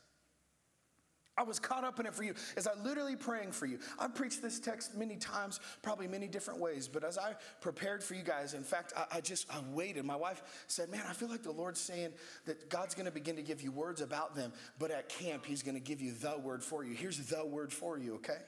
I 1.39 1.43
was 1.43 1.57
caught 1.57 1.85
up 1.85 2.01
in 2.01 2.05
it 2.05 2.13
for 2.13 2.23
you 2.23 2.33
as 2.57 2.67
I 2.67 2.73
literally 2.83 3.15
praying 3.15 3.53
for 3.53 3.65
you. 3.65 3.79
I've 3.97 4.13
preached 4.13 4.41
this 4.41 4.59
text 4.59 4.97
many 4.97 5.15
times, 5.15 5.61
probably 5.81 6.05
many 6.05 6.27
different 6.27 6.59
ways, 6.59 6.89
but 6.89 7.05
as 7.05 7.17
I 7.17 7.35
prepared 7.61 8.03
for 8.03 8.13
you 8.13 8.23
guys, 8.23 8.53
in 8.53 8.63
fact, 8.63 8.91
I, 8.97 9.05
I 9.17 9.21
just 9.21 9.49
I 9.49 9.61
waited. 9.71 10.03
My 10.03 10.17
wife 10.17 10.65
said, 10.67 10.89
Man, 10.89 11.03
I 11.07 11.13
feel 11.13 11.29
like 11.29 11.43
the 11.43 11.51
Lord's 11.51 11.79
saying 11.79 12.11
that 12.45 12.69
God's 12.69 12.93
gonna 12.93 13.09
begin 13.09 13.37
to 13.37 13.41
give 13.41 13.61
you 13.61 13.71
words 13.71 14.01
about 14.01 14.35
them, 14.35 14.51
but 14.79 14.91
at 14.91 15.07
camp, 15.07 15.45
He's 15.45 15.63
gonna 15.63 15.79
give 15.79 16.01
you 16.01 16.11
the 16.11 16.37
word 16.37 16.61
for 16.61 16.83
you. 16.83 16.93
Here's 16.93 17.17
the 17.17 17.45
word 17.45 17.71
for 17.71 17.97
you, 17.97 18.15
okay? 18.15 18.39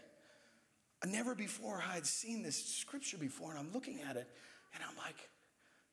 Never 1.08 1.34
before 1.34 1.82
I 1.88 1.94
had 1.94 2.06
seen 2.06 2.44
this 2.44 2.58
scripture 2.58 3.18
before, 3.18 3.52
and 3.52 3.60
I'm 3.60 3.72
looking 3.72 4.02
at 4.02 4.18
it, 4.18 4.28
and 4.76 4.84
I'm 4.84 4.98
like, 4.98 5.30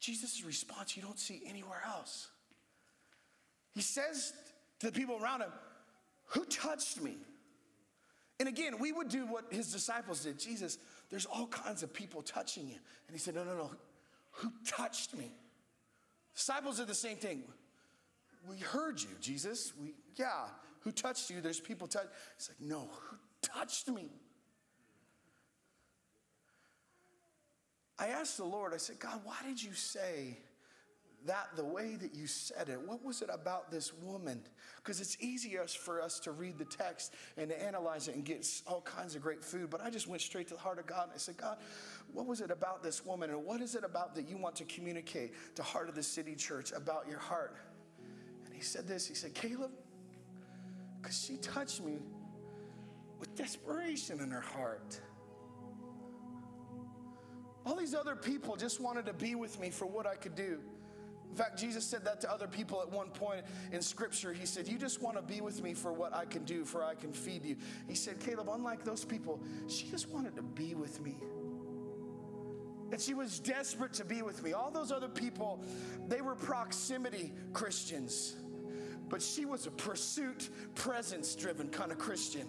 Jesus' 0.00 0.44
response 0.44 0.96
you 0.96 1.02
don't 1.02 1.18
see 1.18 1.42
anywhere 1.46 1.82
else. 1.86 2.28
He 3.72 3.82
says 3.82 4.32
to 4.80 4.86
the 4.86 4.92
people 4.92 5.18
around 5.22 5.42
him, 5.42 5.52
Who 6.28 6.44
touched 6.44 7.00
me? 7.00 7.16
And 8.40 8.48
again, 8.48 8.78
we 8.78 8.92
would 8.92 9.08
do 9.08 9.26
what 9.26 9.44
his 9.50 9.72
disciples 9.72 10.22
did. 10.22 10.38
Jesus, 10.38 10.78
there's 11.10 11.26
all 11.26 11.46
kinds 11.48 11.82
of 11.82 11.92
people 11.92 12.22
touching 12.22 12.68
you. 12.68 12.76
And 13.08 13.14
he 13.14 13.18
said, 13.18 13.34
No, 13.34 13.44
no, 13.44 13.56
no. 13.56 13.70
Who 14.32 14.52
touched 14.66 15.16
me? 15.16 15.32
Disciples 16.34 16.78
did 16.78 16.86
the 16.86 16.94
same 16.94 17.16
thing. 17.16 17.42
We 18.48 18.58
heard 18.58 19.00
you, 19.00 19.08
Jesus. 19.20 19.72
We, 19.80 19.94
yeah. 20.14 20.46
Who 20.80 20.92
touched 20.92 21.30
you? 21.30 21.40
There's 21.40 21.60
people 21.60 21.88
touch. 21.88 22.06
He's 22.36 22.50
like, 22.50 22.68
No, 22.68 22.88
who 22.92 23.16
touched 23.42 23.88
me? 23.88 24.08
I 27.98 28.08
asked 28.08 28.36
the 28.36 28.44
Lord, 28.44 28.72
I 28.72 28.76
said, 28.76 29.00
God, 29.00 29.20
why 29.24 29.36
did 29.44 29.60
you 29.60 29.72
say 29.72 30.38
that 31.26 31.48
the 31.56 31.64
way 31.64 31.96
that 31.96 32.14
you 32.14 32.26
said 32.26 32.68
it? 32.68 32.80
What 32.80 33.04
was 33.04 33.22
it 33.22 33.30
about 33.32 33.70
this 33.70 33.92
woman? 33.92 34.40
Because 34.76 35.00
it's 35.00 35.16
easier 35.20 35.66
for 35.66 36.00
us 36.00 36.20
to 36.20 36.32
read 36.32 36.58
the 36.58 36.64
text 36.64 37.14
and 37.36 37.50
to 37.50 37.62
analyze 37.62 38.08
it 38.08 38.14
and 38.14 38.24
get 38.24 38.46
all 38.66 38.80
kinds 38.82 39.14
of 39.14 39.22
great 39.22 39.42
food. 39.42 39.68
But 39.68 39.82
I 39.82 39.90
just 39.90 40.06
went 40.06 40.22
straight 40.22 40.48
to 40.48 40.54
the 40.54 40.60
heart 40.60 40.78
of 40.78 40.86
God 40.86 41.04
and 41.04 41.12
I 41.14 41.18
said, 41.18 41.36
God, 41.36 41.58
what 42.12 42.26
was 42.26 42.40
it 42.40 42.50
about 42.50 42.82
this 42.82 43.04
woman? 43.04 43.30
And 43.30 43.44
what 43.44 43.60
is 43.60 43.74
it 43.74 43.84
about 43.84 44.14
that 44.14 44.28
you 44.28 44.36
want 44.36 44.56
to 44.56 44.64
communicate 44.64 45.34
to 45.56 45.62
Heart 45.62 45.88
of 45.88 45.94
the 45.94 46.02
City 46.02 46.34
Church 46.34 46.72
about 46.72 47.06
your 47.08 47.18
heart? 47.18 47.56
And 48.46 48.54
he 48.54 48.62
said 48.62 48.86
this 48.86 49.06
He 49.06 49.14
said, 49.14 49.34
Caleb, 49.34 49.72
because 51.00 51.24
she 51.24 51.36
touched 51.38 51.82
me 51.82 51.98
with 53.18 53.34
desperation 53.34 54.20
in 54.20 54.30
her 54.30 54.40
heart. 54.40 55.00
All 57.66 57.74
these 57.74 57.94
other 57.94 58.16
people 58.16 58.56
just 58.56 58.80
wanted 58.80 59.04
to 59.06 59.12
be 59.12 59.34
with 59.34 59.60
me 59.60 59.70
for 59.70 59.84
what 59.84 60.06
I 60.06 60.14
could 60.14 60.34
do. 60.34 60.60
In 61.30 61.36
fact, 61.36 61.58
Jesus 61.58 61.84
said 61.84 62.04
that 62.04 62.20
to 62.22 62.32
other 62.32 62.46
people 62.46 62.80
at 62.82 62.90
one 62.90 63.10
point 63.10 63.44
in 63.72 63.80
scripture. 63.80 64.32
He 64.32 64.46
said, 64.46 64.66
You 64.66 64.78
just 64.78 65.00
want 65.02 65.16
to 65.16 65.22
be 65.22 65.40
with 65.40 65.62
me 65.62 65.74
for 65.74 65.92
what 65.92 66.14
I 66.14 66.24
can 66.24 66.44
do, 66.44 66.64
for 66.64 66.82
I 66.82 66.94
can 66.94 67.12
feed 67.12 67.44
you. 67.44 67.56
He 67.86 67.94
said, 67.94 68.18
Caleb, 68.20 68.48
unlike 68.50 68.84
those 68.84 69.04
people, 69.04 69.40
she 69.68 69.86
just 69.88 70.08
wanted 70.08 70.34
to 70.36 70.42
be 70.42 70.74
with 70.74 71.00
me. 71.00 71.16
And 72.90 73.00
she 73.00 73.14
was 73.14 73.38
desperate 73.38 73.92
to 73.94 74.04
be 74.04 74.22
with 74.22 74.42
me. 74.42 74.54
All 74.54 74.70
those 74.70 74.90
other 74.90 75.08
people, 75.08 75.62
they 76.08 76.22
were 76.22 76.34
proximity 76.34 77.32
Christians 77.52 78.36
but 79.08 79.22
she 79.22 79.44
was 79.44 79.66
a 79.66 79.70
pursuit, 79.70 80.50
presence 80.74 81.34
driven 81.34 81.68
kind 81.68 81.92
of 81.92 81.98
Christian. 81.98 82.46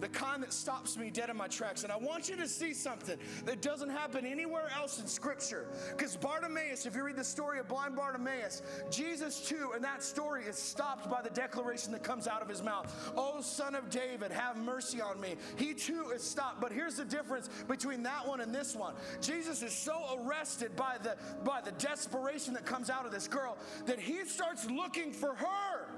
The 0.00 0.08
kind 0.08 0.42
that 0.42 0.52
stops 0.52 0.96
me 0.96 1.10
dead 1.10 1.30
in 1.30 1.36
my 1.36 1.48
tracks. 1.48 1.82
And 1.84 1.92
I 1.92 1.96
want 1.96 2.28
you 2.28 2.36
to 2.36 2.48
see 2.48 2.72
something 2.72 3.18
that 3.44 3.60
doesn't 3.62 3.90
happen 3.90 4.24
anywhere 4.24 4.70
else 4.74 4.98
in 4.98 5.06
Scripture. 5.06 5.66
Because 5.90 6.16
Bartimaeus, 6.16 6.86
if 6.86 6.94
you 6.94 7.04
read 7.04 7.16
the 7.16 7.24
story 7.24 7.58
of 7.58 7.68
blind 7.68 7.96
Bartimaeus, 7.96 8.62
Jesus 8.90 9.46
too, 9.46 9.72
in 9.76 9.82
that 9.82 10.02
story, 10.02 10.44
is 10.44 10.56
stopped 10.56 11.10
by 11.10 11.22
the 11.22 11.30
declaration 11.30 11.92
that 11.92 12.02
comes 12.02 12.26
out 12.26 12.42
of 12.42 12.48
his 12.48 12.62
mouth 12.62 12.90
Oh, 13.16 13.40
son 13.40 13.74
of 13.74 13.90
David, 13.90 14.30
have 14.30 14.56
mercy 14.56 15.00
on 15.00 15.20
me. 15.20 15.36
He 15.56 15.74
too 15.74 16.10
is 16.14 16.22
stopped. 16.22 16.60
But 16.60 16.72
here's 16.72 16.96
the 16.96 17.04
difference 17.04 17.48
between 17.68 18.02
that 18.04 18.26
one 18.26 18.40
and 18.40 18.54
this 18.54 18.74
one 18.74 18.94
Jesus 19.20 19.62
is 19.62 19.72
so 19.72 20.20
arrested 20.20 20.74
by 20.76 20.96
the, 21.02 21.16
by 21.44 21.60
the 21.60 21.72
desperation 21.72 22.54
that 22.54 22.64
comes 22.64 22.90
out 22.90 23.06
of 23.06 23.12
this 23.12 23.28
girl 23.28 23.56
that 23.86 23.98
he 23.98 24.24
starts 24.24 24.68
looking 24.70 25.12
for 25.12 25.34
her. 25.34 25.89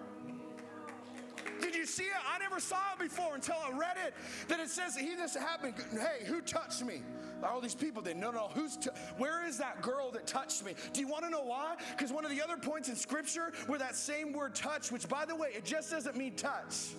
You 1.82 1.88
see 1.88 2.04
it? 2.04 2.12
I 2.32 2.38
never 2.38 2.60
saw 2.60 2.76
it 2.92 3.00
before 3.00 3.34
until 3.34 3.56
I 3.56 3.76
read 3.76 3.96
it. 4.06 4.14
That 4.46 4.60
it 4.60 4.68
says 4.68 4.96
he 4.96 5.16
just 5.16 5.36
happened. 5.36 5.74
Hey, 5.90 6.24
who 6.24 6.40
touched 6.40 6.84
me? 6.84 7.02
All 7.42 7.60
these 7.60 7.74
people 7.74 8.00
did. 8.00 8.16
No, 8.16 8.30
no. 8.30 8.50
Who's? 8.54 8.76
T- 8.76 8.90
where 9.18 9.44
is 9.44 9.58
that 9.58 9.82
girl 9.82 10.12
that 10.12 10.24
touched 10.24 10.64
me? 10.64 10.76
Do 10.92 11.00
you 11.00 11.08
want 11.08 11.24
to 11.24 11.30
know 11.30 11.42
why? 11.42 11.74
Because 11.90 12.12
one 12.12 12.24
of 12.24 12.30
the 12.30 12.40
other 12.40 12.56
points 12.56 12.88
in 12.88 12.94
Scripture 12.94 13.52
where 13.66 13.80
that 13.80 13.96
same 13.96 14.32
word 14.32 14.54
"touch," 14.54 14.92
which 14.92 15.08
by 15.08 15.24
the 15.24 15.34
way, 15.34 15.48
it 15.56 15.64
just 15.64 15.90
doesn't 15.90 16.16
mean 16.16 16.36
touch. 16.36 16.90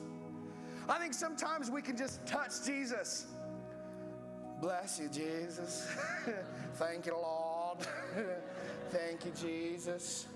I 0.90 1.00
think 1.00 1.14
sometimes 1.14 1.72
we 1.72 1.82
can 1.82 1.96
just 1.96 2.26
touch 2.26 2.52
Jesus. 2.66 3.28
Bless 4.60 5.00
you, 5.00 5.08
Jesus. 5.08 5.88
Thank 6.74 7.06
you, 7.06 7.14
Lord. 7.14 7.78
Thank 8.92 9.24
you, 9.24 9.32
Jesus. 9.32 10.28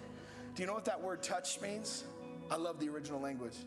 Do 0.55 0.63
you 0.63 0.67
know 0.67 0.74
what 0.74 0.86
that 0.86 1.01
word 1.01 1.22
touch 1.22 1.59
means? 1.59 2.05
I 2.49 2.55
love 2.55 2.80
the 2.80 2.88
original 2.88 3.19
language. 3.19 3.57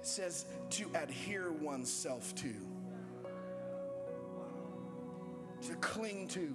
It 0.00 0.06
says 0.06 0.46
to 0.70 0.90
adhere 0.94 1.52
oneself 1.52 2.34
to, 2.36 2.54
to 5.66 5.74
cling 5.76 6.28
to. 6.28 6.54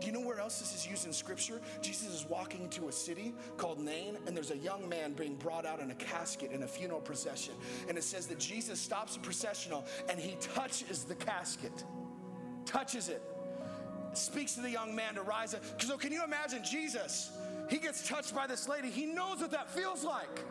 Do 0.00 0.06
you 0.06 0.12
know 0.12 0.20
where 0.20 0.38
else 0.38 0.60
this 0.60 0.74
is 0.74 0.86
used 0.88 1.06
in 1.06 1.12
scripture? 1.12 1.60
Jesus 1.82 2.08
is 2.08 2.26
walking 2.28 2.68
to 2.70 2.88
a 2.88 2.92
city 2.92 3.34
called 3.56 3.80
Nain, 3.80 4.16
and 4.26 4.36
there's 4.36 4.52
a 4.52 4.56
young 4.56 4.88
man 4.88 5.12
being 5.12 5.34
brought 5.34 5.66
out 5.66 5.80
in 5.80 5.90
a 5.90 5.94
casket 5.94 6.52
in 6.52 6.62
a 6.62 6.68
funeral 6.68 7.00
procession. 7.00 7.54
And 7.88 7.98
it 7.98 8.04
says 8.04 8.26
that 8.28 8.38
Jesus 8.38 8.80
stops 8.80 9.14
the 9.14 9.20
processional 9.20 9.84
and 10.08 10.18
he 10.18 10.36
touches 10.54 11.04
the 11.04 11.16
casket, 11.16 11.84
touches 12.64 13.08
it, 13.08 13.22
speaks 14.14 14.54
to 14.54 14.60
the 14.60 14.70
young 14.70 14.94
man 14.94 15.14
to 15.14 15.22
rise 15.22 15.54
up. 15.54 15.62
So, 15.82 15.94
oh, 15.94 15.96
can 15.98 16.12
you 16.12 16.22
imagine 16.22 16.62
Jesus? 16.64 17.32
He 17.68 17.78
gets 17.78 18.06
touched 18.08 18.34
by 18.34 18.46
this 18.46 18.68
lady, 18.68 18.90
he 18.90 19.06
knows 19.06 19.40
what 19.40 19.50
that 19.50 19.70
feels 19.70 20.04
like. 20.04 20.44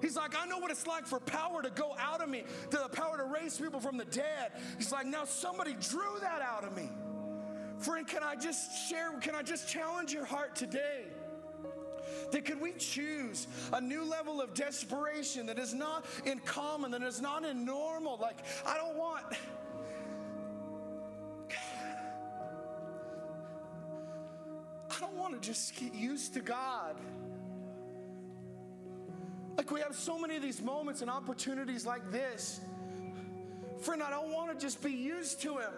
He's 0.00 0.16
like, 0.16 0.34
I 0.36 0.46
know 0.46 0.58
what 0.58 0.70
it's 0.70 0.86
like 0.86 1.06
for 1.06 1.20
power 1.20 1.62
to 1.62 1.70
go 1.70 1.94
out 1.98 2.20
of 2.20 2.28
me, 2.28 2.44
to 2.70 2.76
the 2.76 2.88
power 2.88 3.16
to 3.16 3.24
raise 3.24 3.58
people 3.58 3.80
from 3.80 3.96
the 3.96 4.04
dead. 4.04 4.52
He's 4.76 4.92
like, 4.92 5.06
now 5.06 5.24
somebody 5.24 5.74
drew 5.80 6.18
that 6.20 6.42
out 6.42 6.64
of 6.64 6.76
me. 6.76 6.90
Friend, 7.78 8.06
can 8.06 8.22
I 8.22 8.36
just 8.36 8.88
share, 8.88 9.12
can 9.20 9.34
I 9.34 9.42
just 9.42 9.68
challenge 9.68 10.12
your 10.12 10.24
heart 10.24 10.54
today? 10.56 11.04
That 12.32 12.44
could 12.44 12.60
we 12.60 12.72
choose 12.72 13.46
a 13.72 13.80
new 13.80 14.04
level 14.04 14.40
of 14.40 14.54
desperation 14.54 15.46
that 15.46 15.58
is 15.58 15.72
not 15.74 16.04
in 16.24 16.38
common, 16.40 16.90
that 16.92 17.02
is 17.02 17.20
not 17.20 17.44
in 17.44 17.64
normal? 17.64 18.16
Like, 18.20 18.38
I 18.66 18.76
don't 18.76 18.96
want. 18.96 19.24
I 24.90 25.00
don't 25.00 25.16
want 25.16 25.34
to 25.34 25.40
just 25.40 25.76
get 25.76 25.94
used 25.94 26.34
to 26.34 26.40
God. 26.40 26.96
Like 29.56 29.70
we 29.70 29.80
have 29.80 29.94
so 29.94 30.18
many 30.18 30.36
of 30.36 30.42
these 30.42 30.62
moments 30.62 31.00
and 31.00 31.10
opportunities 31.10 31.86
like 31.86 32.10
this. 32.12 32.60
Friend, 33.80 34.02
I 34.02 34.10
don't 34.10 34.32
want 34.32 34.58
to 34.58 34.64
just 34.64 34.82
be 34.82 34.92
used 34.92 35.40
to 35.42 35.58
Him. 35.58 35.72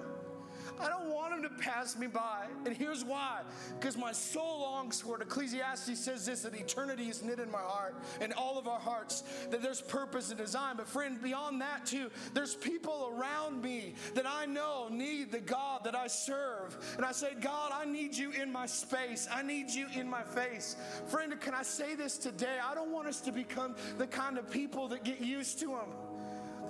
I 0.80 0.88
don't 0.88 1.10
want 1.12 1.34
him 1.34 1.42
to 1.42 1.50
pass 1.62 1.98
me 1.98 2.06
by. 2.06 2.46
And 2.64 2.76
here's 2.76 3.04
why 3.04 3.40
because 3.78 3.96
my 3.96 4.12
soul 4.12 4.60
longs 4.62 5.00
for 5.00 5.16
it. 5.16 5.22
Ecclesiastes 5.22 5.98
says 5.98 6.26
this 6.26 6.42
that 6.42 6.54
eternity 6.54 7.08
is 7.08 7.22
knit 7.22 7.38
in 7.38 7.50
my 7.50 7.58
heart 7.58 7.94
and 8.20 8.32
all 8.32 8.58
of 8.58 8.66
our 8.66 8.78
hearts, 8.78 9.22
that 9.50 9.62
there's 9.62 9.80
purpose 9.80 10.30
and 10.30 10.38
design. 10.38 10.76
But, 10.76 10.88
friend, 10.88 11.20
beyond 11.22 11.60
that, 11.60 11.86
too, 11.86 12.10
there's 12.34 12.54
people 12.54 13.14
around 13.16 13.62
me 13.62 13.94
that 14.14 14.26
I 14.26 14.46
know 14.46 14.88
need 14.90 15.32
the 15.32 15.40
God 15.40 15.84
that 15.84 15.94
I 15.94 16.06
serve. 16.06 16.76
And 16.96 17.04
I 17.04 17.12
say, 17.12 17.34
God, 17.40 17.72
I 17.74 17.84
need 17.84 18.16
you 18.16 18.30
in 18.32 18.52
my 18.52 18.66
space, 18.66 19.28
I 19.30 19.42
need 19.42 19.70
you 19.70 19.86
in 19.94 20.08
my 20.08 20.22
face. 20.22 20.76
Friend, 21.06 21.38
can 21.40 21.54
I 21.54 21.62
say 21.62 21.94
this 21.94 22.18
today? 22.18 22.58
I 22.62 22.74
don't 22.74 22.92
want 22.92 23.08
us 23.08 23.20
to 23.22 23.32
become 23.32 23.74
the 23.96 24.06
kind 24.06 24.38
of 24.38 24.50
people 24.50 24.88
that 24.88 25.04
get 25.04 25.20
used 25.20 25.58
to 25.60 25.70
him. 25.70 25.88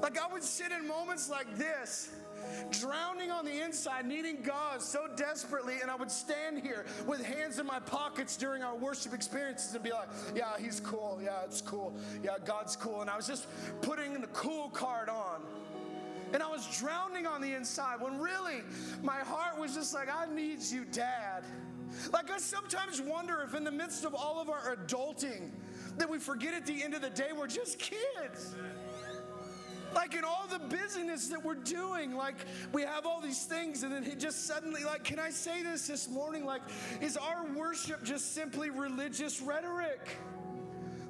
Like, 0.00 0.18
I 0.18 0.32
would 0.32 0.44
sit 0.44 0.70
in 0.70 0.86
moments 0.86 1.28
like 1.28 1.56
this 1.56 2.10
drowning 2.70 3.30
on 3.30 3.44
the 3.44 3.60
inside, 3.62 4.06
needing 4.06 4.42
God 4.42 4.82
so 4.82 5.06
desperately. 5.16 5.76
And 5.80 5.90
I 5.90 5.96
would 5.96 6.10
stand 6.10 6.60
here 6.62 6.86
with 7.06 7.24
hands 7.24 7.58
in 7.58 7.66
my 7.66 7.80
pockets 7.80 8.36
during 8.36 8.62
our 8.62 8.76
worship 8.76 9.12
experiences 9.14 9.74
and 9.74 9.82
be 9.82 9.92
like, 9.92 10.08
yeah, 10.34 10.56
he's 10.58 10.80
cool. 10.80 11.20
Yeah, 11.22 11.44
it's 11.44 11.60
cool. 11.60 11.94
Yeah, 12.22 12.36
God's 12.44 12.76
cool. 12.76 13.00
And 13.00 13.10
I 13.10 13.16
was 13.16 13.26
just 13.26 13.46
putting 13.82 14.20
the 14.20 14.26
cool 14.28 14.68
card 14.70 15.08
on. 15.08 15.42
And 16.32 16.42
I 16.42 16.48
was 16.48 16.66
drowning 16.78 17.26
on 17.26 17.40
the 17.40 17.54
inside 17.54 18.00
when 18.00 18.18
really 18.18 18.62
my 19.02 19.18
heart 19.18 19.58
was 19.58 19.74
just 19.74 19.94
like, 19.94 20.08
I 20.14 20.32
need 20.32 20.62
you, 20.62 20.84
Dad. 20.84 21.44
Like, 22.12 22.30
I 22.30 22.38
sometimes 22.38 23.00
wonder 23.00 23.42
if 23.46 23.54
in 23.54 23.64
the 23.64 23.70
midst 23.70 24.04
of 24.04 24.14
all 24.14 24.38
of 24.40 24.50
our 24.50 24.76
adulting, 24.76 25.50
that 25.96 26.08
we 26.08 26.18
forget 26.18 26.54
at 26.54 26.66
the 26.66 26.82
end 26.82 26.94
of 26.94 27.00
the 27.00 27.10
day 27.10 27.28
we're 27.36 27.46
just 27.46 27.78
kids. 27.78 28.54
Like 29.94 30.14
in 30.14 30.24
all 30.24 30.46
the 30.50 30.58
busyness 30.58 31.28
that 31.28 31.44
we're 31.44 31.54
doing, 31.54 32.14
like 32.14 32.36
we 32.72 32.82
have 32.82 33.06
all 33.06 33.20
these 33.20 33.44
things, 33.44 33.82
and 33.82 33.92
then 33.92 34.02
he 34.02 34.14
just 34.14 34.46
suddenly, 34.46 34.84
like, 34.84 35.04
can 35.04 35.18
I 35.18 35.30
say 35.30 35.62
this 35.62 35.86
this 35.86 36.08
morning? 36.08 36.44
Like, 36.44 36.62
is 37.00 37.16
our 37.16 37.46
worship 37.54 38.02
just 38.04 38.34
simply 38.34 38.70
religious 38.70 39.40
rhetoric? 39.40 40.16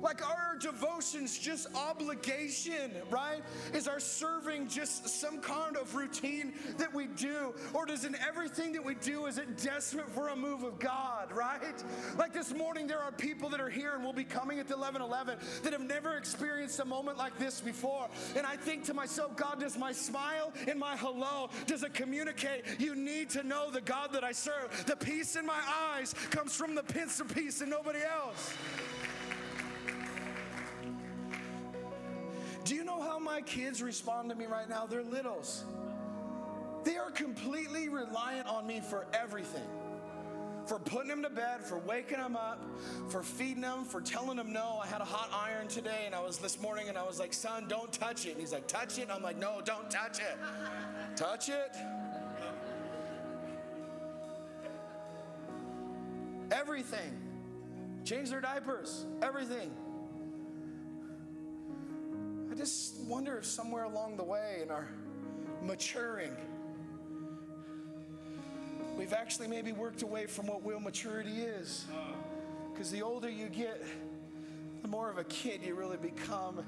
Like 0.01 0.26
our 0.26 0.57
devotion's 0.59 1.38
just 1.38 1.66
obligation, 1.74 2.92
right? 3.11 3.42
Is 3.74 3.88
our 3.88 4.01
serving 4.01 4.68
just 4.68 5.09
some 5.09 5.40
kind 5.40 5.76
of 5.76 5.94
routine 5.94 6.53
that 6.78 6.92
we 6.92 7.07
do? 7.07 7.55
Or 7.74 7.86
does 7.86 8.05
in 8.05 8.16
everything 8.16 8.72
that 8.72 8.84
we 8.84 8.94
do, 8.94 9.26
is 9.26 9.38
it 9.38 9.59
desperate 9.62 10.11
for 10.11 10.28
a 10.28 10.36
move 10.36 10.62
of 10.62 10.78
God, 10.78 11.32
right? 11.32 11.82
Like 12.16 12.32
this 12.32 12.55
morning, 12.55 12.86
there 12.86 13.01
are 13.01 13.12
people 13.12 13.49
that 13.51 13.61
are 13.61 13.70
here 13.70 13.94
and 13.94 14.05
will 14.05 14.12
be 14.12 14.24
coming 14.24 14.59
at 14.59 14.68
the 14.68 14.76
1111 14.76 15.38
that 15.62 15.72
have 15.72 15.86
never 15.86 16.16
experienced 16.16 16.78
a 16.80 16.84
moment 16.84 17.18
like 17.18 17.38
this 17.38 17.61
before. 17.61 18.09
And 18.36 18.46
I 18.46 18.57
think 18.57 18.84
to 18.84 18.94
myself, 18.94 19.36
God, 19.36 19.61
does 19.61 19.76
my 19.76 19.92
smile 19.92 20.53
and 20.66 20.78
my 20.78 20.96
hello, 20.96 21.51
does 21.66 21.82
it 21.82 21.94
communicate? 21.94 22.64
You 22.78 22.94
need 22.94 23.30
to 23.30 23.42
know 23.42 23.70
the 23.70 23.80
God 23.80 24.12
that 24.12 24.24
I 24.24 24.32
serve. 24.32 24.84
The 24.86 24.96
peace 24.96 25.36
in 25.36 25.46
my 25.46 25.61
eyes 25.92 26.14
comes 26.30 26.55
from 26.55 26.74
the 26.74 26.82
Prince 26.82 27.20
of 27.20 27.34
Peace 27.34 27.61
and 27.61 27.70
nobody 27.70 28.01
else. 28.01 28.55
My 33.39 33.43
kids 33.43 33.80
respond 33.80 34.28
to 34.28 34.34
me 34.34 34.47
right 34.47 34.68
now? 34.68 34.84
They're 34.84 35.05
littles. 35.05 35.64
They 36.82 36.97
are 36.97 37.12
completely 37.12 37.89
reliant 37.89 38.49
on 38.49 38.66
me 38.66 38.80
for 38.80 39.07
everything 39.12 39.68
for 40.66 40.80
putting 40.80 41.09
them 41.09 41.22
to 41.22 41.30
bed, 41.30 41.62
for 41.62 41.78
waking 41.78 42.18
them 42.18 42.36
up, 42.36 42.62
for 43.09 43.22
feeding 43.22 43.62
them, 43.62 43.84
for 43.84 44.03
telling 44.03 44.36
them 44.36 44.53
no. 44.53 44.80
I 44.82 44.86
had 44.86 45.01
a 45.01 45.05
hot 45.05 45.30
iron 45.32 45.66
today 45.68 46.03
and 46.05 46.14
I 46.14 46.20
was 46.20 46.39
this 46.39 46.61
morning 46.61 46.89
and 46.89 46.99
I 46.99 47.05
was 47.05 47.18
like, 47.18 47.32
son, 47.32 47.66
don't 47.68 47.91
touch 47.91 48.26
it. 48.26 48.32
And 48.32 48.41
he's 48.41 48.53
like, 48.53 48.66
touch 48.66 48.99
it? 48.99 49.09
I'm 49.11 49.22
like, 49.22 49.39
no, 49.39 49.62
don't 49.64 49.91
touch 49.91 50.18
it. 50.18 50.36
touch 51.16 51.49
it? 51.49 51.76
Everything. 56.51 57.12
Change 58.05 58.28
their 58.30 58.43
diapers. 58.43 59.07
Everything 59.22 59.70
just 62.59 62.96
wonder 63.02 63.38
if 63.38 63.44
somewhere 63.44 63.84
along 63.84 64.16
the 64.16 64.24
way 64.24 64.59
in 64.64 64.70
our 64.72 64.88
maturing, 65.62 66.32
we've 68.96 69.12
actually 69.12 69.46
maybe 69.46 69.70
worked 69.70 70.02
away 70.02 70.26
from 70.26 70.48
what 70.48 70.66
real 70.66 70.80
maturity 70.80 71.42
is. 71.42 71.86
Because 72.72 72.90
the 72.90 73.00
older 73.00 73.28
you 73.28 73.48
get, 73.48 73.80
the 74.82 74.88
more 74.88 75.09
of 75.09 75.18
a 75.18 75.24
kid 75.24 75.61
you 75.64 75.76
really 75.76 75.98
become. 75.98 76.64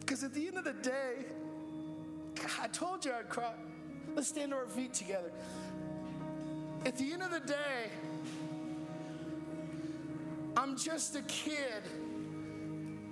Because 0.00 0.24
at 0.24 0.32
the 0.32 0.46
end 0.46 0.56
of 0.56 0.64
the 0.64 0.72
day, 0.72 1.16
I 2.58 2.66
told 2.68 3.04
you 3.04 3.12
I'd 3.12 3.28
cry. 3.28 3.52
Let's 4.14 4.28
stand 4.28 4.52
to 4.52 4.56
our 4.56 4.66
feet 4.66 4.94
together. 4.94 5.32
At 6.86 6.96
the 6.96 7.12
end 7.12 7.22
of 7.22 7.30
the 7.30 7.40
day, 7.40 7.90
I'm 10.56 10.78
just 10.78 11.14
a 11.14 11.22
kid 11.22 11.82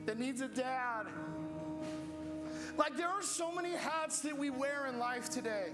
that 0.07 0.19
needs 0.19 0.41
a 0.41 0.49
dad. 0.49 1.05
Like, 2.77 2.97
there 2.97 3.09
are 3.09 3.23
so 3.23 3.53
many 3.53 3.71
hats 3.71 4.21
that 4.21 4.37
we 4.37 4.51
wear 4.51 4.87
in 4.87 4.99
life 4.99 5.29
today. 5.29 5.69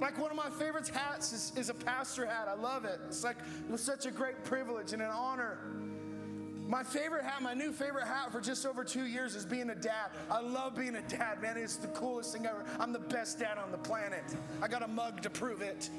Like, 0.00 0.18
one 0.18 0.30
of 0.30 0.36
my 0.36 0.50
favorite 0.50 0.88
hats 0.88 1.32
is, 1.32 1.52
is 1.56 1.70
a 1.70 1.74
pastor 1.74 2.26
hat. 2.26 2.48
I 2.48 2.54
love 2.54 2.84
it. 2.84 3.00
It's 3.06 3.22
like, 3.22 3.36
it 3.38 3.70
was 3.70 3.80
such 3.80 4.06
a 4.06 4.10
great 4.10 4.42
privilege 4.44 4.92
and 4.92 5.00
an 5.00 5.10
honor. 5.10 5.58
My 6.66 6.82
favorite 6.82 7.24
hat, 7.24 7.42
my 7.42 7.54
new 7.54 7.72
favorite 7.72 8.06
hat 8.06 8.32
for 8.32 8.40
just 8.40 8.64
over 8.64 8.84
two 8.84 9.04
years 9.04 9.36
is 9.36 9.44
being 9.44 9.70
a 9.70 9.74
dad. 9.74 10.10
I 10.30 10.40
love 10.40 10.74
being 10.74 10.96
a 10.96 11.02
dad, 11.02 11.40
man. 11.42 11.56
It's 11.56 11.76
the 11.76 11.88
coolest 11.88 12.32
thing 12.32 12.46
ever. 12.46 12.64
I'm 12.80 12.92
the 12.92 12.98
best 12.98 13.38
dad 13.38 13.58
on 13.58 13.70
the 13.70 13.78
planet. 13.78 14.24
I 14.62 14.68
got 14.68 14.82
a 14.82 14.88
mug 14.88 15.22
to 15.22 15.30
prove 15.30 15.60
it. 15.60 15.90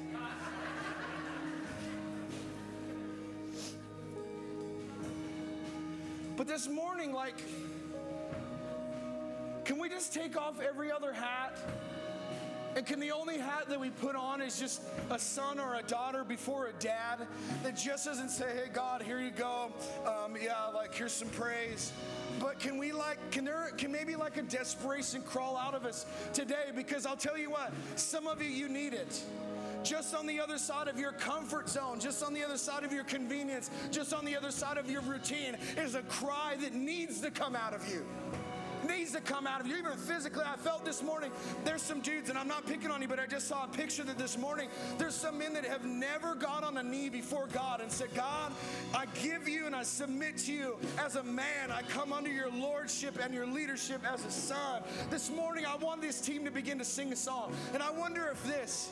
But 6.36 6.46
this 6.46 6.68
morning, 6.68 7.12
like, 7.12 7.42
can 9.66 9.78
we 9.78 9.88
just 9.88 10.14
take 10.14 10.36
off 10.36 10.60
every 10.60 10.92
other 10.92 11.12
hat? 11.12 11.58
And 12.76 12.86
can 12.86 13.00
the 13.00 13.10
only 13.10 13.38
hat 13.38 13.68
that 13.68 13.80
we 13.80 13.90
put 13.90 14.14
on 14.14 14.40
is 14.40 14.60
just 14.60 14.82
a 15.10 15.18
son 15.18 15.58
or 15.58 15.74
a 15.74 15.82
daughter 15.82 16.22
before 16.22 16.66
a 16.66 16.72
dad 16.74 17.26
that 17.64 17.76
just 17.76 18.04
doesn't 18.04 18.28
say, 18.28 18.44
hey, 18.54 18.70
God, 18.72 19.02
here 19.02 19.18
you 19.18 19.30
go. 19.30 19.72
Um, 20.06 20.36
yeah, 20.40 20.66
like, 20.66 20.94
here's 20.94 21.14
some 21.14 21.30
praise. 21.30 21.92
But 22.38 22.60
can 22.60 22.78
we, 22.78 22.92
like, 22.92 23.18
can 23.32 23.44
there, 23.44 23.72
can 23.76 23.90
maybe 23.90 24.14
like 24.14 24.36
a 24.36 24.42
desperation 24.42 25.22
crawl 25.22 25.56
out 25.56 25.74
of 25.74 25.84
us 25.84 26.06
today? 26.32 26.70
Because 26.74 27.04
I'll 27.04 27.16
tell 27.16 27.38
you 27.38 27.50
what, 27.50 27.72
some 27.96 28.28
of 28.28 28.40
you, 28.40 28.48
you 28.48 28.68
need 28.68 28.92
it 28.92 29.20
just 29.82 30.14
on 30.14 30.26
the 30.26 30.38
other 30.38 30.58
side 30.58 30.86
of 30.86 30.98
your 30.98 31.12
comfort 31.12 31.68
zone, 31.68 31.98
just 31.98 32.22
on 32.22 32.34
the 32.34 32.44
other 32.44 32.58
side 32.58 32.84
of 32.84 32.92
your 32.92 33.04
convenience, 33.04 33.70
just 33.90 34.12
on 34.12 34.24
the 34.24 34.36
other 34.36 34.50
side 34.50 34.78
of 34.78 34.90
your 34.90 35.00
routine 35.02 35.56
is 35.76 35.94
a 35.94 36.02
cry 36.02 36.56
that 36.60 36.74
needs 36.74 37.20
to 37.20 37.30
come 37.30 37.56
out 37.56 37.72
of 37.72 37.88
you 37.88 38.04
needs 38.86 39.12
to 39.12 39.20
come 39.20 39.46
out 39.46 39.60
of 39.60 39.66
you. 39.66 39.76
Even 39.76 39.92
physically, 39.92 40.44
I 40.46 40.56
felt 40.56 40.84
this 40.84 41.02
morning, 41.02 41.30
there's 41.64 41.82
some 41.82 42.00
dudes, 42.00 42.30
and 42.30 42.38
I'm 42.38 42.48
not 42.48 42.66
picking 42.66 42.90
on 42.90 43.02
you, 43.02 43.08
but 43.08 43.18
I 43.18 43.26
just 43.26 43.48
saw 43.48 43.64
a 43.64 43.68
picture 43.68 44.04
that 44.04 44.18
this 44.18 44.38
morning, 44.38 44.68
there's 44.98 45.14
some 45.14 45.38
men 45.38 45.52
that 45.54 45.64
have 45.64 45.84
never 45.84 46.34
got 46.34 46.64
on 46.64 46.76
a 46.76 46.82
knee 46.82 47.08
before 47.08 47.48
God 47.52 47.80
and 47.80 47.90
said, 47.90 48.14
God, 48.14 48.52
I 48.94 49.06
give 49.22 49.48
you 49.48 49.66
and 49.66 49.74
I 49.74 49.82
submit 49.82 50.38
to 50.38 50.52
you 50.52 50.76
as 50.98 51.16
a 51.16 51.22
man. 51.22 51.70
I 51.70 51.82
come 51.82 52.12
under 52.12 52.30
your 52.30 52.50
lordship 52.50 53.18
and 53.22 53.34
your 53.34 53.46
leadership 53.46 54.00
as 54.10 54.24
a 54.24 54.30
son. 54.30 54.82
This 55.10 55.30
morning, 55.30 55.66
I 55.66 55.76
want 55.76 56.00
this 56.00 56.20
team 56.20 56.44
to 56.44 56.50
begin 56.50 56.78
to 56.78 56.84
sing 56.84 57.12
a 57.12 57.16
song. 57.16 57.52
And 57.74 57.82
I 57.82 57.90
wonder 57.90 58.28
if 58.32 58.44
this, 58.44 58.90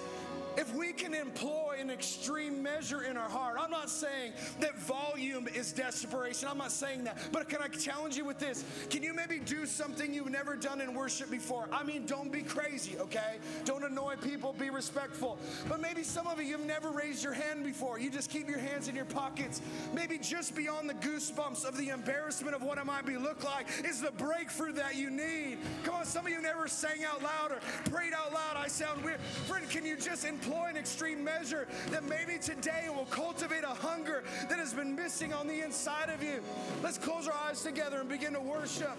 if 0.57 0.75
we 0.75 0.93
can 0.93 1.15
employ 1.15 1.77
an 1.81 1.91
extreme 1.91 2.63
measure 2.63 3.03
in 3.03 3.17
our 3.17 3.29
heart, 3.29 3.57
I'm 3.61 3.71
not 3.71 3.91
saying 3.91 4.33
that 4.61 4.79
volume 4.79 5.49
is 5.49 5.73
desperation. 5.73 6.49
I'm 6.49 6.59
not 6.59 6.73
saying 6.73 7.05
that. 7.05 7.19
But 7.33 7.49
can 7.49 7.61
I 7.61 7.69
challenge 7.69 8.17
you 8.17 8.25
with 8.25 8.39
this? 8.39 8.65
Can 8.91 9.03
you 9.03 9.13
maybe 9.13 9.39
do 9.39 9.67
something? 9.67 10.15
you've 10.15 10.31
never 10.31 10.57
done 10.57 10.81
in 10.81 10.95
worship 10.95 11.31
before. 11.31 11.69
I 11.73 11.83
mean, 11.83 12.07
don't 12.07 12.31
be 12.31 12.43
crazy, 12.43 12.97
okay? 12.99 13.39
Don't 13.65 13.85
annoy 13.85 14.17
people, 14.17 14.55
be 14.59 14.71
respectful. 14.71 15.39
But 15.69 15.81
maybe 15.81 16.03
some 16.03 16.27
of 16.27 16.41
you, 16.41 16.47
you've 16.47 16.67
never 16.67 16.91
raised 16.91 17.25
your 17.25 17.33
hand 17.33 17.65
before. 17.65 17.99
You 17.99 18.11
just 18.11 18.31
keep 18.31 18.49
your 18.49 18.59
hands 18.59 18.89
in 18.89 18.95
your 18.95 19.05
pockets. 19.05 19.61
Maybe 19.93 20.19
just 20.19 20.55
beyond 20.55 20.89
the 20.89 20.95
goosebumps 20.95 21.65
of 21.65 21.77
the 21.77 21.89
embarrassment 21.89 22.55
of 22.55 22.63
what 22.63 22.79
it 22.79 22.87
might 22.87 23.07
be 23.07 23.17
look 23.17 23.45
like 23.45 23.67
is 23.85 24.01
the 24.01 24.13
breakthrough 24.13 24.73
that 24.75 24.97
you 24.97 25.11
need. 25.11 25.59
Come 25.83 25.97
on, 25.97 26.05
some 26.05 26.27
of 26.27 26.33
you 26.33 26.41
never 26.41 26.69
sang 26.69 27.05
out 27.05 27.23
loud 27.23 27.53
or 27.53 27.61
prayed 27.91 28.13
out 28.13 28.33
loud. 28.33 28.57
I 28.57 28.69
sound 28.69 29.03
weird. 29.05 29.21
Friend, 29.21 29.69
can 29.69 29.85
you 29.85 29.97
just 29.97 30.25
employ 30.45 30.67
an 30.69 30.77
extreme 30.77 31.25
measure 31.25 31.67
that 31.91 32.05
maybe 32.05 32.39
today 32.39 32.89
will 32.95 33.07
cultivate 33.07 33.65
a 33.65 33.69
hunger 33.69 34.23
that 34.49 34.59
has 34.59 34.75
been 34.75 34.95
missing 34.95 35.33
on 35.33 35.47
the 35.47 35.61
inside 35.65 36.11
of 36.11 36.23
you? 36.23 36.41
Let's 36.83 36.99
close 36.99 37.27
our 37.27 37.35
eyes 37.49 37.63
together 37.63 38.01
and 38.01 38.09
begin 38.09 38.35
to 38.35 38.41
worship. 38.41 38.99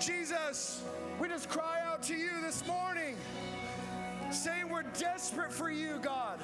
Jesus, 0.00 0.82
we 1.20 1.28
just 1.28 1.48
cry 1.48 1.80
out 1.84 2.02
to 2.04 2.14
you 2.14 2.40
this 2.40 2.66
morning, 2.66 3.16
saying 4.30 4.68
we're 4.70 4.82
desperate 4.98 5.52
for 5.52 5.70
you, 5.70 5.98
God. 6.00 6.38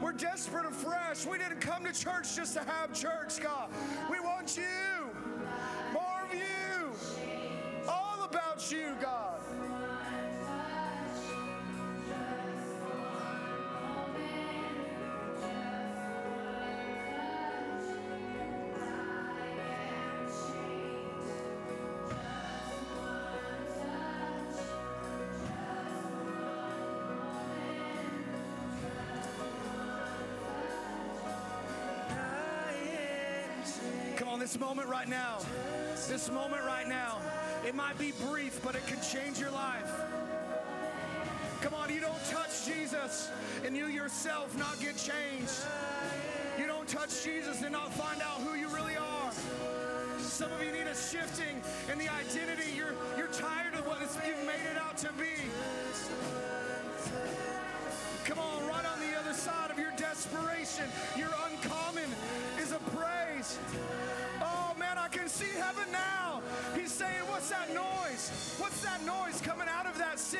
We're 0.00 0.12
desperate 0.12 0.66
afresh. 0.66 1.26
We 1.26 1.38
didn't 1.38 1.60
come 1.60 1.84
to 1.84 1.92
church 1.92 2.34
just 2.34 2.54
to 2.54 2.60
have 2.64 2.94
church, 2.94 3.40
God. 3.42 3.68
We 4.10 4.20
want 4.20 4.56
you, 4.56 5.10
more 5.92 6.22
of 6.24 6.34
you, 6.34 7.86
all 7.88 8.24
about 8.24 8.72
you, 8.72 8.94
God. 9.00 9.31
This 34.42 34.58
moment 34.58 34.88
right 34.88 35.08
now, 35.08 35.38
this 36.08 36.28
moment 36.28 36.64
right 36.64 36.88
now, 36.88 37.20
it 37.64 37.76
might 37.76 37.96
be 37.96 38.10
brief, 38.26 38.60
but 38.64 38.74
it 38.74 38.84
can 38.88 39.00
change 39.00 39.38
your 39.38 39.52
life. 39.52 39.88
Come 41.60 41.74
on, 41.74 41.94
you 41.94 42.00
don't 42.00 42.24
touch 42.28 42.66
Jesus 42.66 43.30
and 43.64 43.76
you 43.76 43.86
yourself 43.86 44.58
not 44.58 44.80
get 44.80 44.96
changed. 44.96 45.62
You 46.58 46.66
don't 46.66 46.88
touch 46.88 47.22
Jesus 47.22 47.62
and 47.62 47.70
not 47.70 47.92
find 47.92 48.20
out 48.20 48.40
who 48.40 48.58
you 48.58 48.66
really 48.70 48.96
are. 48.96 49.30
Some 50.18 50.50
of 50.50 50.60
you 50.60 50.72
need 50.72 50.88
a 50.88 50.96
shifting 50.96 51.62
in 51.92 51.98
the 51.98 52.08
identity. 52.08 52.72
You're, 52.76 52.96
you're 53.16 53.28
tired 53.28 53.74
of 53.74 53.86
what 53.86 54.00
you've 54.00 54.44
made 54.44 54.66
it 54.72 54.76
out 54.76 54.98
to 54.98 55.11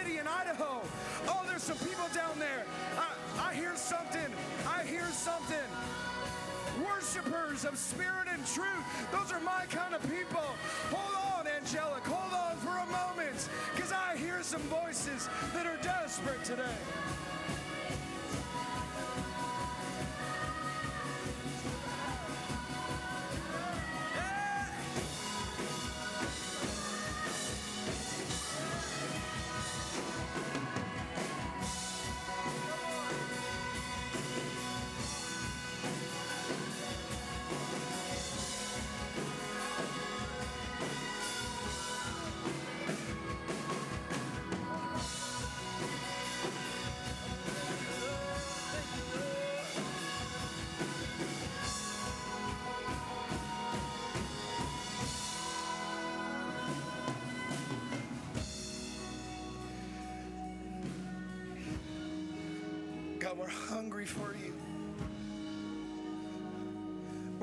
city 0.02 0.18
in 0.18 0.26
Idaho? 0.26 0.80
Oh, 1.28 1.42
there's 1.46 1.62
some 1.62 1.78
people 1.78 2.06
down 2.14 2.38
there. 2.38 2.64
I, 2.96 3.50
I 3.50 3.54
hear 3.54 3.76
something. 3.76 4.32
I 4.66 4.82
hear 4.84 5.06
something. 5.06 5.56
Worshippers 6.84 7.64
of 7.64 7.76
spirit 7.76 8.26
and 8.30 8.44
truth. 8.46 8.84
Those 9.12 9.32
are 9.32 9.40
my 9.40 9.64
kind 9.70 9.94
of 9.94 10.02
people. 10.02 10.46
Hold 10.90 11.46
on, 11.46 11.52
angelic. 11.52 12.04
Hold 12.04 12.32
on 12.32 12.56
for 12.58 12.78
a 12.78 12.86
moment. 12.86 13.48
Because 13.74 13.92
I 13.92 14.16
hear 14.16 14.42
some 14.42 14.62
voices 14.62 15.28
that 15.54 15.66
are 15.66 15.78
desperate 15.82 16.42
today. 16.44 16.76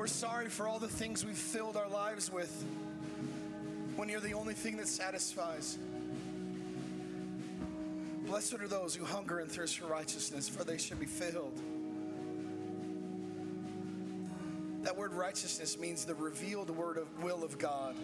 We're 0.00 0.06
sorry 0.06 0.48
for 0.48 0.66
all 0.66 0.78
the 0.78 0.88
things 0.88 1.26
we've 1.26 1.36
filled 1.36 1.76
our 1.76 1.86
lives 1.86 2.32
with 2.32 2.64
when 3.96 4.08
you're 4.08 4.18
the 4.18 4.32
only 4.32 4.54
thing 4.54 4.78
that 4.78 4.88
satisfies. 4.88 5.76
Blessed 8.24 8.54
are 8.54 8.66
those 8.66 8.94
who 8.94 9.04
hunger 9.04 9.40
and 9.40 9.52
thirst 9.52 9.78
for 9.78 9.88
righteousness, 9.88 10.48
for 10.48 10.64
they 10.64 10.78
should 10.78 10.98
be 10.98 11.04
filled. 11.04 11.52
That 14.84 14.96
word 14.96 15.12
righteousness 15.12 15.78
means 15.78 16.06
the 16.06 16.14
revealed 16.14 16.70
word 16.70 16.96
of 16.96 17.22
will 17.22 17.44
of 17.44 17.58
God. 17.58 17.94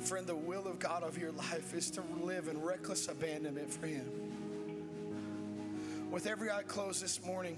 Friend, 0.00 0.26
the 0.26 0.34
will 0.34 0.66
of 0.66 0.80
God 0.80 1.04
of 1.04 1.16
your 1.16 1.30
life 1.30 1.72
is 1.72 1.92
to 1.92 2.02
live 2.20 2.48
in 2.48 2.60
reckless 2.60 3.06
abandonment 3.06 3.72
for 3.72 3.86
Him. 3.86 4.10
With 6.10 6.26
every 6.26 6.50
eye 6.50 6.64
closed 6.64 7.00
this 7.00 7.24
morning, 7.24 7.56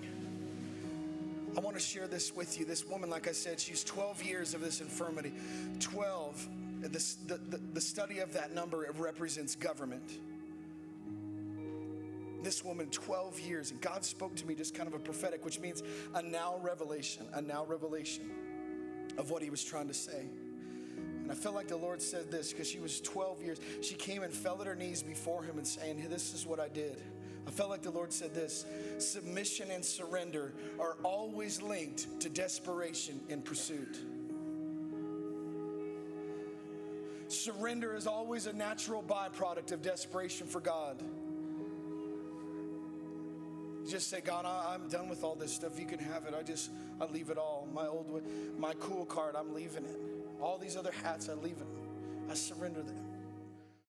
I 1.56 1.60
want 1.60 1.76
to 1.76 1.82
share 1.82 2.06
this 2.06 2.34
with 2.34 2.58
you. 2.58 2.64
This 2.64 2.86
woman, 2.86 3.10
like 3.10 3.28
I 3.28 3.32
said, 3.32 3.60
she's 3.60 3.84
12 3.84 4.22
years 4.22 4.54
of 4.54 4.62
this 4.62 4.80
infirmity. 4.80 5.32
12. 5.80 6.48
This, 6.80 7.14
the, 7.26 7.36
the, 7.36 7.58
the 7.74 7.80
study 7.80 8.20
of 8.20 8.32
that 8.32 8.54
number, 8.54 8.84
it 8.84 8.94
represents 8.96 9.54
government. 9.54 10.18
This 12.42 12.64
woman, 12.64 12.88
12 12.90 13.38
years, 13.40 13.70
and 13.70 13.80
God 13.80 14.04
spoke 14.04 14.34
to 14.36 14.46
me 14.46 14.54
just 14.54 14.74
kind 14.74 14.88
of 14.88 14.94
a 14.94 14.98
prophetic, 14.98 15.44
which 15.44 15.60
means 15.60 15.82
a 16.14 16.22
now 16.22 16.56
revelation, 16.60 17.26
a 17.34 17.42
now 17.42 17.64
revelation 17.66 18.30
of 19.16 19.30
what 19.30 19.42
He 19.42 19.50
was 19.50 19.62
trying 19.62 19.86
to 19.88 19.94
say. 19.94 20.26
And 21.22 21.30
I 21.30 21.34
felt 21.34 21.54
like 21.54 21.68
the 21.68 21.76
Lord 21.76 22.02
said 22.02 22.30
this 22.30 22.52
because 22.52 22.68
she 22.68 22.80
was 22.80 23.00
12 23.02 23.42
years. 23.42 23.58
She 23.80 23.94
came 23.94 24.22
and 24.22 24.32
fell 24.32 24.60
at 24.60 24.66
her 24.66 24.74
knees 24.74 25.02
before 25.02 25.44
Him 25.44 25.58
and 25.58 25.66
saying, 25.66 25.98
hey, 25.98 26.08
This 26.08 26.34
is 26.34 26.46
what 26.46 26.58
I 26.58 26.68
did. 26.68 27.00
I 27.46 27.50
felt 27.50 27.70
like 27.70 27.82
the 27.82 27.90
Lord 27.90 28.12
said 28.12 28.34
this 28.34 28.64
submission 28.98 29.70
and 29.70 29.84
surrender 29.84 30.52
are 30.78 30.96
always 31.02 31.60
linked 31.60 32.20
to 32.20 32.28
desperation 32.28 33.20
in 33.28 33.42
pursuit. 33.42 33.98
Surrender 37.28 37.96
is 37.96 38.06
always 38.06 38.46
a 38.46 38.52
natural 38.52 39.02
byproduct 39.02 39.72
of 39.72 39.82
desperation 39.82 40.46
for 40.46 40.60
God. 40.60 41.02
Just 43.88 44.10
say, 44.10 44.20
God, 44.20 44.44
I, 44.44 44.74
am 44.74 44.88
done 44.88 45.08
with 45.08 45.24
all 45.24 45.34
this 45.34 45.52
stuff. 45.52 45.78
You 45.80 45.86
can 45.86 45.98
have 45.98 46.26
it. 46.26 46.34
I 46.38 46.42
just, 46.42 46.70
I 47.00 47.06
leave 47.06 47.30
it 47.30 47.38
all. 47.38 47.68
My 47.74 47.86
old, 47.86 48.22
my 48.58 48.74
cool 48.74 49.04
card, 49.04 49.34
I'm 49.34 49.54
leaving 49.54 49.84
it. 49.84 49.98
All 50.40 50.56
these 50.58 50.76
other 50.76 50.92
hats, 51.02 51.28
I 51.28 51.34
leave 51.34 51.56
it. 51.56 51.66
I 52.30 52.34
surrender 52.34 52.82
them. 52.82 53.11